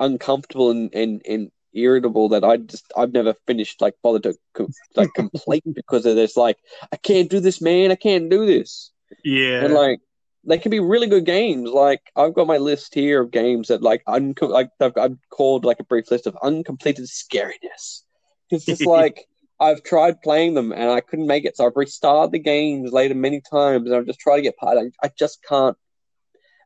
uncomfortable 0.00 0.70
and 0.70 0.94
and, 0.94 1.22
and 1.28 1.50
irritable 1.74 2.30
that 2.30 2.44
I 2.44 2.58
just 2.58 2.92
I've 2.96 3.12
never 3.12 3.34
finished 3.46 3.80
like 3.80 3.94
bothered 4.02 4.24
to 4.24 4.34
co- 4.54 4.68
like 4.96 5.12
complete 5.14 5.64
because 5.74 6.06
of 6.06 6.16
this. 6.16 6.36
Like, 6.36 6.58
I 6.92 6.96
can't 6.96 7.30
do 7.30 7.40
this, 7.40 7.60
man. 7.60 7.90
I 7.90 7.96
can't 7.96 8.30
do 8.30 8.46
this. 8.46 8.90
Yeah. 9.24 9.64
And 9.64 9.74
like 9.74 10.00
they 10.44 10.58
can 10.58 10.70
be 10.70 10.80
really 10.80 11.06
good 11.06 11.24
games. 11.24 11.70
Like 11.70 12.00
I've 12.16 12.34
got 12.34 12.46
my 12.46 12.58
list 12.58 12.94
here 12.94 13.22
of 13.22 13.30
games 13.30 13.68
that 13.68 13.82
like 13.82 14.02
un- 14.06 14.34
like 14.40 14.70
I've, 14.80 14.96
I've 14.96 15.16
called 15.30 15.64
like 15.64 15.80
a 15.80 15.84
brief 15.84 16.10
list 16.10 16.26
of 16.26 16.36
uncompleted 16.42 17.06
scariness. 17.06 18.02
It's 18.50 18.64
just 18.64 18.86
like 18.86 19.26
I've 19.60 19.82
tried 19.82 20.20
playing 20.22 20.54
them 20.54 20.72
and 20.72 20.90
I 20.90 21.00
couldn't 21.00 21.26
make 21.26 21.44
it, 21.44 21.56
so 21.56 21.66
I've 21.66 21.76
restarted 21.76 22.32
the 22.32 22.38
games 22.38 22.92
later 22.92 23.14
many 23.14 23.40
times, 23.40 23.86
and 23.86 23.94
I've 23.96 24.06
just 24.06 24.18
tried 24.20 24.36
to 24.36 24.42
get 24.42 24.56
part. 24.56 24.78
I, 24.78 24.90
I 25.06 25.10
just 25.16 25.42
can't 25.44 25.76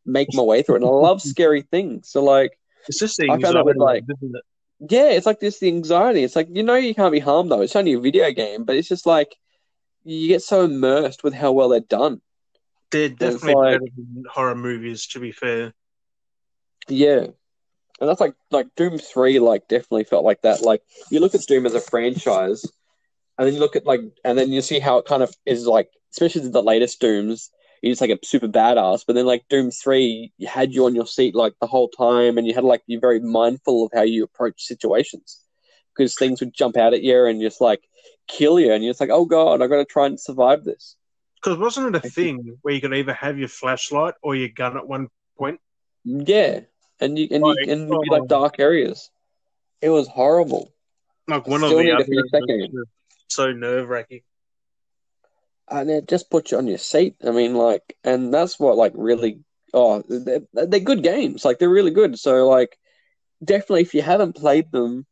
make 0.05 0.33
my 0.33 0.43
way 0.43 0.63
through 0.63 0.77
it. 0.77 0.83
And 0.83 0.87
I 0.91 0.93
love 0.93 1.21
scary 1.35 1.63
things, 1.63 2.09
so 2.11 2.23
like 2.25 2.59
it's 2.89 2.99
just 2.99 3.17
the 3.19 3.31
I 3.31 3.41
found 3.41 3.65
with, 3.65 3.77
like- 3.77 4.05
it? 4.09 4.43
yeah, 4.89 5.11
it's 5.11 5.27
like 5.27 5.41
this 5.41 5.59
the 5.59 5.69
anxiety. 5.69 6.23
It's 6.25 6.37
like 6.37 6.49
you 6.51 6.63
know 6.63 6.77
you 6.77 6.95
can't 6.95 7.13
be 7.13 7.19
harmed 7.19 7.51
though. 7.51 7.61
It's 7.63 7.77
only 7.77 7.95
a 7.95 8.01
video 8.01 8.31
game, 8.31 8.65
but 8.65 8.77
it's 8.77 8.89
just 8.89 9.07
like 9.07 9.37
you 10.05 10.29
get 10.29 10.43
so 10.43 10.63
immersed 10.65 11.25
with 11.25 11.35
how 11.35 11.53
well 11.53 11.69
they're 11.69 11.81
done. 11.81 12.21
They're 12.93 13.09
definitely 13.09 13.55
like- 13.55 13.81
better 13.81 13.91
than 13.97 14.25
horror 14.31 14.55
movies, 14.55 15.07
to 15.09 15.19
be 15.21 15.33
fair. 15.33 15.75
Yeah. 16.89 17.27
And 18.01 18.09
that's 18.09 18.21
like 18.21 18.35
like 18.51 18.69
Doom 18.77 18.99
three 18.99 19.39
like 19.39 19.69
definitely 19.69 20.05
felt 20.05 20.25
like 20.25 20.43
that. 20.43 20.63
Like 20.63 20.83
you 21.11 21.21
look 21.21 21.35
at 21.35 21.47
Doom 21.47 21.67
as 21.67 21.75
a 21.75 21.81
franchise 21.81 22.65
and 23.39 23.47
then 23.47 23.55
you 23.55 23.61
look 23.61 23.77
at 23.77 23.87
like 23.87 24.01
and 24.25 24.39
then 24.39 24.53
you 24.53 24.61
see 24.61 24.79
how 24.79 24.99
it 24.99 25.07
kind 25.07 25.23
of 25.23 25.35
is 25.47 25.67
like 25.67 25.91
especially 26.13 26.49
the 26.49 26.63
latest 26.63 27.01
Dooms, 27.01 27.51
he's 27.83 28.01
like 28.01 28.11
a 28.11 28.19
super 28.25 28.49
badass, 28.49 29.05
but 29.07 29.15
then 29.15 29.27
like 29.27 29.45
Doom 29.49 29.71
three 29.71 30.33
you 30.37 30.47
had 30.47 30.75
you 30.75 30.85
on 30.85 30.95
your 30.95 31.07
seat 31.07 31.35
like 31.35 31.55
the 31.61 31.67
whole 31.67 31.89
time 31.89 32.37
and 32.37 32.47
you 32.47 32.55
had 32.55 32.61
to 32.61 32.67
like 32.67 32.85
be 32.87 32.97
very 32.97 33.21
mindful 33.21 33.87
of 33.87 33.93
how 33.95 34.03
you 34.03 34.25
approach 34.25 34.63
situations. 34.63 35.41
Because 35.97 36.15
things 36.15 36.41
would 36.41 36.53
jump 36.53 36.77
out 36.77 36.93
at 36.93 37.03
you 37.03 37.25
and 37.25 37.41
just 37.41 37.63
like 37.63 37.81
kill 38.29 38.61
you 38.61 38.73
and 38.73 38.85
you're 38.85 38.91
just 38.93 39.01
like, 39.01 39.11
Oh 39.11 39.25
god, 39.25 39.63
I 39.63 39.67
gotta 39.69 39.87
try 39.87 40.05
and 40.05 40.21
survive 40.21 40.65
this. 40.65 40.97
Because 41.43 41.59
wasn't 41.59 41.95
it 41.95 42.05
a 42.05 42.11
thing 42.11 42.59
where 42.61 42.75
you 42.75 42.81
could 42.83 42.93
either 42.93 43.15
have 43.15 43.39
your 43.39 43.49
flashlight 43.49 44.15
or 44.23 44.35
your 44.35 44.49
gun 44.49 44.77
at 44.77 44.87
one 44.87 45.09
point? 45.39 45.61
Yeah. 46.05 46.61
And 47.01 47.19
you 47.19 47.29
and 47.31 47.45
you 47.45 47.55
Like, 47.55 47.69
and 47.69 47.91
be 47.91 48.11
like 48.11 48.29
dark 48.29 48.59
areas. 48.59 49.11
It 49.83 49.91
was 49.91 50.09
horrible. 50.09 50.73
Like 51.29 51.47
one 51.47 51.63
or 51.63 51.69
the 51.69 51.93
other. 51.93 52.05
finish 52.05 52.31
that 52.33 52.45
It's 52.49 52.73
game. 52.73 52.85
So 53.29 53.53
nerve 53.53 53.89
wracking. 53.89 54.23
and 55.69 55.91
it 55.91 56.09
just 56.09 56.31
puts 56.31 56.53
you 56.53 56.59
on 56.59 56.69
your 56.69 56.79
seat. 56.79 57.17
I 57.27 57.31
mean, 57.31 57.55
like, 57.55 57.97
and 58.05 58.33
that's 58.33 58.59
what 58.59 58.77
like 58.77 58.93
really. 58.95 59.41
Oh, 59.75 60.03
they're, 60.09 60.41
they're 60.53 60.81
good 60.81 61.03
games. 61.03 61.45
Like 61.45 61.59
they're 61.59 61.69
really 61.69 61.91
good. 61.91 62.19
So 62.19 62.49
like, 62.49 62.79
definitely 63.45 63.83
if 63.83 63.95
you 63.95 64.01
haven't 64.01 64.37
played 64.37 64.71
them, 64.71 65.05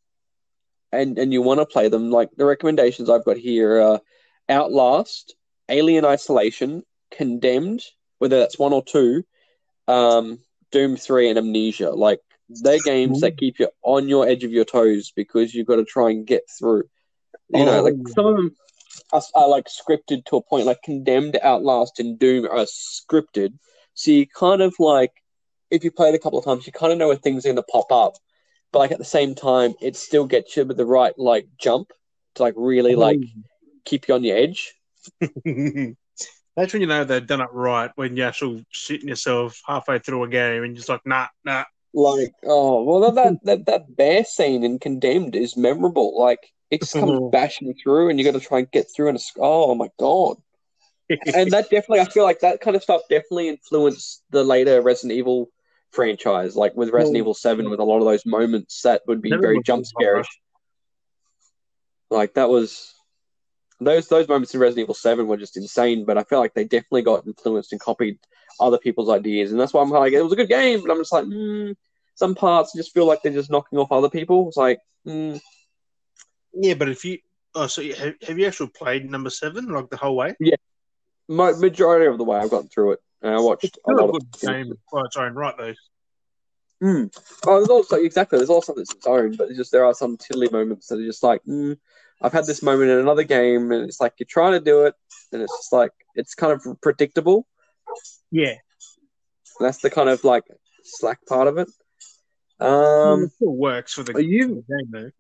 and 0.93 1.19
and 1.19 1.33
you 1.33 1.43
want 1.43 1.61
to 1.61 1.67
play 1.67 1.89
them, 1.89 2.11
like 2.11 2.31
the 2.37 2.47
recommendations 2.47 3.11
I've 3.11 3.25
got 3.25 3.37
here 3.37 3.81
are 3.83 4.01
Outlast, 4.49 5.35
Alien 5.69 6.05
Isolation, 6.05 6.83
Condemned, 7.11 7.83
whether 8.19 8.39
that's 8.39 8.59
one 8.59 8.73
or 8.73 8.83
two, 8.83 9.25
um, 9.89 10.39
Doom 10.75 10.97
Three, 10.97 11.31
and 11.31 11.39
Amnesia. 11.39 11.91
Like 11.91 12.21
they're 12.49 12.81
games 12.85 13.21
that 13.21 13.39
keep 13.39 13.61
you 13.61 13.69
on 13.83 14.09
your 14.09 14.27
edge 14.29 14.43
of 14.43 14.51
your 14.51 14.65
toes 14.65 15.13
because 15.15 15.55
you've 15.55 15.69
got 15.69 15.77
to 15.77 15.85
try 15.85 16.11
and 16.11 16.27
get 16.27 16.43
through. 16.59 16.85
You 17.49 17.65
know, 17.65 17.81
like 17.83 17.95
Oh. 17.95 18.11
some 18.11 18.27
of 18.27 18.37
them 18.37 18.57
are, 19.13 19.23
are 19.37 19.49
like 19.49 19.67
scripted 19.67 20.25
to 20.27 20.37
a 20.37 20.43
point. 20.43 20.67
Like 20.67 20.83
Condemned, 20.83 21.39
Outlast, 21.41 22.01
and 22.01 22.19
Doom 22.19 22.47
are 22.47 22.67
scripted, 22.67 23.57
so 23.95 24.11
you 24.11 24.27
kind 24.27 24.61
of 24.63 24.75
like 24.81 25.13
if 25.71 25.85
you 25.85 25.93
play 25.93 26.09
it 26.09 26.15
a 26.17 26.19
couple 26.19 26.41
of 26.41 26.45
times, 26.45 26.67
you 26.67 26.73
kind 26.73 26.93
of 26.93 26.99
know 26.99 27.07
where 27.07 27.17
things 27.17 27.45
are 27.45 27.49
going 27.49 27.57
to 27.57 27.63
pop 27.63 27.93
up. 27.93 28.15
But 28.73 28.81
like 28.81 28.93
at 28.93 28.99
the 28.99 29.05
same 29.05 29.37
time, 29.37 29.75
it 29.81 29.95
still 29.95 30.27
gets 30.27 30.57
you 30.57 30.65
with 30.65 30.77
the 30.77 30.85
right 30.85 31.17
like 31.17 31.47
jump 31.57 31.93
to 32.35 32.43
like 32.43 32.55
really 32.57 32.97
like 32.97 33.21
oh. 33.23 33.43
keep 33.85 34.09
you 34.09 34.15
on 34.15 34.25
your 34.25 34.37
edge. 34.37 34.75
That's 36.57 36.73
when 36.73 36.83
you 36.83 36.89
know 36.89 37.05
they've 37.05 37.27
done 37.27 37.41
it 37.41 37.49
right. 37.53 37.91
When 37.97 38.17
you're 38.17 38.29
actually 38.29 38.65
shitting 38.73 39.09
yourself 39.09 39.61
halfway 39.67 39.99
through 39.99 40.25
a 40.25 40.29
game 40.29 40.63
and 40.63 40.73
you're 40.73 40.77
just 40.77 40.89
like, 40.89 41.05
nah, 41.05 41.29
nah. 41.45 41.65
Like 41.93 42.33
oh 42.45 42.83
well, 42.83 43.13
that 43.13 43.39
that 43.45 43.67
that, 43.67 43.97
bear 43.97 44.25
scene 44.25 44.65
in 44.65 44.81
Condemned 44.81 45.37
is 45.37 45.57
memorable. 45.57 46.19
Like 46.19 46.41
it 46.71 46.81
just 46.81 46.93
comes 46.93 47.13
mm-hmm. 47.13 47.31
bashing 47.31 47.73
through, 47.81 48.09
and 48.09 48.19
you 48.19 48.25
got 48.25 48.39
to 48.39 48.45
try 48.45 48.59
and 48.59 48.71
get 48.73 48.89
through. 48.95 49.09
And 49.09 49.17
it's 49.17 49.33
oh 49.39 49.77
my 49.77 49.89
god. 49.99 50.37
and 51.11 51.51
that 51.53 51.71
definitely, 51.71 52.01
I 52.01 52.07
feel 52.07 52.25
like 52.25 52.41
that 52.41 52.61
kind 52.61 52.75
of 52.75 52.83
stuff 52.83 53.03
definitely 53.11 53.49
influenced 53.49 54.23
the 54.31 54.43
later 54.43 54.81
Resident 54.81 55.17
Evil 55.17 55.51
franchise, 55.93 56.57
like 56.57 56.75
with 56.75 56.91
Resident 56.91 57.15
Well, 57.15 57.21
Evil 57.21 57.35
Seven, 57.35 57.71
with 57.71 57.79
a 57.79 57.85
lot 57.85 57.99
of 57.99 58.05
those 58.05 58.25
moments 58.27 58.83
that 58.83 59.03
would 59.07 59.21
be 59.21 59.31
very 59.31 59.63
jump 59.63 59.85
scarish. 59.85 60.27
Like 62.11 62.35
that 62.35 62.49
was 62.49 62.94
those 63.81 64.09
those 64.09 64.29
moments 64.29 64.55
in 64.55 64.61
Resident 64.61 64.85
Evil 64.85 64.95
Seven 64.95 65.27
were 65.27 65.37
just 65.37 65.57
insane, 65.57 66.05
but 66.05 66.19
I 66.19 66.23
feel 66.25 66.39
like 66.39 66.55
they 66.55 66.65
definitely 66.65 67.03
got 67.03 67.27
influenced 67.27 67.73
and 67.73 67.81
copied 67.81 68.19
other 68.61 68.79
people's 68.79 69.11
ideas, 69.11 69.51
and 69.51 69.61
that's 69.61 69.73
why 69.73 69.83
I'm 69.83 69.91
like, 69.91 70.13
it 70.13 70.23
was 70.23 70.33
a 70.33 70.37
good 70.37 70.49
game, 70.49 70.81
but 70.83 70.91
I'm 70.91 70.99
just 71.01 71.13
like, 71.13 71.25
mm, 71.25 71.75
some 72.15 72.35
parts 72.35 72.73
just 72.75 72.95
feel 72.95 73.07
like 73.07 73.23
they're 73.23 73.33
just 73.33 73.51
knocking 73.51 73.79
off 73.79 73.91
other 73.93 74.11
people. 74.11 74.49
It's 74.49 74.57
like, 74.57 74.79
mm, 75.07 75.41
yeah, 76.53 76.75
but 76.75 76.89
if 76.89 77.05
you, 77.05 77.19
oh, 77.55 77.67
so 77.67 77.81
you- 77.81 77.95
have, 77.95 78.15
have 78.27 78.39
you 78.39 78.47
actually 78.47 78.71
played 78.71 79.11
number 79.11 79.31
seven 79.31 79.69
like 79.69 79.91
the 79.91 79.97
whole 79.97 80.17
way? 80.17 80.35
mo- 81.29 81.57
majority 81.57 82.07
of 82.07 82.19
the 82.19 82.25
way 82.25 82.39
I've 82.39 82.51
gotten 82.51 82.69
through 82.69 82.93
it, 82.93 83.01
and 83.23 83.35
I 83.35 83.41
watched 83.41 83.65
It's 83.65 83.77
a 83.77 83.81
still 83.81 83.99
a 83.99 84.05
lot 84.07 84.13
good 84.13 84.23
of 84.23 84.41
game 84.41 84.79
by 84.93 85.01
its 85.01 85.17
own 85.17 85.35
right, 85.35 85.55
though. 85.57 85.75
Mm. 86.83 87.17
Oh, 87.47 87.57
there's 87.57 87.69
also 87.69 87.97
exactly. 87.97 88.39
There's 88.39 88.51
also 88.51 88.75
that's 88.75 88.93
its 88.95 89.07
own, 89.07 89.37
but 89.37 89.49
it's 89.49 89.57
just 89.57 89.73
there 89.73 89.85
are 89.85 89.95
some 89.95 90.17
tiddly 90.17 90.49
moments 90.51 90.89
that 90.89 90.99
are 90.99 91.05
just 91.07 91.23
like, 91.23 91.43
mm, 91.45 91.79
I've 92.25 92.33
had 92.33 92.47
this 92.47 92.63
moment 92.63 92.91
in 92.91 92.99
another 92.99 93.23
game, 93.25 93.71
and 93.71 93.85
it's 93.89 94.01
like 94.01 94.15
you're 94.19 94.27
trying 94.29 94.53
to 94.53 94.61
do 94.61 94.87
it, 94.87 94.95
and 95.33 95.43
it's 95.43 95.53
just 95.53 95.73
like 95.73 95.93
it's 96.15 96.35
kind 96.35 96.53
of 96.53 96.81
predictable. 96.81 97.47
Yeah, 98.31 98.55
That's 99.61 99.79
the 99.79 99.91
kind 99.91 100.09
of 100.09 100.25
like 100.25 100.45
slack 100.83 101.19
part 101.27 101.49
of 101.49 101.59
it. 101.59 101.69
it 102.61 102.65
Um, 102.67 103.29
still 103.29 103.55
works 103.55 103.93
for 103.95 104.03
the, 104.05 104.15
are 104.15 104.21
you? 104.21 104.65
the 104.69 104.77
game, 104.77 104.91
though. 104.91 105.11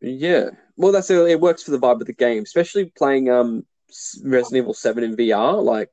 Yeah. 0.00 0.50
Well, 0.76 0.92
that's 0.92 1.08
it. 1.10 1.16
It 1.30 1.40
works 1.40 1.62
for 1.62 1.70
the 1.70 1.78
vibe 1.78 2.00
of 2.00 2.06
the 2.06 2.12
game, 2.12 2.42
especially 2.42 2.86
playing 2.98 3.30
um 3.30 3.64
Resident 4.22 4.62
Evil 4.62 4.74
Seven 4.74 5.04
in 5.04 5.16
VR. 5.16 5.62
Like 5.62 5.90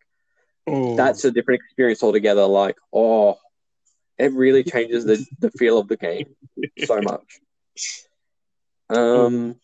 Oh, 0.68 0.96
that's 0.96 1.24
a 1.26 1.32
different 1.32 1.62
experience 1.66 2.04
altogether. 2.04 2.46
Like, 2.46 2.78
oh, 2.94 3.38
It 4.18 4.34
really 4.34 4.64
changes 4.64 5.06
the, 5.06 5.24
the 5.39 5.50
feel 5.52 5.78
of 5.80 5.88
the 5.88 5.98
game 5.98 6.36
so 6.86 7.02
much. 7.12 7.42
Um, 8.89 9.56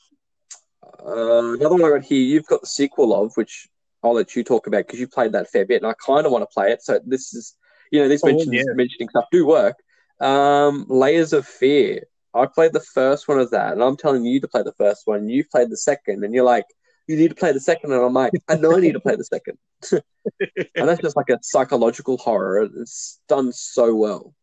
uh, 1.06 1.54
another 1.54 1.76
one 1.76 1.86
I 1.86 1.90
got 1.98 2.04
here, 2.04 2.22
you've 2.22 2.46
got 2.48 2.62
the 2.62 2.68
sequel 2.68 3.14
of, 3.14 3.32
which 3.36 3.68
I'll 4.04 4.14
let 4.14 4.36
you 4.36 4.44
talk 4.44 4.68
about 4.68 4.86
because 4.88 5.00
you 5.00 5.08
played 5.08 5.32
that 5.34 5.50
fair 5.50 5.66
bit, 5.66 5.82
and 5.82 5.90
I 5.92 5.94
kind 6.06 6.26
of 6.26 6.32
want 6.32 6.44
to 6.44 6.54
play 6.54 6.72
it. 6.72 6.82
So 6.84 7.00
this 7.06 7.34
is, 7.34 7.56
you 7.92 8.00
know, 8.02 8.08
this 8.08 8.22
Oh, 8.24 8.28
mentions, 8.28 8.54
yeah. 8.54 8.64
mentioning 8.74 9.10
stuff 9.10 9.26
do 9.32 9.46
work. 9.46 9.76
Um, 10.20 10.86
Layers 10.90 11.34
of 11.34 11.46
Fear. 11.46 12.04
I 12.34 12.46
played 12.46 12.74
the 12.74 12.82
first 12.82 13.28
one 13.28 13.40
of 13.40 13.50
that, 13.52 13.74
and 13.74 13.82
I'm 13.84 13.98
telling 13.98 14.26
you 14.26 14.40
to 14.42 14.48
play 14.48 14.62
the 14.64 14.74
first 14.74 15.04
one. 15.06 15.28
You 15.30 15.44
played 15.46 15.70
the 15.70 15.78
second, 15.78 16.24
and 16.24 16.34
you're 16.34 16.44
like, 16.44 16.66
you 17.08 17.16
need 17.16 17.30
to 17.30 17.36
play 17.36 17.52
the 17.52 17.60
second, 17.60 17.94
and 17.94 18.02
I'm 18.04 18.14
like, 18.14 18.34
I 18.48 18.56
know 18.56 18.76
I 18.76 18.80
need 18.80 18.92
to 18.94 19.00
play 19.00 19.16
the 19.16 19.24
second. 19.24 19.58
and 19.92 20.88
that's 20.90 21.02
just 21.02 21.16
like 21.16 21.30
a 21.30 21.40
psychological 21.42 22.18
horror. 22.18 22.68
It's 22.76 23.20
done 23.30 23.52
so 23.54 23.96
well. 23.96 24.36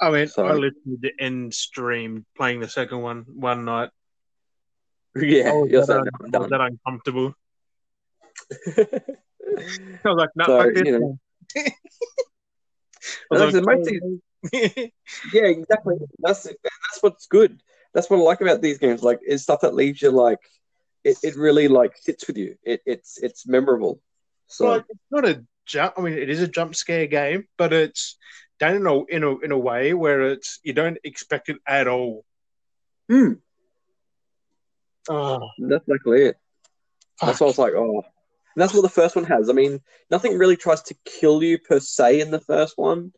I 0.00 0.10
mean, 0.10 0.28
So- 0.28 0.44
I 0.46 0.52
literally 0.52 0.98
did 1.00 1.12
end 1.18 1.52
stream 1.54 2.26
playing 2.36 2.60
the 2.60 2.68
second 2.68 3.00
one 3.00 3.24
one 3.28 3.64
night. 3.64 3.90
Yeah, 5.16 5.50
I 5.50 5.52
was 5.52 5.70
you're 5.70 5.80
that, 5.80 5.86
so 5.86 5.98
un- 5.98 6.30
done. 6.30 6.34
I 6.34 6.38
was 6.38 6.50
that 6.50 6.60
uncomfortable. 6.60 7.34
I 8.66 10.08
was 10.08 10.16
like, 10.16 10.30
no, 10.36 10.44
So, 10.46 10.62
fuck 10.62 10.74
this. 10.74 10.84
you 10.86 10.98
know- 10.98 11.18
I 13.32 13.44
was 13.44 13.54
like, 13.54 13.82
the 13.84 14.90
Yeah, 15.32 15.44
exactly. 15.44 15.96
That's 16.18 16.44
that's 16.44 16.98
what's 17.02 17.26
good. 17.26 17.60
That's 17.92 18.08
what 18.08 18.18
I 18.18 18.22
like 18.22 18.40
about 18.40 18.62
these 18.62 18.78
games. 18.78 19.02
Like, 19.02 19.18
it's 19.22 19.42
stuff 19.42 19.60
that 19.62 19.74
leaves 19.74 20.00
you 20.00 20.10
like 20.10 20.38
it, 21.04 21.18
it 21.22 21.36
really 21.36 21.68
like 21.68 21.96
sits 21.96 22.26
with 22.26 22.36
you. 22.36 22.56
It, 22.62 22.82
it's 22.86 23.18
it's 23.18 23.46
memorable. 23.46 24.00
So 24.46 24.66
like, 24.68 24.84
it's 24.88 25.00
not 25.10 25.24
a 25.28 25.44
jump. 25.66 25.94
I 25.96 26.02
mean, 26.02 26.14
it 26.14 26.28
is 26.30 26.42
a 26.42 26.48
jump 26.48 26.74
scare 26.74 27.06
game, 27.06 27.48
but 27.56 27.72
it's 27.72 28.16
done 28.58 28.76
in 28.76 28.86
a 28.86 29.04
in 29.06 29.24
a 29.24 29.38
in 29.38 29.52
a 29.52 29.58
way 29.58 29.94
where 29.94 30.22
it's 30.22 30.60
you 30.62 30.72
don't 30.72 30.98
expect 31.04 31.48
it 31.48 31.56
at 31.66 31.88
all. 31.88 32.24
Hmm. 33.08 33.34
Oh, 35.08 35.48
that's 35.58 35.84
exactly 35.86 36.22
it. 36.26 36.36
That's 37.20 37.40
what 37.40 37.46
I 37.46 37.50
was 37.50 37.58
like. 37.58 37.72
Oh, 37.74 38.02
and 38.54 38.62
that's 38.62 38.74
what 38.74 38.82
the 38.82 38.88
first 38.88 39.16
one 39.16 39.24
has. 39.24 39.48
I 39.48 39.52
mean, 39.52 39.80
nothing 40.10 40.36
really 40.36 40.56
tries 40.56 40.82
to 40.82 40.96
kill 41.04 41.42
you 41.42 41.58
per 41.58 41.80
se 41.80 42.20
in 42.20 42.30
the 42.30 42.40
first 42.40 42.76
one, 42.76 43.12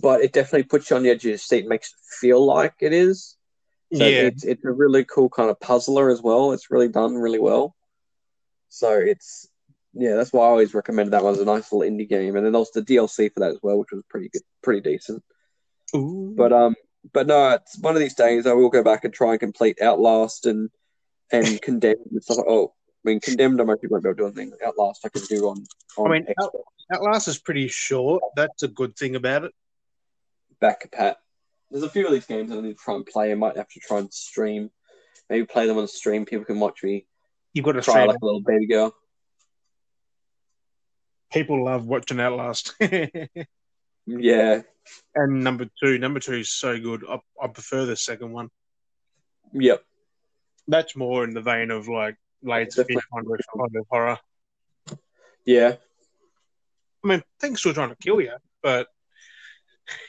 but 0.00 0.20
it 0.20 0.32
definitely 0.32 0.64
puts 0.64 0.90
you 0.90 0.96
on 0.96 1.02
the 1.02 1.10
edge 1.10 1.24
of 1.24 1.30
your 1.30 1.38
seat. 1.38 1.66
Makes 1.66 1.88
it 1.88 2.18
feel 2.20 2.44
like 2.44 2.74
it 2.80 2.92
is. 2.92 3.36
So 3.92 4.04
yeah. 4.04 4.22
it's 4.22 4.44
it's 4.44 4.64
a 4.64 4.70
really 4.70 5.04
cool 5.04 5.28
kind 5.28 5.50
of 5.50 5.60
puzzler 5.60 6.10
as 6.10 6.22
well. 6.22 6.52
It's 6.52 6.70
really 6.70 6.88
done 6.88 7.14
really 7.14 7.38
well. 7.38 7.74
So 8.68 8.92
it's 8.92 9.48
yeah, 9.92 10.16
that's 10.16 10.32
why 10.32 10.44
I 10.44 10.48
always 10.48 10.74
recommended 10.74 11.12
that 11.12 11.22
one 11.22 11.34
as 11.34 11.40
a 11.40 11.44
nice 11.44 11.70
little 11.72 11.88
indie 11.88 12.08
game. 12.08 12.36
And 12.36 12.44
then 12.44 12.56
also 12.56 12.80
the 12.80 12.96
DLC 12.96 13.32
for 13.32 13.40
that 13.40 13.50
as 13.50 13.60
well, 13.62 13.78
which 13.78 13.92
was 13.92 14.02
pretty 14.08 14.28
good, 14.28 14.42
pretty 14.62 14.80
decent. 14.80 15.22
Ooh. 15.94 16.34
But 16.36 16.52
um, 16.52 16.74
but 17.12 17.26
no, 17.26 17.50
it's 17.50 17.78
one 17.78 17.94
of 17.94 18.00
these 18.00 18.14
days 18.14 18.46
I 18.46 18.52
will 18.52 18.70
go 18.70 18.82
back 18.82 19.04
and 19.04 19.14
try 19.14 19.32
and 19.32 19.40
complete 19.40 19.80
Outlast 19.80 20.46
and 20.46 20.70
and 21.32 21.60
Condemned 21.62 22.06
and 22.10 22.22
stuff. 22.22 22.44
Oh, 22.46 22.72
I 23.04 23.08
mean 23.08 23.20
Condemned, 23.20 23.60
I 23.60 23.64
won't 23.64 23.80
be 23.80 23.88
able 23.88 24.00
to 24.00 24.14
do 24.14 24.26
anything. 24.26 24.52
Outlast, 24.64 25.04
I 25.04 25.08
can 25.08 25.22
do 25.28 25.48
on 25.48 25.64
on 25.96 26.10
I 26.10 26.14
mean, 26.14 26.26
Xbox. 26.26 26.60
Outlast 26.92 27.28
is 27.28 27.38
pretty 27.38 27.68
short. 27.68 28.22
That's 28.36 28.62
a 28.62 28.68
good 28.68 28.96
thing 28.96 29.16
about 29.16 29.44
it. 29.44 29.52
back 30.60 30.90
pat. 30.92 31.18
There's 31.70 31.82
a 31.82 31.90
few 31.90 32.06
of 32.06 32.12
these 32.12 32.26
games 32.26 32.52
I 32.52 32.56
need 32.60 32.76
to 32.76 32.84
try 32.84 32.94
and 32.94 33.06
play. 33.06 33.32
I 33.32 33.34
might 33.34 33.56
have 33.56 33.68
to 33.68 33.80
try 33.80 33.98
and 33.98 34.12
stream. 34.12 34.70
Maybe 35.28 35.46
play 35.46 35.66
them 35.66 35.78
on 35.78 35.88
stream. 35.88 36.24
People 36.26 36.44
can 36.44 36.60
watch 36.60 36.82
me 36.82 37.06
You've 37.54 37.64
got 37.64 37.72
to 37.72 37.80
try 37.80 38.04
like 38.04 38.18
a 38.20 38.24
little 38.24 38.42
baby 38.42 38.66
girl. 38.66 38.94
People 41.32 41.64
love 41.64 41.86
watching 41.86 42.20
Outlast. 42.20 42.74
Yeah. 44.06 44.62
And 45.14 45.42
number 45.42 45.66
two, 45.82 45.98
number 45.98 46.20
two 46.20 46.34
is 46.34 46.50
so 46.50 46.78
good. 46.78 47.04
I, 47.08 47.18
I 47.42 47.48
prefer 47.48 47.86
the 47.86 47.96
second 47.96 48.32
one. 48.32 48.50
yep. 49.52 49.82
That's 50.66 50.96
more 50.96 51.24
in 51.24 51.34
the 51.34 51.42
vein 51.42 51.70
of 51.70 51.88
like 51.88 52.16
late 52.42 52.70
Definitely. 52.70 53.02
kind 53.12 53.76
of, 53.76 53.86
horror. 53.90 54.18
Yeah, 55.44 55.74
I 57.04 57.06
mean, 57.06 57.22
things 57.38 57.60
still 57.60 57.74
trying 57.74 57.90
to 57.90 57.96
kill 57.96 58.20
you, 58.20 58.32
but 58.62 58.88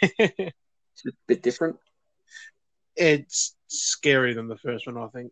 it's 0.01 1.05
a 1.05 1.11
bit 1.27 1.43
different. 1.43 1.77
it's 2.95 3.55
scarier 3.69 4.33
than 4.33 4.47
the 4.47 4.57
first 4.57 4.87
one, 4.87 4.97
I 4.97 5.07
think. 5.07 5.31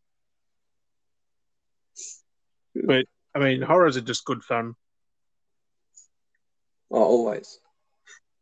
But 2.75 3.05
I 3.33 3.39
mean, 3.39 3.61
horrors 3.61 3.97
are 3.97 4.01
just 4.01 4.25
good 4.25 4.43
fun. 4.43 4.75
Oh, 6.91 7.01
always. 7.01 7.59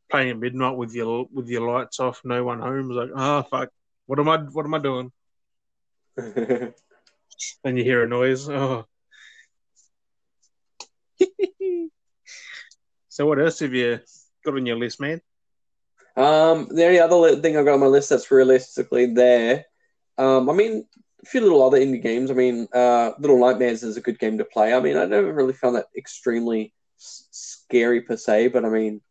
Playing 0.10 0.32
at 0.32 0.40
midnight 0.40 0.76
with 0.76 0.94
your 0.94 1.28
with 1.32 1.48
your 1.48 1.70
lights 1.72 2.00
off, 2.00 2.22
no 2.26 2.44
one 2.44 2.60
home. 2.60 2.90
It's 2.90 2.98
like, 2.98 3.12
oh 3.16 3.44
fuck, 3.44 3.70
what 4.08 4.20
am 4.20 4.28
I? 4.30 4.38
What 4.38 4.66
am 4.66 4.74
I 4.74 4.80
doing? 4.80 5.12
And 7.64 7.78
you 7.78 7.84
hear 7.84 8.04
a 8.04 8.08
noise. 8.08 8.48
Oh. 8.50 8.86
so 13.10 13.26
what 13.26 13.40
else 13.40 13.60
have 13.60 13.74
you 13.74 14.00
got 14.46 14.56
on 14.56 14.66
your 14.66 14.78
list, 14.78 15.00
man? 15.00 15.22
um, 16.18 16.68
the 16.70 16.86
only 16.86 17.00
other 17.00 17.36
thing 17.42 17.56
I've 17.58 17.66
got 17.66 17.76
on 17.76 17.80
my 17.80 17.86
list 17.88 18.10
that's 18.10 18.30
realistically 18.32 19.08
there. 19.14 19.66
Um, 20.18 20.50
I 20.50 20.54
mean, 20.54 20.86
a 21.24 21.26
few 21.26 21.42
little 21.42 21.64
other 21.64 21.80
indie 21.80 22.02
games. 22.02 22.30
I 22.30 22.34
mean, 22.34 22.68
uh, 22.74 23.12
Little 23.18 23.40
Nightmares 23.40 23.82
is 23.84 23.98
a 23.98 24.02
good 24.02 24.20
game 24.20 24.38
to 24.40 24.46
play. 24.46 24.74
I 24.74 24.80
mean, 24.80 24.98
I 24.98 25.06
never 25.06 25.32
really 25.34 25.54
found 25.54 25.76
that 25.78 25.86
extremely 25.98 26.74
s- 27.00 27.28
scary 27.32 28.02
per 28.02 28.18
se, 28.18 28.50
but 28.50 28.66
I 28.66 28.70
mean, 28.70 29.02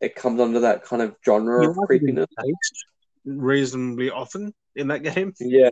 it 0.00 0.16
comes 0.16 0.40
under 0.40 0.60
that 0.60 0.84
kind 0.84 1.02
of 1.02 1.14
genre 1.24 1.62
You 1.62 1.70
of 1.70 1.76
like 1.76 1.90
it 1.90 2.02
in 2.08 2.26
creepiness. 2.26 2.28
reasonably 3.24 4.10
often 4.10 4.52
in 4.74 4.88
that 4.88 5.02
game. 5.14 5.32
Yeah. 5.40 5.70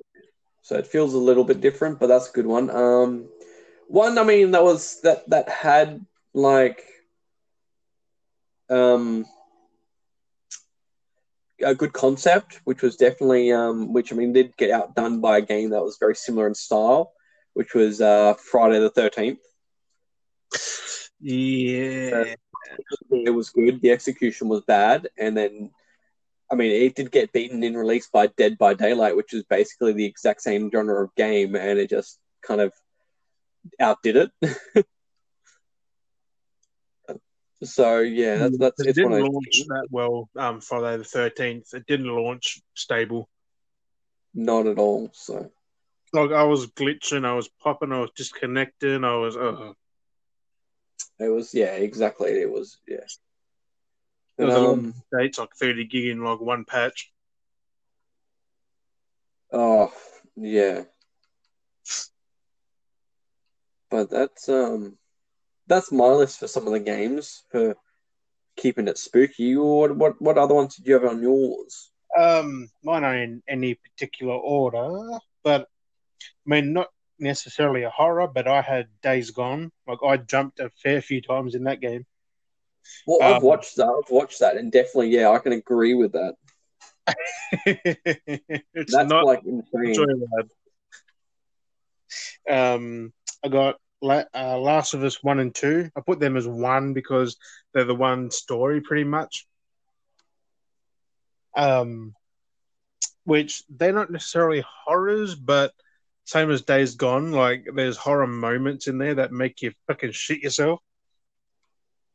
So 0.62 0.76
it 0.76 0.86
feels 0.86 1.14
a 1.14 1.18
little 1.18 1.44
bit 1.44 1.60
different, 1.60 1.98
but 1.98 2.06
that's 2.06 2.30
a 2.30 2.32
good 2.32 2.46
one. 2.46 2.70
Um, 2.70 3.28
one, 3.88 4.16
I 4.16 4.22
mean, 4.22 4.52
that 4.52 4.62
was 4.62 5.00
that 5.02 5.28
that 5.30 5.48
had 5.48 6.04
like 6.34 6.84
um 8.70 9.26
a 11.62 11.74
good 11.74 11.92
concept, 11.92 12.60
which 12.64 12.82
was 12.82 12.96
definitely 12.96 13.52
um, 13.52 13.92
which 13.92 14.12
I 14.12 14.16
mean 14.16 14.32
did 14.32 14.56
get 14.56 14.70
outdone 14.70 15.20
by 15.20 15.38
a 15.38 15.42
game 15.42 15.70
that 15.70 15.82
was 15.82 15.98
very 15.98 16.14
similar 16.14 16.46
in 16.46 16.54
style, 16.54 17.12
which 17.54 17.74
was 17.74 18.00
uh, 18.00 18.34
Friday 18.34 18.78
the 18.78 18.90
Thirteenth. 18.90 19.40
Yeah. 21.20 22.34
It 23.10 23.30
was 23.30 23.50
good. 23.50 23.80
The 23.80 23.90
execution 23.90 24.48
was 24.48 24.62
bad, 24.62 25.08
and 25.18 25.36
then 25.36 25.70
I 26.53 26.55
mean 26.55 26.70
it 26.70 26.94
did 26.94 27.11
get 27.11 27.32
beaten 27.32 27.64
in 27.64 27.74
release 27.76 28.09
by 28.12 28.26
Dead 28.26 28.59
by 28.59 28.74
Daylight, 28.74 29.16
which 29.16 29.32
is 29.32 29.42
basically 29.44 29.94
the 29.94 30.05
exact 30.05 30.42
same 30.42 30.70
genre 30.70 31.03
of 31.05 31.14
game, 31.14 31.57
and 31.57 31.78
it 31.78 31.88
just 31.88 32.18
kind 32.42 32.61
of 32.61 32.74
outdid 33.80 34.16
it. 34.16 34.86
so 37.64 38.00
yeah, 38.00 38.36
that's 38.36 38.59
that's 38.59 38.80
it 38.80 38.88
it's 38.88 38.96
didn't 38.96 39.18
launch 39.18 39.62
that 39.68 39.86
well. 39.90 40.28
Um, 40.36 40.61
Friday 40.61 40.98
the 40.98 41.05
Thirteenth. 41.05 41.72
It 41.72 41.86
didn't 41.86 42.14
launch 42.14 42.61
stable. 42.74 43.30
not 44.34 44.66
at 44.66 44.78
all. 44.78 45.11
So 45.14 45.50
Like 46.12 46.32
I 46.32 46.44
was 46.44 46.66
glitching, 46.66 47.24
I 47.24 47.34
was 47.34 47.48
popping, 47.62 47.92
I 47.92 48.00
was 48.00 48.11
disconnecting, 48.14 49.05
I 49.05 49.16
was. 49.16 49.36
Uh, 49.36 49.72
it 51.18 51.28
was 51.28 51.55
yeah, 51.55 51.74
exactly. 51.76 52.30
It 52.30 52.50
was 52.50 52.78
yeah. 52.86 53.07
There 54.37 54.47
was 54.47 54.55
a 54.55 54.61
lot 54.61 54.78
Um, 54.78 54.95
dates 55.16 55.39
like 55.39 55.55
thirty 55.55 55.85
gig 55.85 56.07
in 56.07 56.22
like 56.22 56.41
one 56.41 56.64
patch. 56.64 57.12
Oh, 59.53 59.93
yeah. 60.37 60.85
But 63.91 64.11
that's 64.11 64.49
um 64.49 64.99
that's 65.66 65.93
my 65.93 66.07
list 66.09 66.39
for 66.41 66.49
some 66.49 66.66
of 66.66 66.72
the 66.72 66.80
games 66.80 67.45
for 67.51 67.76
keeping 68.57 68.89
it 68.89 68.99
spooky. 68.99 69.55
What 69.57 69.97
what 69.97 70.20
what 70.20 70.39
other 70.39 70.55
ones 70.55 70.76
did 70.76 70.87
you 70.87 70.95
have 70.95 71.05
on 71.05 71.22
yours? 71.22 71.91
Um, 72.18 72.68
mine 72.83 73.05
aren't 73.05 73.22
in 73.22 73.43
any 73.49 73.74
particular 73.74 74.35
order, 74.35 75.18
but 75.43 75.68
I 76.22 76.47
mean 76.47 76.72
not 76.72 76.89
necessarily 77.18 77.83
a 77.83 77.91
horror. 77.91 78.28
But 78.28 78.49
I 78.49 78.62
had 78.62 78.89
Days 79.03 79.30
Gone. 79.30 79.70
Like 79.87 79.99
I 80.07 80.16
jumped 80.16 80.61
a 80.61 80.70
fair 80.83 81.03
few 81.03 81.20
times 81.20 81.55
in 81.55 81.64
that 81.64 81.80
game. 81.80 82.07
Well, 83.07 83.22
I've 83.22 83.37
Um, 83.37 83.43
watched 83.43 83.76
that. 83.76 83.87
I've 83.87 84.11
watched 84.11 84.41
that, 84.41 84.57
and 84.57 84.70
definitely, 84.70 85.11
yeah, 85.11 85.30
I 85.30 85.39
can 85.39 85.53
agree 85.53 85.95
with 85.95 86.12
that. 86.12 86.35
it's 87.66 88.93
That's 88.93 89.09
not 89.09 89.24
like 89.24 89.43
insane. 89.45 90.24
Um, 92.49 93.12
I 93.45 93.49
got 93.49 93.76
La- 94.01 94.24
uh, 94.35 94.59
Last 94.59 94.95
of 94.95 95.05
Us 95.05 95.22
one 95.22 95.39
and 95.39 95.55
two. 95.55 95.91
I 95.97 96.01
put 96.01 96.20
them 96.20 96.37
as 96.37 96.47
one 96.47 96.93
because 96.93 97.37
they're 97.72 97.85
the 97.85 97.95
one 97.95 98.30
story 98.30 98.80
pretty 98.80 99.05
much. 99.05 99.47
Um, 101.57 102.14
which 103.24 103.62
they're 103.68 103.93
not 103.93 104.11
necessarily 104.11 104.64
horrors, 104.85 105.35
but 105.35 105.72
same 106.24 106.51
as 106.51 106.62
Days 106.62 106.95
Gone, 106.95 107.33
like 107.33 107.66
there's 107.74 107.97
horror 107.97 108.26
moments 108.26 108.87
in 108.87 108.99
there 108.99 109.16
that 109.16 109.33
make 109.33 109.62
you 109.62 109.72
fucking 109.87 110.12
shit 110.12 110.43
yourself. 110.43 110.80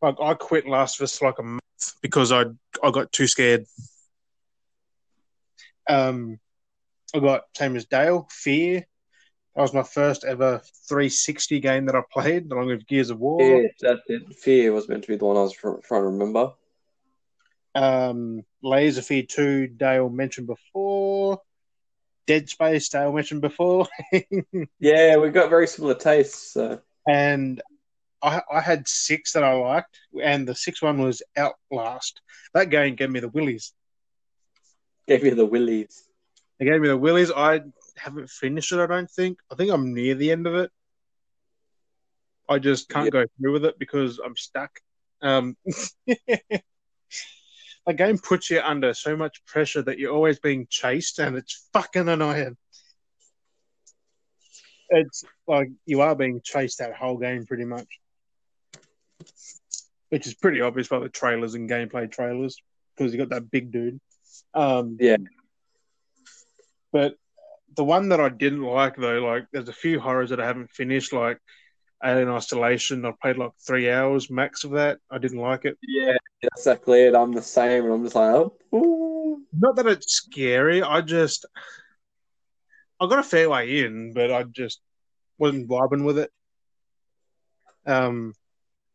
Like 0.01 0.15
I 0.21 0.33
quit 0.35 0.67
Last 0.67 0.99
of 0.99 1.03
Us 1.03 1.21
like 1.21 1.39
a 1.39 1.43
month 1.43 1.61
because 2.01 2.31
I 2.31 2.45
I 2.83 2.91
got 2.91 3.11
too 3.11 3.27
scared. 3.27 3.65
Um, 5.89 6.39
I 7.15 7.19
got 7.19 7.43
same 7.55 7.75
as 7.75 7.85
Dale 7.85 8.27
Fear. 8.29 8.85
That 9.55 9.61
was 9.61 9.73
my 9.73 9.83
first 9.83 10.23
ever 10.23 10.61
360 10.87 11.59
game 11.61 11.85
that 11.87 11.95
I 11.95 12.01
played, 12.11 12.51
along 12.51 12.67
with 12.67 12.85
Gears 12.85 13.09
of 13.09 13.19
War. 13.19 13.41
Yeah, 13.41 13.67
that's 13.81 14.01
it. 14.07 14.35
Fear 14.35 14.71
was 14.71 14.87
meant 14.87 15.03
to 15.03 15.07
be 15.07 15.15
the 15.15 15.25
one 15.25 15.35
I 15.35 15.41
was 15.41 15.53
tr- 15.53 15.79
trying 15.83 16.01
to 16.03 16.09
remember. 16.09 16.53
Um, 17.73 18.43
Layers 18.61 18.99
of 18.99 19.07
Fear 19.07 19.23
2, 19.23 19.67
Dale 19.67 20.09
mentioned 20.09 20.45
before. 20.45 21.41
Dead 22.27 22.49
Space, 22.49 22.89
Dale 22.89 23.11
mentioned 23.11 23.41
before. 23.41 23.87
Yeah, 24.79 25.17
we've 25.17 25.33
got 25.33 25.49
very 25.49 25.65
similar 25.65 25.95
tastes. 25.95 26.53
So. 26.53 26.81
and 27.07 27.61
I, 28.22 28.41
I 28.51 28.61
had 28.61 28.88
six 28.88 29.34
that 29.34 29.43
I 29.43 29.53
liked, 29.53 29.99
and 30.22 30.47
the 30.47 30.55
sixth 30.55 30.82
one 30.82 31.01
was 31.01 31.22
Outlast. 31.38 32.22
That 32.53 32.70
game 32.70 32.95
gave 32.95 33.09
me 33.11 33.20
the 33.20 33.30
willies. 33.30 33.74
Gave 35.07 35.24
you 35.24 35.36
the 35.36 35.45
willies. 35.45 36.03
It 36.59 36.65
gave 36.65 36.82
me 36.82 36.88
the 36.88 36.97
willies. 36.97 37.32
I 37.32 37.61
haven't 37.95 38.30
finished 38.30 38.72
it. 38.72 38.80
I 38.80 38.88
don't 38.88 39.09
think. 39.09 39.38
I 39.51 39.55
think 39.55 39.72
I'm 39.72 39.93
near 39.93 40.15
the 40.15 40.32
end 40.32 40.47
of 40.47 40.55
it. 40.55 40.72
I 42.49 42.59
just 42.59 42.89
can't 42.89 43.05
Yep. 43.05 43.13
go 43.13 43.26
through 43.39 43.53
with 43.53 43.65
it 43.65 43.78
because 43.78 44.20
I'm 44.20 44.36
stuck. 44.36 44.80
Um, 45.22 45.55
the 46.07 47.93
game 47.95 48.18
puts 48.18 48.49
you 48.49 48.61
under 48.61 48.93
so 48.93 49.15
much 49.15 49.45
pressure 49.45 49.82
that 49.84 49.99
you're 49.99 50.13
always 50.13 50.39
being 50.39 50.68
chased, 50.70 51.20
and 51.20 51.36
it's 51.36 51.68
fucking 51.74 52.07
annoying. 52.09 52.57
It's 54.89 55.24
like 55.47 55.70
you 55.86 56.01
are 56.01 56.15
being 56.15 56.41
chased 56.43 56.80
that 56.80 56.95
whole 56.95 57.18
game 57.18 57.45
pretty 57.45 57.65
much, 57.65 57.88
which 60.09 60.28
is 60.28 60.34
pretty 60.34 60.61
obvious 60.61 60.88
by 60.88 60.99
the 60.99 61.09
trailers 61.09 61.53
and 61.55 61.69
gameplay 61.69 62.09
trailers 62.11 62.57
because 62.95 63.11
you 63.11 63.17
got 63.19 63.30
that 63.30 63.51
big 63.51 63.71
dude. 63.71 63.99
Um, 64.53 64.97
Yeah. 64.99 65.17
but 66.91 67.15
the 67.75 67.84
one 67.84 68.09
that 68.09 68.19
I 68.19 68.30
didn't 68.30 68.63
like 68.63 68.95
though, 68.95 69.19
like 69.19 69.45
there's 69.51 69.69
a 69.69 69.73
few 69.73 69.99
horrors 69.99 70.30
that 70.32 70.39
I 70.39 70.45
haven't 70.45 70.71
finished, 70.71 71.13
like 71.13 71.39
Alien 72.03 72.30
Isolation. 72.30 73.05
I 73.05 73.11
played 73.21 73.38
like 73.38 73.51
three 73.65 73.89
hours 73.91 74.30
max 74.30 74.63
of 74.63 74.71
that. 74.71 74.99
I 75.11 75.17
didn't 75.17 75.39
like 75.39 75.65
it. 75.65 75.78
Yeah, 75.82 76.17
that's 76.41 76.61
exactly 76.61 77.01
it. 77.03 77.15
I'm 77.15 77.34
the 77.34 77.41
same, 77.41 77.86
and 77.86 77.93
I'm 77.93 78.03
just 78.03 78.15
like, 78.15 78.34
oh, 78.34 78.53
ooh. 78.73 79.41
Not 79.57 79.75
that 79.75 79.88
it's 79.88 80.13
scary. 80.13 80.82
I 80.82 81.01
just 81.01 81.45
I 82.99 83.07
got 83.07 83.19
a 83.19 83.23
fair 83.23 83.49
way 83.49 83.86
in, 83.86 84.13
but 84.13 84.32
I 84.32 84.43
just 84.43 84.82
wasn't 85.38 85.67
vibing 85.69 86.03
with 86.03 86.17
it. 86.17 86.32
Um, 87.86 88.34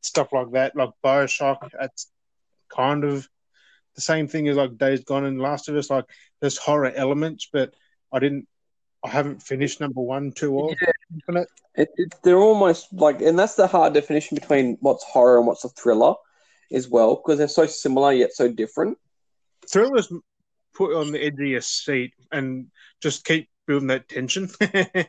stuff 0.03 0.33
like 0.33 0.53
that, 0.53 0.77
like 0.77 0.91
Bioshock. 1.05 1.71
That's 1.79 2.11
kind 2.69 3.05
of 3.05 3.29
the 3.95 4.01
same 4.01 4.29
thing 4.29 4.49
as 4.49 4.57
like 4.57 4.79
Days 4.79 5.05
Gone 5.05 5.25
and 5.25 5.41
Last 5.41 5.69
of 5.69 5.77
Us. 5.77 5.91
Like 5.91 6.05
there's 6.41 6.59
horror 6.59 6.93
elements, 6.95 7.49
but 7.53 7.75
I 8.13 8.19
didn't. 8.19 8.47
I 9.05 9.09
haven't 9.09 9.43
finished 9.43 9.81
number 9.81 10.01
one, 10.01 10.31
two, 10.31 10.53
or 10.55 10.77
Infinite. 11.13 11.49
It, 11.75 11.89
it, 11.97 12.15
they're 12.23 12.39
almost 12.39 12.93
like, 12.93 13.21
and 13.21 13.37
that's 13.37 13.57
the 13.57 13.67
hard 13.67 13.95
definition 13.95 14.37
between 14.37 14.77
what's 14.81 15.03
horror 15.03 15.39
and 15.39 15.47
what's 15.47 15.65
a 15.65 15.71
thriller, 15.71 16.15
as 16.73 16.89
well, 16.89 17.17
because 17.17 17.39
they're 17.39 17.49
so 17.49 17.67
similar 17.67 18.13
yet 18.13 18.33
so 18.33 18.51
different. 18.51 18.99
Thrillers 19.69 20.13
put 20.75 20.95
on 20.95 21.13
the 21.13 21.23
edge 21.23 21.35
of 21.35 21.41
your 21.41 21.61
seat 21.61 22.15
and 22.31 22.69
just 23.01 23.25
keep 23.25 23.49
building 23.67 23.89
that 23.89 24.09
tension, 24.09 24.47
mm. 24.61 25.07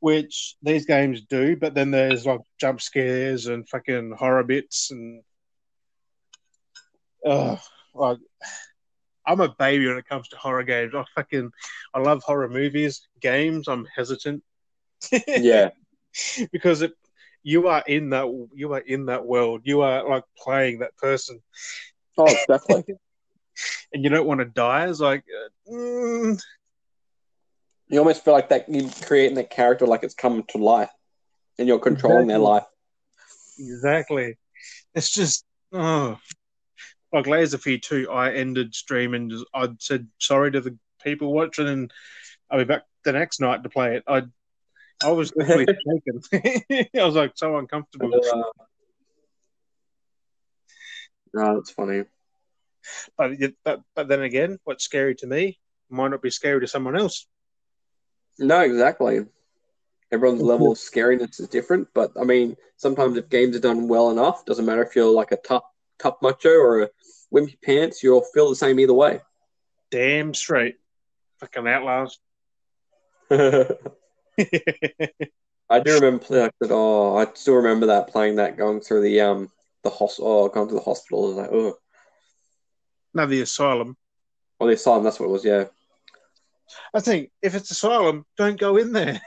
Which 0.00 0.56
these 0.62 0.86
games 0.86 1.22
do. 1.22 1.56
But 1.56 1.74
then 1.74 1.90
there's 1.90 2.26
like 2.26 2.40
jump 2.60 2.80
scares 2.80 3.46
and 3.46 3.68
fucking 3.68 4.14
horror 4.18 4.44
bits 4.44 4.90
and 4.90 5.22
uh, 7.26 7.56
like 7.94 8.18
I'm 9.26 9.40
a 9.40 9.48
baby 9.58 9.86
when 9.88 9.98
it 9.98 10.08
comes 10.08 10.28
to 10.28 10.36
horror 10.36 10.62
games. 10.64 10.92
I 10.94 11.04
fucking 11.14 11.50
I 11.94 11.98
love 12.00 12.22
horror 12.24 12.48
movies, 12.48 13.06
games. 13.20 13.68
I'm 13.68 13.86
hesitant 13.96 14.42
Yeah, 15.34 15.70
because 16.52 16.82
it 16.82 16.92
you 17.42 17.68
are 17.68 17.82
in 17.86 18.10
that 18.10 18.26
you 18.54 18.72
are 18.72 18.80
in 18.80 19.06
that 19.06 19.24
world. 19.26 19.62
You 19.64 19.80
are 19.82 20.08
like 20.08 20.24
playing 20.38 20.80
that 20.80 20.96
person. 20.96 21.40
oh, 22.18 22.32
exactly. 22.32 22.84
and 23.92 24.04
you 24.04 24.10
don't 24.10 24.26
want 24.26 24.40
to 24.40 24.46
die. 24.46 24.88
It's 24.88 25.00
like, 25.00 25.24
uh, 25.28 25.72
mm, 25.72 26.42
you 27.88 27.98
almost 27.98 28.24
feel 28.24 28.34
like 28.34 28.48
that 28.48 28.68
you're 28.68 28.90
creating 29.02 29.36
that 29.36 29.50
character 29.50 29.86
like 29.86 30.02
it's 30.02 30.14
come 30.14 30.42
to 30.48 30.58
life, 30.58 30.90
and 31.58 31.68
you're 31.68 31.78
controlling 31.78 32.26
their 32.26 32.38
life. 32.38 32.64
exactly. 33.58 34.36
It's 34.94 35.12
just, 35.12 35.44
oh. 35.72 36.18
Like 37.12 37.26
Layers 37.26 37.54
of 37.54 37.62
Fear 37.62 37.78
2, 37.78 38.10
I 38.10 38.32
ended 38.32 38.74
stream 38.74 39.14
and 39.14 39.30
just, 39.30 39.44
I 39.54 39.68
said 39.78 40.08
sorry 40.18 40.50
to 40.52 40.60
the 40.60 40.76
people 41.02 41.32
watching, 41.32 41.68
and 41.68 41.92
I'll 42.50 42.58
be 42.58 42.64
back 42.64 42.82
the 43.04 43.12
next 43.12 43.40
night 43.40 43.62
to 43.62 43.68
play 43.68 43.96
it. 43.96 44.04
I 44.06 44.24
I 45.04 45.10
was 45.10 45.34
literally 45.36 45.66
shaking. 46.32 46.88
I 47.00 47.04
was 47.04 47.14
like 47.14 47.32
so 47.36 47.56
uncomfortable. 47.58 48.12
Uh, 48.14 48.42
no, 51.34 51.54
that's 51.56 51.70
funny. 51.70 52.04
But, 53.16 53.32
but 53.64 53.82
but 53.94 54.08
then 54.08 54.22
again, 54.22 54.58
what's 54.64 54.84
scary 54.84 55.14
to 55.16 55.26
me 55.26 55.58
might 55.90 56.08
not 56.08 56.22
be 56.22 56.30
scary 56.30 56.60
to 56.60 56.66
someone 56.66 56.96
else. 56.96 57.26
No, 58.38 58.60
exactly. 58.60 59.24
Everyone's 60.12 60.42
level 60.42 60.72
of 60.72 60.78
scariness 60.78 61.40
is 61.40 61.48
different, 61.48 61.88
but 61.92 62.12
I 62.20 62.24
mean, 62.24 62.56
sometimes 62.76 63.16
if 63.16 63.28
games 63.28 63.56
are 63.56 63.60
done 63.60 63.88
well 63.88 64.10
enough, 64.10 64.44
doesn't 64.44 64.64
matter 64.64 64.82
if 64.82 64.94
you're 64.94 65.10
like 65.10 65.32
a 65.32 65.36
tough, 65.36 65.64
tough 65.98 66.16
macho 66.22 66.50
or 66.50 66.82
a 66.82 66.90
wimpy 67.34 67.60
pants, 67.60 68.02
you'll 68.02 68.24
feel 68.32 68.48
the 68.48 68.56
same 68.56 68.78
either 68.78 68.94
way. 68.94 69.20
Damn 69.90 70.32
straight. 70.32 70.76
Fucking 71.40 71.66
Outlast. 71.66 72.20
I 75.68 75.80
do 75.80 75.94
remember 75.94 76.18
playing 76.24 76.50
that. 76.60 76.70
Oh, 76.70 77.16
I 77.16 77.26
still 77.34 77.54
remember 77.54 77.86
that 77.86 78.08
playing 78.08 78.36
that, 78.36 78.56
going 78.56 78.80
through 78.80 79.02
the 79.02 79.20
um 79.20 79.50
the 79.82 79.90
hospital. 79.90 80.30
Oh, 80.30 80.48
going 80.48 80.68
to 80.68 80.74
the 80.74 80.80
hospital. 80.80 81.28
Was 81.28 81.36
like, 81.36 81.50
oh, 81.52 81.76
no, 83.14 83.26
the 83.26 83.40
asylum. 83.40 83.96
oh, 84.60 84.66
the 84.66 84.74
asylum. 84.74 85.02
That's 85.02 85.18
what 85.18 85.26
it 85.26 85.32
was. 85.32 85.44
Yeah, 85.44 85.64
I 86.94 87.00
think 87.00 87.30
if 87.42 87.54
it's 87.54 87.70
asylum, 87.70 88.24
don't 88.36 88.58
go 88.58 88.76
in 88.76 88.92
there. 88.92 89.20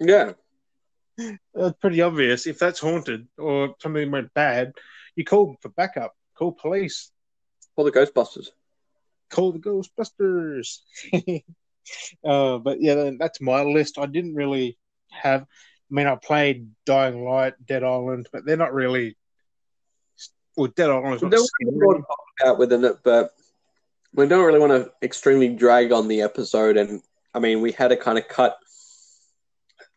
yeah, 0.00 0.32
That's 1.54 1.78
pretty 1.80 2.00
obvious. 2.02 2.46
If 2.46 2.58
that's 2.58 2.80
haunted 2.80 3.28
or 3.38 3.74
something 3.80 4.10
went 4.10 4.32
bad, 4.34 4.72
you 5.16 5.24
call 5.24 5.56
for 5.60 5.68
backup. 5.70 6.14
Call 6.36 6.52
police. 6.52 7.10
all 7.76 7.84
the 7.84 7.92
Ghostbusters. 7.92 8.48
Call 9.30 9.52
the 9.52 9.58
Ghostbusters. 9.58 10.78
uh, 12.24 12.58
but 12.58 12.80
yeah, 12.80 13.10
that's 13.18 13.40
my 13.40 13.62
list. 13.62 13.98
I 13.98 14.06
didn't 14.06 14.34
really 14.34 14.78
have. 15.10 15.42
I 15.42 15.94
mean, 15.94 16.06
I 16.06 16.16
played 16.16 16.70
Dying 16.86 17.22
Light, 17.24 17.54
Dead 17.66 17.84
Island, 17.84 18.28
but 18.32 18.44
they're 18.46 18.56
not 18.56 18.72
really. 18.72 19.16
Well, 20.56 20.68
Dead 20.74 20.90
Island 20.90 21.16
is 21.16 21.22
not 21.22 21.30
There 21.30 21.40
was 21.40 21.50
more 21.62 21.94
to 21.94 22.00
scary. 22.00 22.02
talk 22.02 22.18
about 22.40 22.58
within 22.58 22.84
it, 22.84 22.96
but 23.02 23.30
we 24.14 24.26
don't 24.26 24.44
really 24.44 24.60
want 24.60 24.72
to 24.72 24.92
extremely 25.02 25.48
drag 25.48 25.92
on 25.92 26.08
the 26.08 26.22
episode. 26.22 26.76
And 26.76 27.02
I 27.34 27.38
mean, 27.38 27.60
we 27.60 27.72
had 27.72 27.88
to 27.88 27.96
kind 27.96 28.18
of 28.18 28.28
cut, 28.28 28.56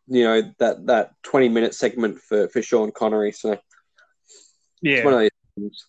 you 0.07 0.23
know, 0.23 0.41
that 0.59 0.85
that 0.87 1.11
twenty 1.23 1.49
minute 1.49 1.73
segment 1.75 2.19
for 2.19 2.47
for 2.49 2.61
Sean 2.61 2.91
Connery. 2.91 3.31
So 3.31 3.53
it's 3.53 3.63
Yeah, 4.81 5.03
one 5.03 5.13
of 5.13 5.19
those 5.19 5.29
things. 5.55 5.85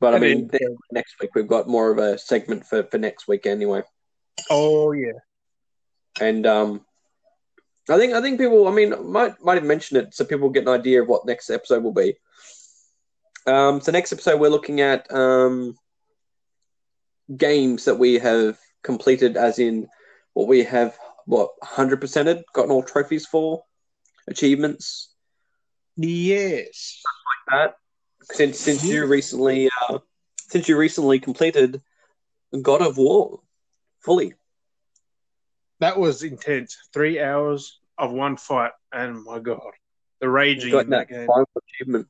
But 0.00 0.14
I 0.14 0.16
I 0.16 0.20
mean, 0.20 0.50
mean- 0.52 0.76
next 0.92 1.16
week 1.20 1.30
we've 1.34 1.48
got 1.48 1.68
more 1.68 1.90
of 1.90 1.98
a 1.98 2.18
segment 2.18 2.66
for 2.66 2.82
for 2.84 2.98
next 2.98 3.28
week 3.28 3.46
anyway. 3.46 3.82
Oh 4.50 4.92
yeah. 4.92 5.12
And 6.20 6.46
um, 6.46 6.84
I 7.88 7.98
think 7.98 8.12
I 8.14 8.20
think 8.20 8.38
people. 8.38 8.66
I 8.68 8.72
mean, 8.72 9.10
might 9.10 9.40
might 9.42 9.54
have 9.56 9.64
mentioned 9.64 10.00
it 10.00 10.14
so 10.14 10.24
people 10.24 10.48
get 10.48 10.62
an 10.62 10.68
idea 10.68 11.02
of 11.02 11.08
what 11.08 11.26
next 11.26 11.50
episode 11.50 11.82
will 11.82 11.92
be. 11.92 12.14
Um, 13.46 13.80
so 13.80 13.92
next 13.92 14.12
episode 14.12 14.40
we're 14.40 14.48
looking 14.48 14.80
at 14.80 15.10
um, 15.12 15.76
games 17.36 17.84
that 17.86 17.98
we 17.98 18.18
have 18.18 18.58
completed, 18.82 19.36
as 19.36 19.58
in 19.58 19.88
what 20.32 20.48
we 20.48 20.64
have 20.64 20.96
what 21.26 21.50
hundred 21.62 22.00
percented, 22.00 22.42
gotten 22.52 22.70
all 22.70 22.82
trophies 22.82 23.26
for, 23.26 23.64
achievements. 24.28 25.10
Yes. 25.96 27.02
like 27.48 27.58
That 27.58 27.76
since 28.34 28.58
since 28.58 28.84
you 28.84 29.06
recently 29.06 29.68
uh, 29.88 29.98
since 30.48 30.68
you 30.68 30.76
recently 30.76 31.18
completed 31.20 31.82
God 32.60 32.82
of 32.82 32.96
War 32.96 33.40
fully. 34.00 34.34
That 35.80 35.98
was 35.98 36.22
intense. 36.22 36.76
Three 36.92 37.20
hours 37.20 37.80
of 37.98 38.12
one 38.12 38.36
fight, 38.36 38.72
and 38.92 39.22
my 39.24 39.38
god, 39.38 39.60
the 40.20 40.28
raging 40.28 40.72
Got 40.72 40.84
in 40.84 40.90
that 40.90 41.08
that 41.08 41.14
game. 41.14 41.26
final 41.26 41.48
achievement 41.56 42.08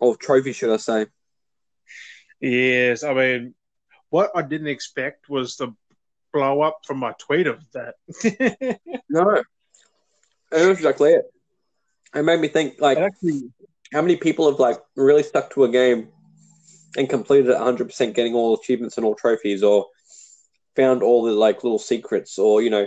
or 0.00 0.16
trophy, 0.16 0.52
should 0.52 0.72
I 0.72 0.76
say? 0.78 1.06
Yes, 2.40 3.04
I 3.04 3.14
mean, 3.14 3.54
what 4.12 4.30
I 4.34 4.42
didn't 4.42 4.68
expect 4.68 5.30
was 5.30 5.56
the 5.56 5.74
blow 6.34 6.60
up 6.60 6.80
from 6.84 6.98
my 6.98 7.14
tweet 7.18 7.46
of 7.46 7.60
that. 7.72 7.94
No, 9.08 9.42
that's 10.50 10.78
exactly 10.78 11.12
it. 11.12 11.24
It 12.14 12.22
made 12.22 12.40
me 12.40 12.48
think 12.48 12.80
like 12.80 12.96
actually, 12.96 13.50
how 13.92 14.00
many 14.00 14.16
people 14.16 14.50
have 14.50 14.58
like 14.58 14.78
really 14.96 15.22
stuck 15.22 15.50
to 15.50 15.64
a 15.64 15.68
game 15.68 16.08
and 16.96 17.08
completed 17.08 17.50
it 17.50 17.58
100%, 17.58 18.14
getting 18.14 18.34
all 18.34 18.54
achievements 18.54 18.96
and 18.96 19.04
all 19.04 19.14
trophies, 19.14 19.62
or 19.62 19.86
found 20.76 21.02
all 21.02 21.24
the 21.24 21.32
like 21.32 21.62
little 21.62 21.78
secrets, 21.78 22.38
or 22.38 22.62
you 22.62 22.70
know, 22.70 22.86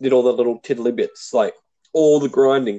did 0.00 0.12
all 0.12 0.22
the 0.22 0.32
little 0.32 0.60
tiddly 0.60 0.92
bits, 0.92 1.32
like 1.32 1.54
all 1.92 2.20
the 2.20 2.28
grinding. 2.28 2.76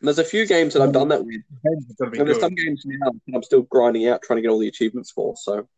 And 0.00 0.06
there's 0.06 0.20
a 0.20 0.24
few 0.24 0.46
games 0.46 0.74
that 0.74 0.82
I've 0.82 0.92
done 0.92 1.08
that 1.08 1.24
with. 1.24 1.42
It's 1.64 1.94
gotta 1.94 2.10
be 2.12 2.18
And 2.18 2.28
there's 2.28 2.40
some 2.40 2.54
games 2.54 2.82
now 2.84 3.10
that 3.10 3.34
I'm 3.34 3.42
still 3.42 3.62
grinding 3.62 4.06
out, 4.08 4.22
trying 4.22 4.36
to 4.38 4.42
get 4.42 4.48
all 4.50 4.58
the 4.58 4.68
achievements 4.68 5.10
for. 5.10 5.36
So 5.36 5.68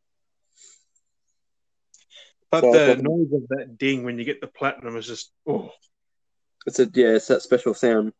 But 2.50 2.62
So- 2.62 2.72
the 2.72 3.02
noise 3.02 3.32
of 3.32 3.48
that 3.48 3.78
ding 3.78 4.04
when 4.04 4.18
you 4.18 4.24
get 4.24 4.40
the 4.40 4.46
platinum 4.46 4.96
is 4.96 5.06
just 5.06 5.32
oh. 5.46 5.72
it's 6.66 6.78
a 6.78 6.90
yeah, 6.92 7.14
it's 7.14 7.28
that 7.28 7.42
special 7.42 7.74
sound. 7.74 8.12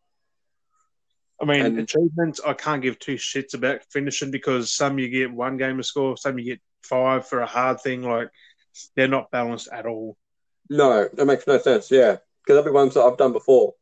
I 1.41 1.47
mean, 1.47 1.65
And- 1.65 1.79
achievements 1.79 2.41
I 2.45 2.53
can't 2.53 2.83
give 2.83 2.99
two 2.99 3.17
shits 3.17 3.55
about 3.55 3.85
finishing 3.91 4.31
because 4.31 4.73
some 4.73 4.99
you 4.99 5.09
get 5.09 5.33
one 5.33 5.57
game 5.57 5.71
gamer 5.71 5.83
score, 5.83 6.17
some 6.17 6.39
you 6.39 6.45
get 6.45 6.61
five 6.83 7.27
for 7.27 7.41
a 7.41 7.47
hard 7.47 7.81
thing. 7.81 8.03
Like 8.03 8.31
they're 8.95 9.09
not 9.09 9.31
balanced 9.31 9.69
at 9.73 9.87
all. 9.87 10.17
No, 10.69 11.09
that 11.13 11.27
makes 11.27 11.47
no 11.47 11.59
sense. 11.59 11.91
Yeah, 11.91 12.19
because 12.43 12.59
every 12.59 12.73
ones 12.73 12.95
that 12.95 13.03
I've 13.03 13.19
done 13.19 13.33
before, 13.33 13.75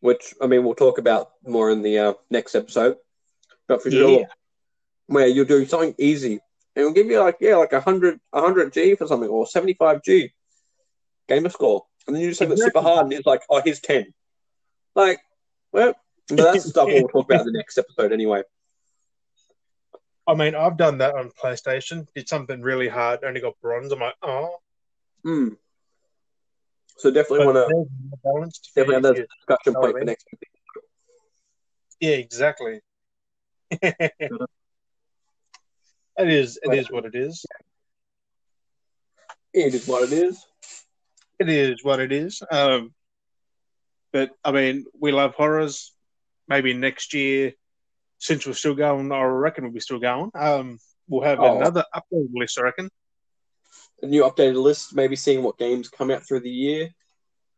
which 0.00 0.34
I 0.40 0.46
mean, 0.48 0.64
we'll 0.64 0.74
talk 0.74 0.98
about 0.98 1.30
more 1.44 1.70
in 1.70 1.82
the 1.82 1.98
uh, 1.98 2.14
next 2.30 2.56
episode. 2.56 2.96
But 3.68 3.82
for 3.82 3.90
sure, 3.92 4.26
where 5.06 5.28
you'll 5.28 5.44
do 5.44 5.64
something 5.64 5.94
easy, 5.96 6.40
it'll 6.74 6.92
give 6.92 7.06
you 7.06 7.20
like 7.20 7.38
yeah, 7.40 7.56
like 7.56 7.72
a 7.72 7.80
hundred, 7.80 8.20
a 8.32 8.40
hundred 8.40 8.72
G 8.72 8.94
for 8.94 9.06
something, 9.06 9.28
or 9.28 9.46
seventy 9.46 9.74
five 9.74 10.02
G 10.02 10.32
gamer 11.28 11.48
score, 11.48 11.86
and 12.06 12.14
then 12.14 12.22
you 12.22 12.30
do 12.30 12.34
something 12.34 12.50
that's 12.50 12.64
super 12.64 12.80
hard, 12.80 13.04
and 13.04 13.12
it's 13.12 13.26
like, 13.26 13.42
oh, 13.48 13.60
here's 13.64 13.80
ten. 13.80 14.12
Like, 14.94 15.20
well, 15.72 15.94
but 16.28 16.36
that's 16.36 16.64
the 16.64 16.70
stuff 16.70 16.88
we'll 16.88 17.08
talk 17.08 17.26
about 17.30 17.46
in 17.46 17.52
the 17.52 17.58
next 17.58 17.78
episode 17.78 18.12
anyway. 18.12 18.42
I 20.26 20.34
mean, 20.34 20.54
I've 20.54 20.76
done 20.76 20.98
that 20.98 21.14
on 21.14 21.30
PlayStation. 21.30 22.06
Did 22.14 22.28
something 22.28 22.60
really 22.60 22.88
hard, 22.88 23.24
only 23.24 23.40
got 23.40 23.60
bronze. 23.60 23.90
I'm 23.90 24.00
like, 24.00 24.14
oh, 24.22 24.56
Hmm. 25.24 25.48
So 26.96 27.10
definitely 27.10 27.46
want 27.46 27.56
to 27.56 27.86
there's 28.24 28.60
definitely 28.74 28.94
have 28.94 29.02
that 29.02 29.16
Yeah, 29.16 29.24
discussion 29.38 29.74
point 29.74 29.96
I 29.96 30.00
for 30.00 30.04
next 30.04 30.26
week. 30.32 30.50
Yeah, 32.00 32.16
exactly. 32.16 32.80
it 36.18 36.28
is. 36.28 36.58
It 36.62 36.74
is 36.74 36.90
what 36.90 37.04
it 37.04 37.14
is. 37.14 37.44
It 39.52 39.74
is 39.74 39.86
what 39.88 40.02
it 40.04 40.12
is. 40.12 40.44
It 41.38 41.48
is 41.48 41.82
what 41.82 42.00
it 42.00 42.12
is. 42.12 42.42
Um, 42.50 42.94
but 44.12 44.30
I 44.44 44.52
mean, 44.52 44.84
we 44.98 45.12
love 45.12 45.34
horrors. 45.34 45.92
Maybe 46.48 46.74
next 46.74 47.14
year, 47.14 47.52
since 48.18 48.46
we're 48.46 48.52
still 48.54 48.74
going, 48.74 49.10
I 49.12 49.22
reckon 49.22 49.64
we'll 49.64 49.72
be 49.72 49.80
still 49.80 50.00
going. 50.00 50.30
Um, 50.34 50.78
we'll 51.08 51.22
have 51.24 51.38
Oh. 51.40 51.56
another 51.56 51.84
upload 51.94 52.28
list. 52.34 52.58
I 52.58 52.62
reckon. 52.62 52.90
a 54.02 54.06
new 54.06 54.22
updated 54.22 54.60
list, 54.60 54.94
maybe 54.94 55.14
seeing 55.14 55.42
what 55.42 55.58
games 55.58 55.88
come 55.90 56.10
out 56.10 56.26
through 56.26 56.40
the 56.40 56.50
year, 56.50 56.88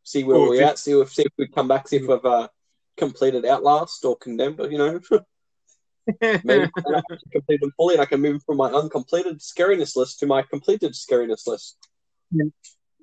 see 0.02 0.24
where 0.24 0.36
Or 0.36 0.48
we're 0.50 0.62
at, 0.64 0.76
see 0.78 0.90
if 0.92 1.12
see 1.12 1.22
if 1.22 1.32
we 1.38 1.46
come 1.46 1.68
back, 1.68 1.86
see 1.88 1.96
if 1.98 2.06
we've 2.06 2.24
uh, 2.24 2.48
completed 2.96 3.46
Outlast 3.46 4.04
or 4.04 4.16
Condemned, 4.16 4.56
But 4.56 4.70
you 4.72 4.78
know, 4.78 5.00
maybe 6.20 6.68
complete 7.32 7.60
them 7.60 7.72
fully, 7.76 7.94
and 7.94 8.02
I 8.02 8.06
can 8.06 8.20
move 8.20 8.42
from 8.44 8.56
my 8.56 8.70
uncompleted 8.70 9.40
scariness 9.40 9.96
list 9.96 10.20
to 10.20 10.26
my 10.26 10.42
completed 10.42 10.92
scariness 10.92 11.46
list. 11.46 11.76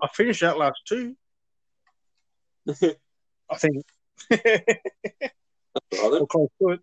I 0.02 0.08
finished 0.14 0.42
that 0.42 0.58
last 0.58 0.80
two. 0.88 1.16
I 2.70 3.56
think. 3.56 3.86
Rather. 4.32 6.20
We're 6.20 6.26
close 6.26 6.50
to 6.62 6.70
it. 6.70 6.80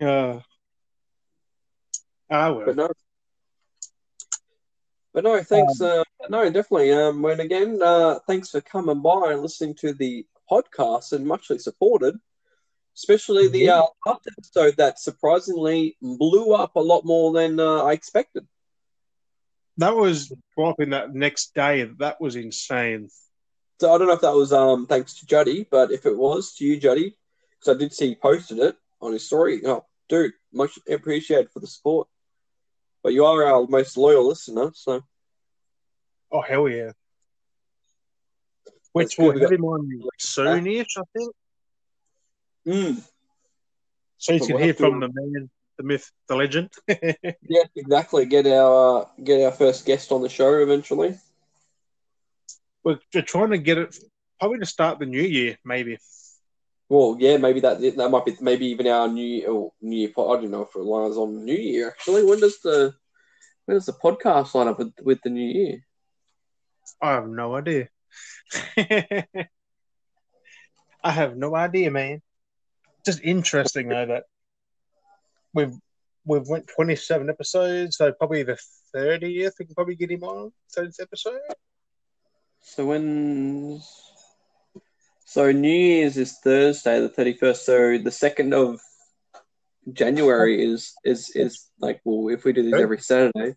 Uh, 0.00 0.40
ah, 2.30 2.52
well. 2.52 2.66
But 2.66 2.76
no. 2.76 2.88
But 5.14 5.24
no, 5.24 5.42
thanks. 5.42 5.80
uh, 5.80 6.02
no, 6.30 6.44
definitely. 6.44 6.92
Um, 6.92 7.22
when 7.22 7.40
again, 7.40 7.80
uh, 7.82 8.18
thanks 8.26 8.50
for 8.50 8.60
coming 8.62 9.02
by 9.02 9.32
and 9.32 9.42
listening 9.42 9.74
to 9.76 9.92
the 9.92 10.26
podcast 10.50 11.12
and 11.12 11.26
muchly 11.26 11.58
supported. 11.58 12.16
Especially 12.94 13.48
the 13.48 13.60
Yeah. 13.60 13.80
uh, 13.80 13.86
last 14.06 14.28
episode 14.38 14.76
that 14.76 14.98
surprisingly 14.98 15.96
blew 16.00 16.52
up 16.52 16.76
a 16.76 16.80
lot 16.80 17.04
more 17.04 17.32
than 17.32 17.58
uh, 17.58 17.84
I 17.84 17.92
expected. 17.92 18.46
That 19.78 19.96
was 19.96 20.30
dropping 20.56 20.90
that 20.90 21.14
next 21.14 21.54
day. 21.54 21.84
That 21.98 22.20
was 22.20 22.36
insane. 22.36 23.08
So 23.80 23.92
I 23.92 23.98
don't 23.98 24.06
know 24.06 24.12
if 24.12 24.20
that 24.20 24.34
was 24.34 24.52
um 24.52 24.86
thanks 24.86 25.14
to 25.20 25.26
Juddy, 25.26 25.66
but 25.68 25.90
if 25.90 26.04
it 26.06 26.16
was 26.16 26.54
to 26.56 26.64
you, 26.64 26.78
Juddy, 26.78 27.16
because 27.58 27.74
I 27.74 27.78
did 27.78 27.92
see 27.92 28.08
he 28.08 28.14
posted 28.14 28.58
it 28.58 28.76
on 29.00 29.12
his 29.12 29.26
story. 29.26 29.62
Oh, 29.66 29.86
dude, 30.08 30.34
much 30.52 30.78
appreciated 30.88 31.50
for 31.50 31.60
the 31.60 31.66
support. 31.66 32.06
But 33.02 33.14
you 33.14 33.24
are 33.24 33.44
our 33.44 33.66
most 33.66 33.96
loyal 33.96 34.28
listener, 34.28 34.70
so 34.74 35.02
Oh 36.30 36.42
hell 36.42 36.68
yeah! 36.68 36.92
Which 38.92 39.18
will 39.18 39.38
have 39.38 39.50
him 39.50 39.64
on 39.64 40.02
soonish, 40.20 40.96
I 40.96 41.02
think. 41.16 41.34
Mm, 42.66 43.02
So 44.18 44.32
you 44.32 44.38
But 44.40 44.46
can 44.46 44.54
we'll 44.56 44.64
hear 44.64 44.72
have 44.72 44.76
to- 44.78 44.82
from 44.82 45.00
the 45.00 45.08
man, 45.12 45.50
the 45.78 45.84
myth, 45.84 46.10
the 46.28 46.36
legend. 46.36 46.70
yeah, 46.88 47.64
exactly. 47.76 48.26
Get 48.26 48.46
our 48.46 49.02
uh, 49.02 49.04
get 49.22 49.44
our 49.44 49.52
first 49.52 49.84
guest 49.86 50.12
on 50.12 50.22
the 50.22 50.28
show 50.28 50.60
eventually. 50.62 51.18
we're, 52.84 52.98
we're 53.14 53.22
trying 53.22 53.50
to 53.50 53.58
get 53.58 53.78
it 53.78 53.96
probably 54.38 54.58
to 54.58 54.66
start 54.66 54.98
the 54.98 55.06
new 55.06 55.22
year, 55.22 55.56
maybe. 55.64 55.98
Well, 56.88 57.16
yeah, 57.18 57.38
maybe 57.38 57.60
that 57.60 57.80
that 57.80 58.10
might 58.10 58.24
be 58.26 58.36
maybe 58.40 58.66
even 58.66 58.86
our 58.86 59.08
new 59.08 59.44
oh, 59.48 59.72
new 59.80 59.96
year. 59.96 60.10
pod- 60.14 60.38
I 60.38 60.42
don't 60.42 60.50
know 60.50 60.62
if 60.62 60.74
it 60.76 60.80
lines 60.80 61.16
on 61.16 61.44
New 61.44 61.54
Year 61.56 61.88
actually. 61.88 62.24
When 62.24 62.38
does 62.40 62.60
the 62.60 62.92
when 63.64 63.76
does 63.76 63.86
the 63.86 63.92
podcast 63.94 64.54
line 64.54 64.68
up 64.68 64.78
with 64.78 64.92
with 65.02 65.18
the 65.24 65.30
New 65.30 65.48
Year? 65.50 65.78
I 67.00 67.12
have 67.12 67.28
no 67.28 67.54
idea. 67.56 67.88
I 68.76 69.26
have 71.10 71.36
no 71.36 71.56
idea, 71.56 71.90
man. 71.90 72.20
Just 73.04 73.20
interesting 73.22 73.88
though 73.88 74.06
that 74.06 74.24
we've 75.52 75.74
we've 76.24 76.48
went 76.48 76.68
twenty 76.68 76.96
seven 76.96 77.28
episodes, 77.28 77.96
so 77.96 78.12
probably 78.12 78.42
the 78.42 78.58
thirtieth 78.92 79.54
we 79.58 79.66
can 79.66 79.74
probably 79.74 79.96
get 79.96 80.10
him 80.10 80.22
on 80.22 80.52
thirtieth 80.72 81.00
episode. 81.00 81.40
So 82.60 82.86
when 82.86 83.80
so 85.24 85.50
New 85.50 85.68
Year's 85.68 86.16
is 86.16 86.38
Thursday, 86.44 87.00
the 87.00 87.08
thirty 87.08 87.32
first. 87.32 87.64
So 87.66 87.98
the 87.98 88.10
second 88.10 88.54
of 88.54 88.80
January 89.92 90.64
is 90.64 90.94
is 91.04 91.30
is 91.34 91.68
like 91.80 92.00
well, 92.04 92.32
if 92.32 92.44
we 92.44 92.52
do 92.52 92.70
this 92.70 92.80
every 92.80 92.98
Saturday, 92.98 93.56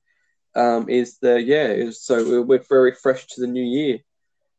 um, 0.56 0.90
is 0.90 1.18
the 1.20 1.42
yeah 1.42 1.68
is 1.68 2.02
so 2.02 2.24
we're, 2.28 2.42
we're 2.42 2.64
very 2.70 2.94
fresh 2.94 3.28
to 3.28 3.42
the 3.42 3.48
new 3.48 3.64
year. 3.64 4.00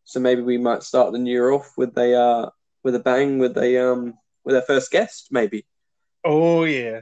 So 0.04 0.20
maybe 0.20 0.42
we 0.42 0.58
might 0.58 0.84
start 0.84 1.12
the 1.12 1.18
new 1.18 1.32
year 1.32 1.50
off 1.50 1.72
with 1.76 1.96
a 1.98 2.14
uh 2.14 2.50
with 2.84 2.94
a 2.94 3.00
bang 3.00 3.38
with 3.38 3.56
a 3.58 3.90
um 3.90 4.14
with 4.46 4.54
our 4.56 4.62
first 4.62 4.90
guest 4.90 5.28
maybe. 5.30 5.66
Oh 6.24 6.64
yeah. 6.64 7.00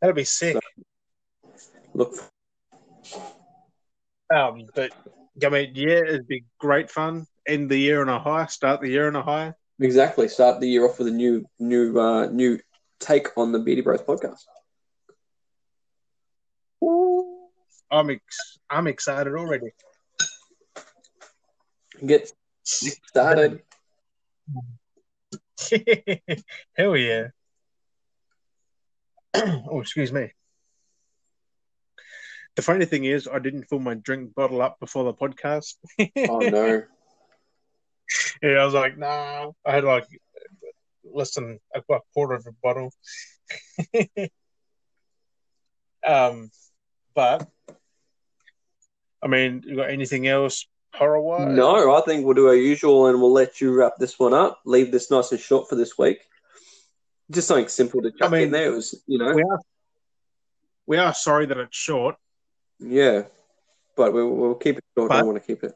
That'd 0.00 0.16
be 0.16 0.24
sick. 0.24 0.56
Look, 1.94 2.14
Um, 4.34 4.66
but 4.74 4.92
I 5.44 5.48
mean, 5.48 5.72
yeah, 5.74 6.02
it'd 6.06 6.28
be 6.28 6.44
great 6.58 6.90
fun. 6.90 7.26
End 7.46 7.70
the 7.70 7.78
year 7.78 8.00
on 8.02 8.08
a 8.08 8.18
high, 8.18 8.46
start 8.46 8.80
the 8.80 8.88
year 8.88 9.06
on 9.06 9.16
a 9.16 9.22
high. 9.22 9.54
exactly. 9.80 10.28
Start 10.28 10.60
the 10.60 10.68
year 10.68 10.84
off 10.86 10.98
with 10.98 11.08
a 11.08 11.12
new 11.12 11.44
new 11.58 11.98
uh 11.98 12.26
new 12.26 12.58
take 13.00 13.28
on 13.36 13.52
the 13.52 13.58
Beardy 13.58 13.82
Bros 13.82 14.02
podcast. 14.02 14.44
I'm 17.90 18.10
ex- 18.10 18.58
I'm 18.68 18.86
excited 18.86 19.34
already. 19.34 19.70
Get 22.04 22.30
started. 22.66 23.62
Hell 26.76 26.96
yeah. 26.96 27.28
oh, 29.34 29.80
excuse 29.80 30.12
me. 30.12 30.32
The 32.56 32.62
funny 32.62 32.86
thing 32.86 33.04
is, 33.04 33.28
I 33.32 33.38
didn't 33.38 33.64
fill 33.64 33.78
my 33.78 33.94
drink 33.94 34.34
bottle 34.34 34.62
up 34.62 34.80
before 34.80 35.04
the 35.04 35.14
podcast. 35.14 35.74
Oh 36.28 36.38
no. 36.38 36.82
Yeah, 38.42 38.52
I 38.52 38.64
was 38.64 38.72
like, 38.72 38.96
nah. 38.96 39.50
I 39.66 39.70
had 39.74 39.84
like 39.84 40.06
less 41.04 41.34
than 41.34 41.58
a 41.74 41.82
quarter 42.14 42.34
of 42.34 42.46
a 42.46 42.52
bottle. 42.62 42.90
um, 46.06 46.50
but 47.14 47.46
I 49.22 49.26
mean, 49.26 49.62
you 49.66 49.76
got 49.76 49.90
anything 49.90 50.26
else 50.26 50.66
horror? 50.94 51.46
No, 51.48 51.94
I 51.96 52.00
think 52.02 52.24
we'll 52.24 52.34
do 52.34 52.48
our 52.48 52.54
usual 52.54 53.06
and 53.06 53.20
we'll 53.20 53.32
let 53.32 53.60
you 53.60 53.72
wrap 53.74 53.94
this 53.98 54.18
one 54.18 54.34
up. 54.34 54.60
Leave 54.64 54.90
this 54.92 55.10
nice 55.10 55.30
and 55.32 55.40
short 55.40 55.68
for 55.68 55.74
this 55.76 55.96
week. 55.98 56.18
Just 57.30 57.48
something 57.48 57.68
simple 57.68 58.00
to 58.02 58.10
chuck 58.12 58.28
I 58.28 58.32
mean, 58.32 58.42
in 58.44 58.50
there. 58.52 58.66
It 58.72 58.74
was, 58.76 59.02
you 59.06 59.18
know, 59.18 59.32
we 59.32 59.42
are 59.42 59.58
we 60.86 60.96
are 60.96 61.12
sorry 61.14 61.46
that 61.46 61.58
it's 61.58 61.76
short. 61.76 62.16
yeah. 62.78 63.22
But 63.96 64.12
we'll, 64.12 64.30
we'll 64.30 64.54
keep 64.54 64.78
it 64.78 64.84
short. 64.96 65.10
I 65.10 65.14
But- 65.14 65.18
don't 65.20 65.26
want 65.34 65.42
to 65.42 65.46
keep 65.46 65.64
it. 65.64 65.72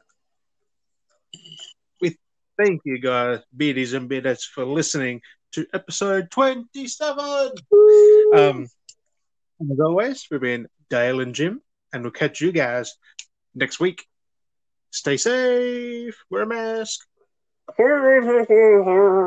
We 2.01 2.17
thank 2.57 2.81
you 2.85 2.97
guys, 2.99 3.39
beardies 3.55 3.93
and 3.93 4.09
beardettes, 4.09 4.45
for 4.45 4.65
listening 4.65 5.21
to 5.51 5.65
episode 5.73 6.31
27. 6.31 7.51
Um, 8.33 8.67
as 9.71 9.79
always, 9.79 10.25
we've 10.31 10.39
been 10.41 10.67
Dale 10.89 11.19
and 11.19 11.35
Jim, 11.35 11.61
and 11.91 12.03
we'll 12.03 12.11
catch 12.11 12.39
you 12.41 12.51
guys 12.51 12.95
next 13.53 13.79
week. 13.79 14.05
Stay 14.93 15.17
safe, 15.17 16.15
wear 16.29 16.43
a 16.43 16.47
mask. 16.47 17.07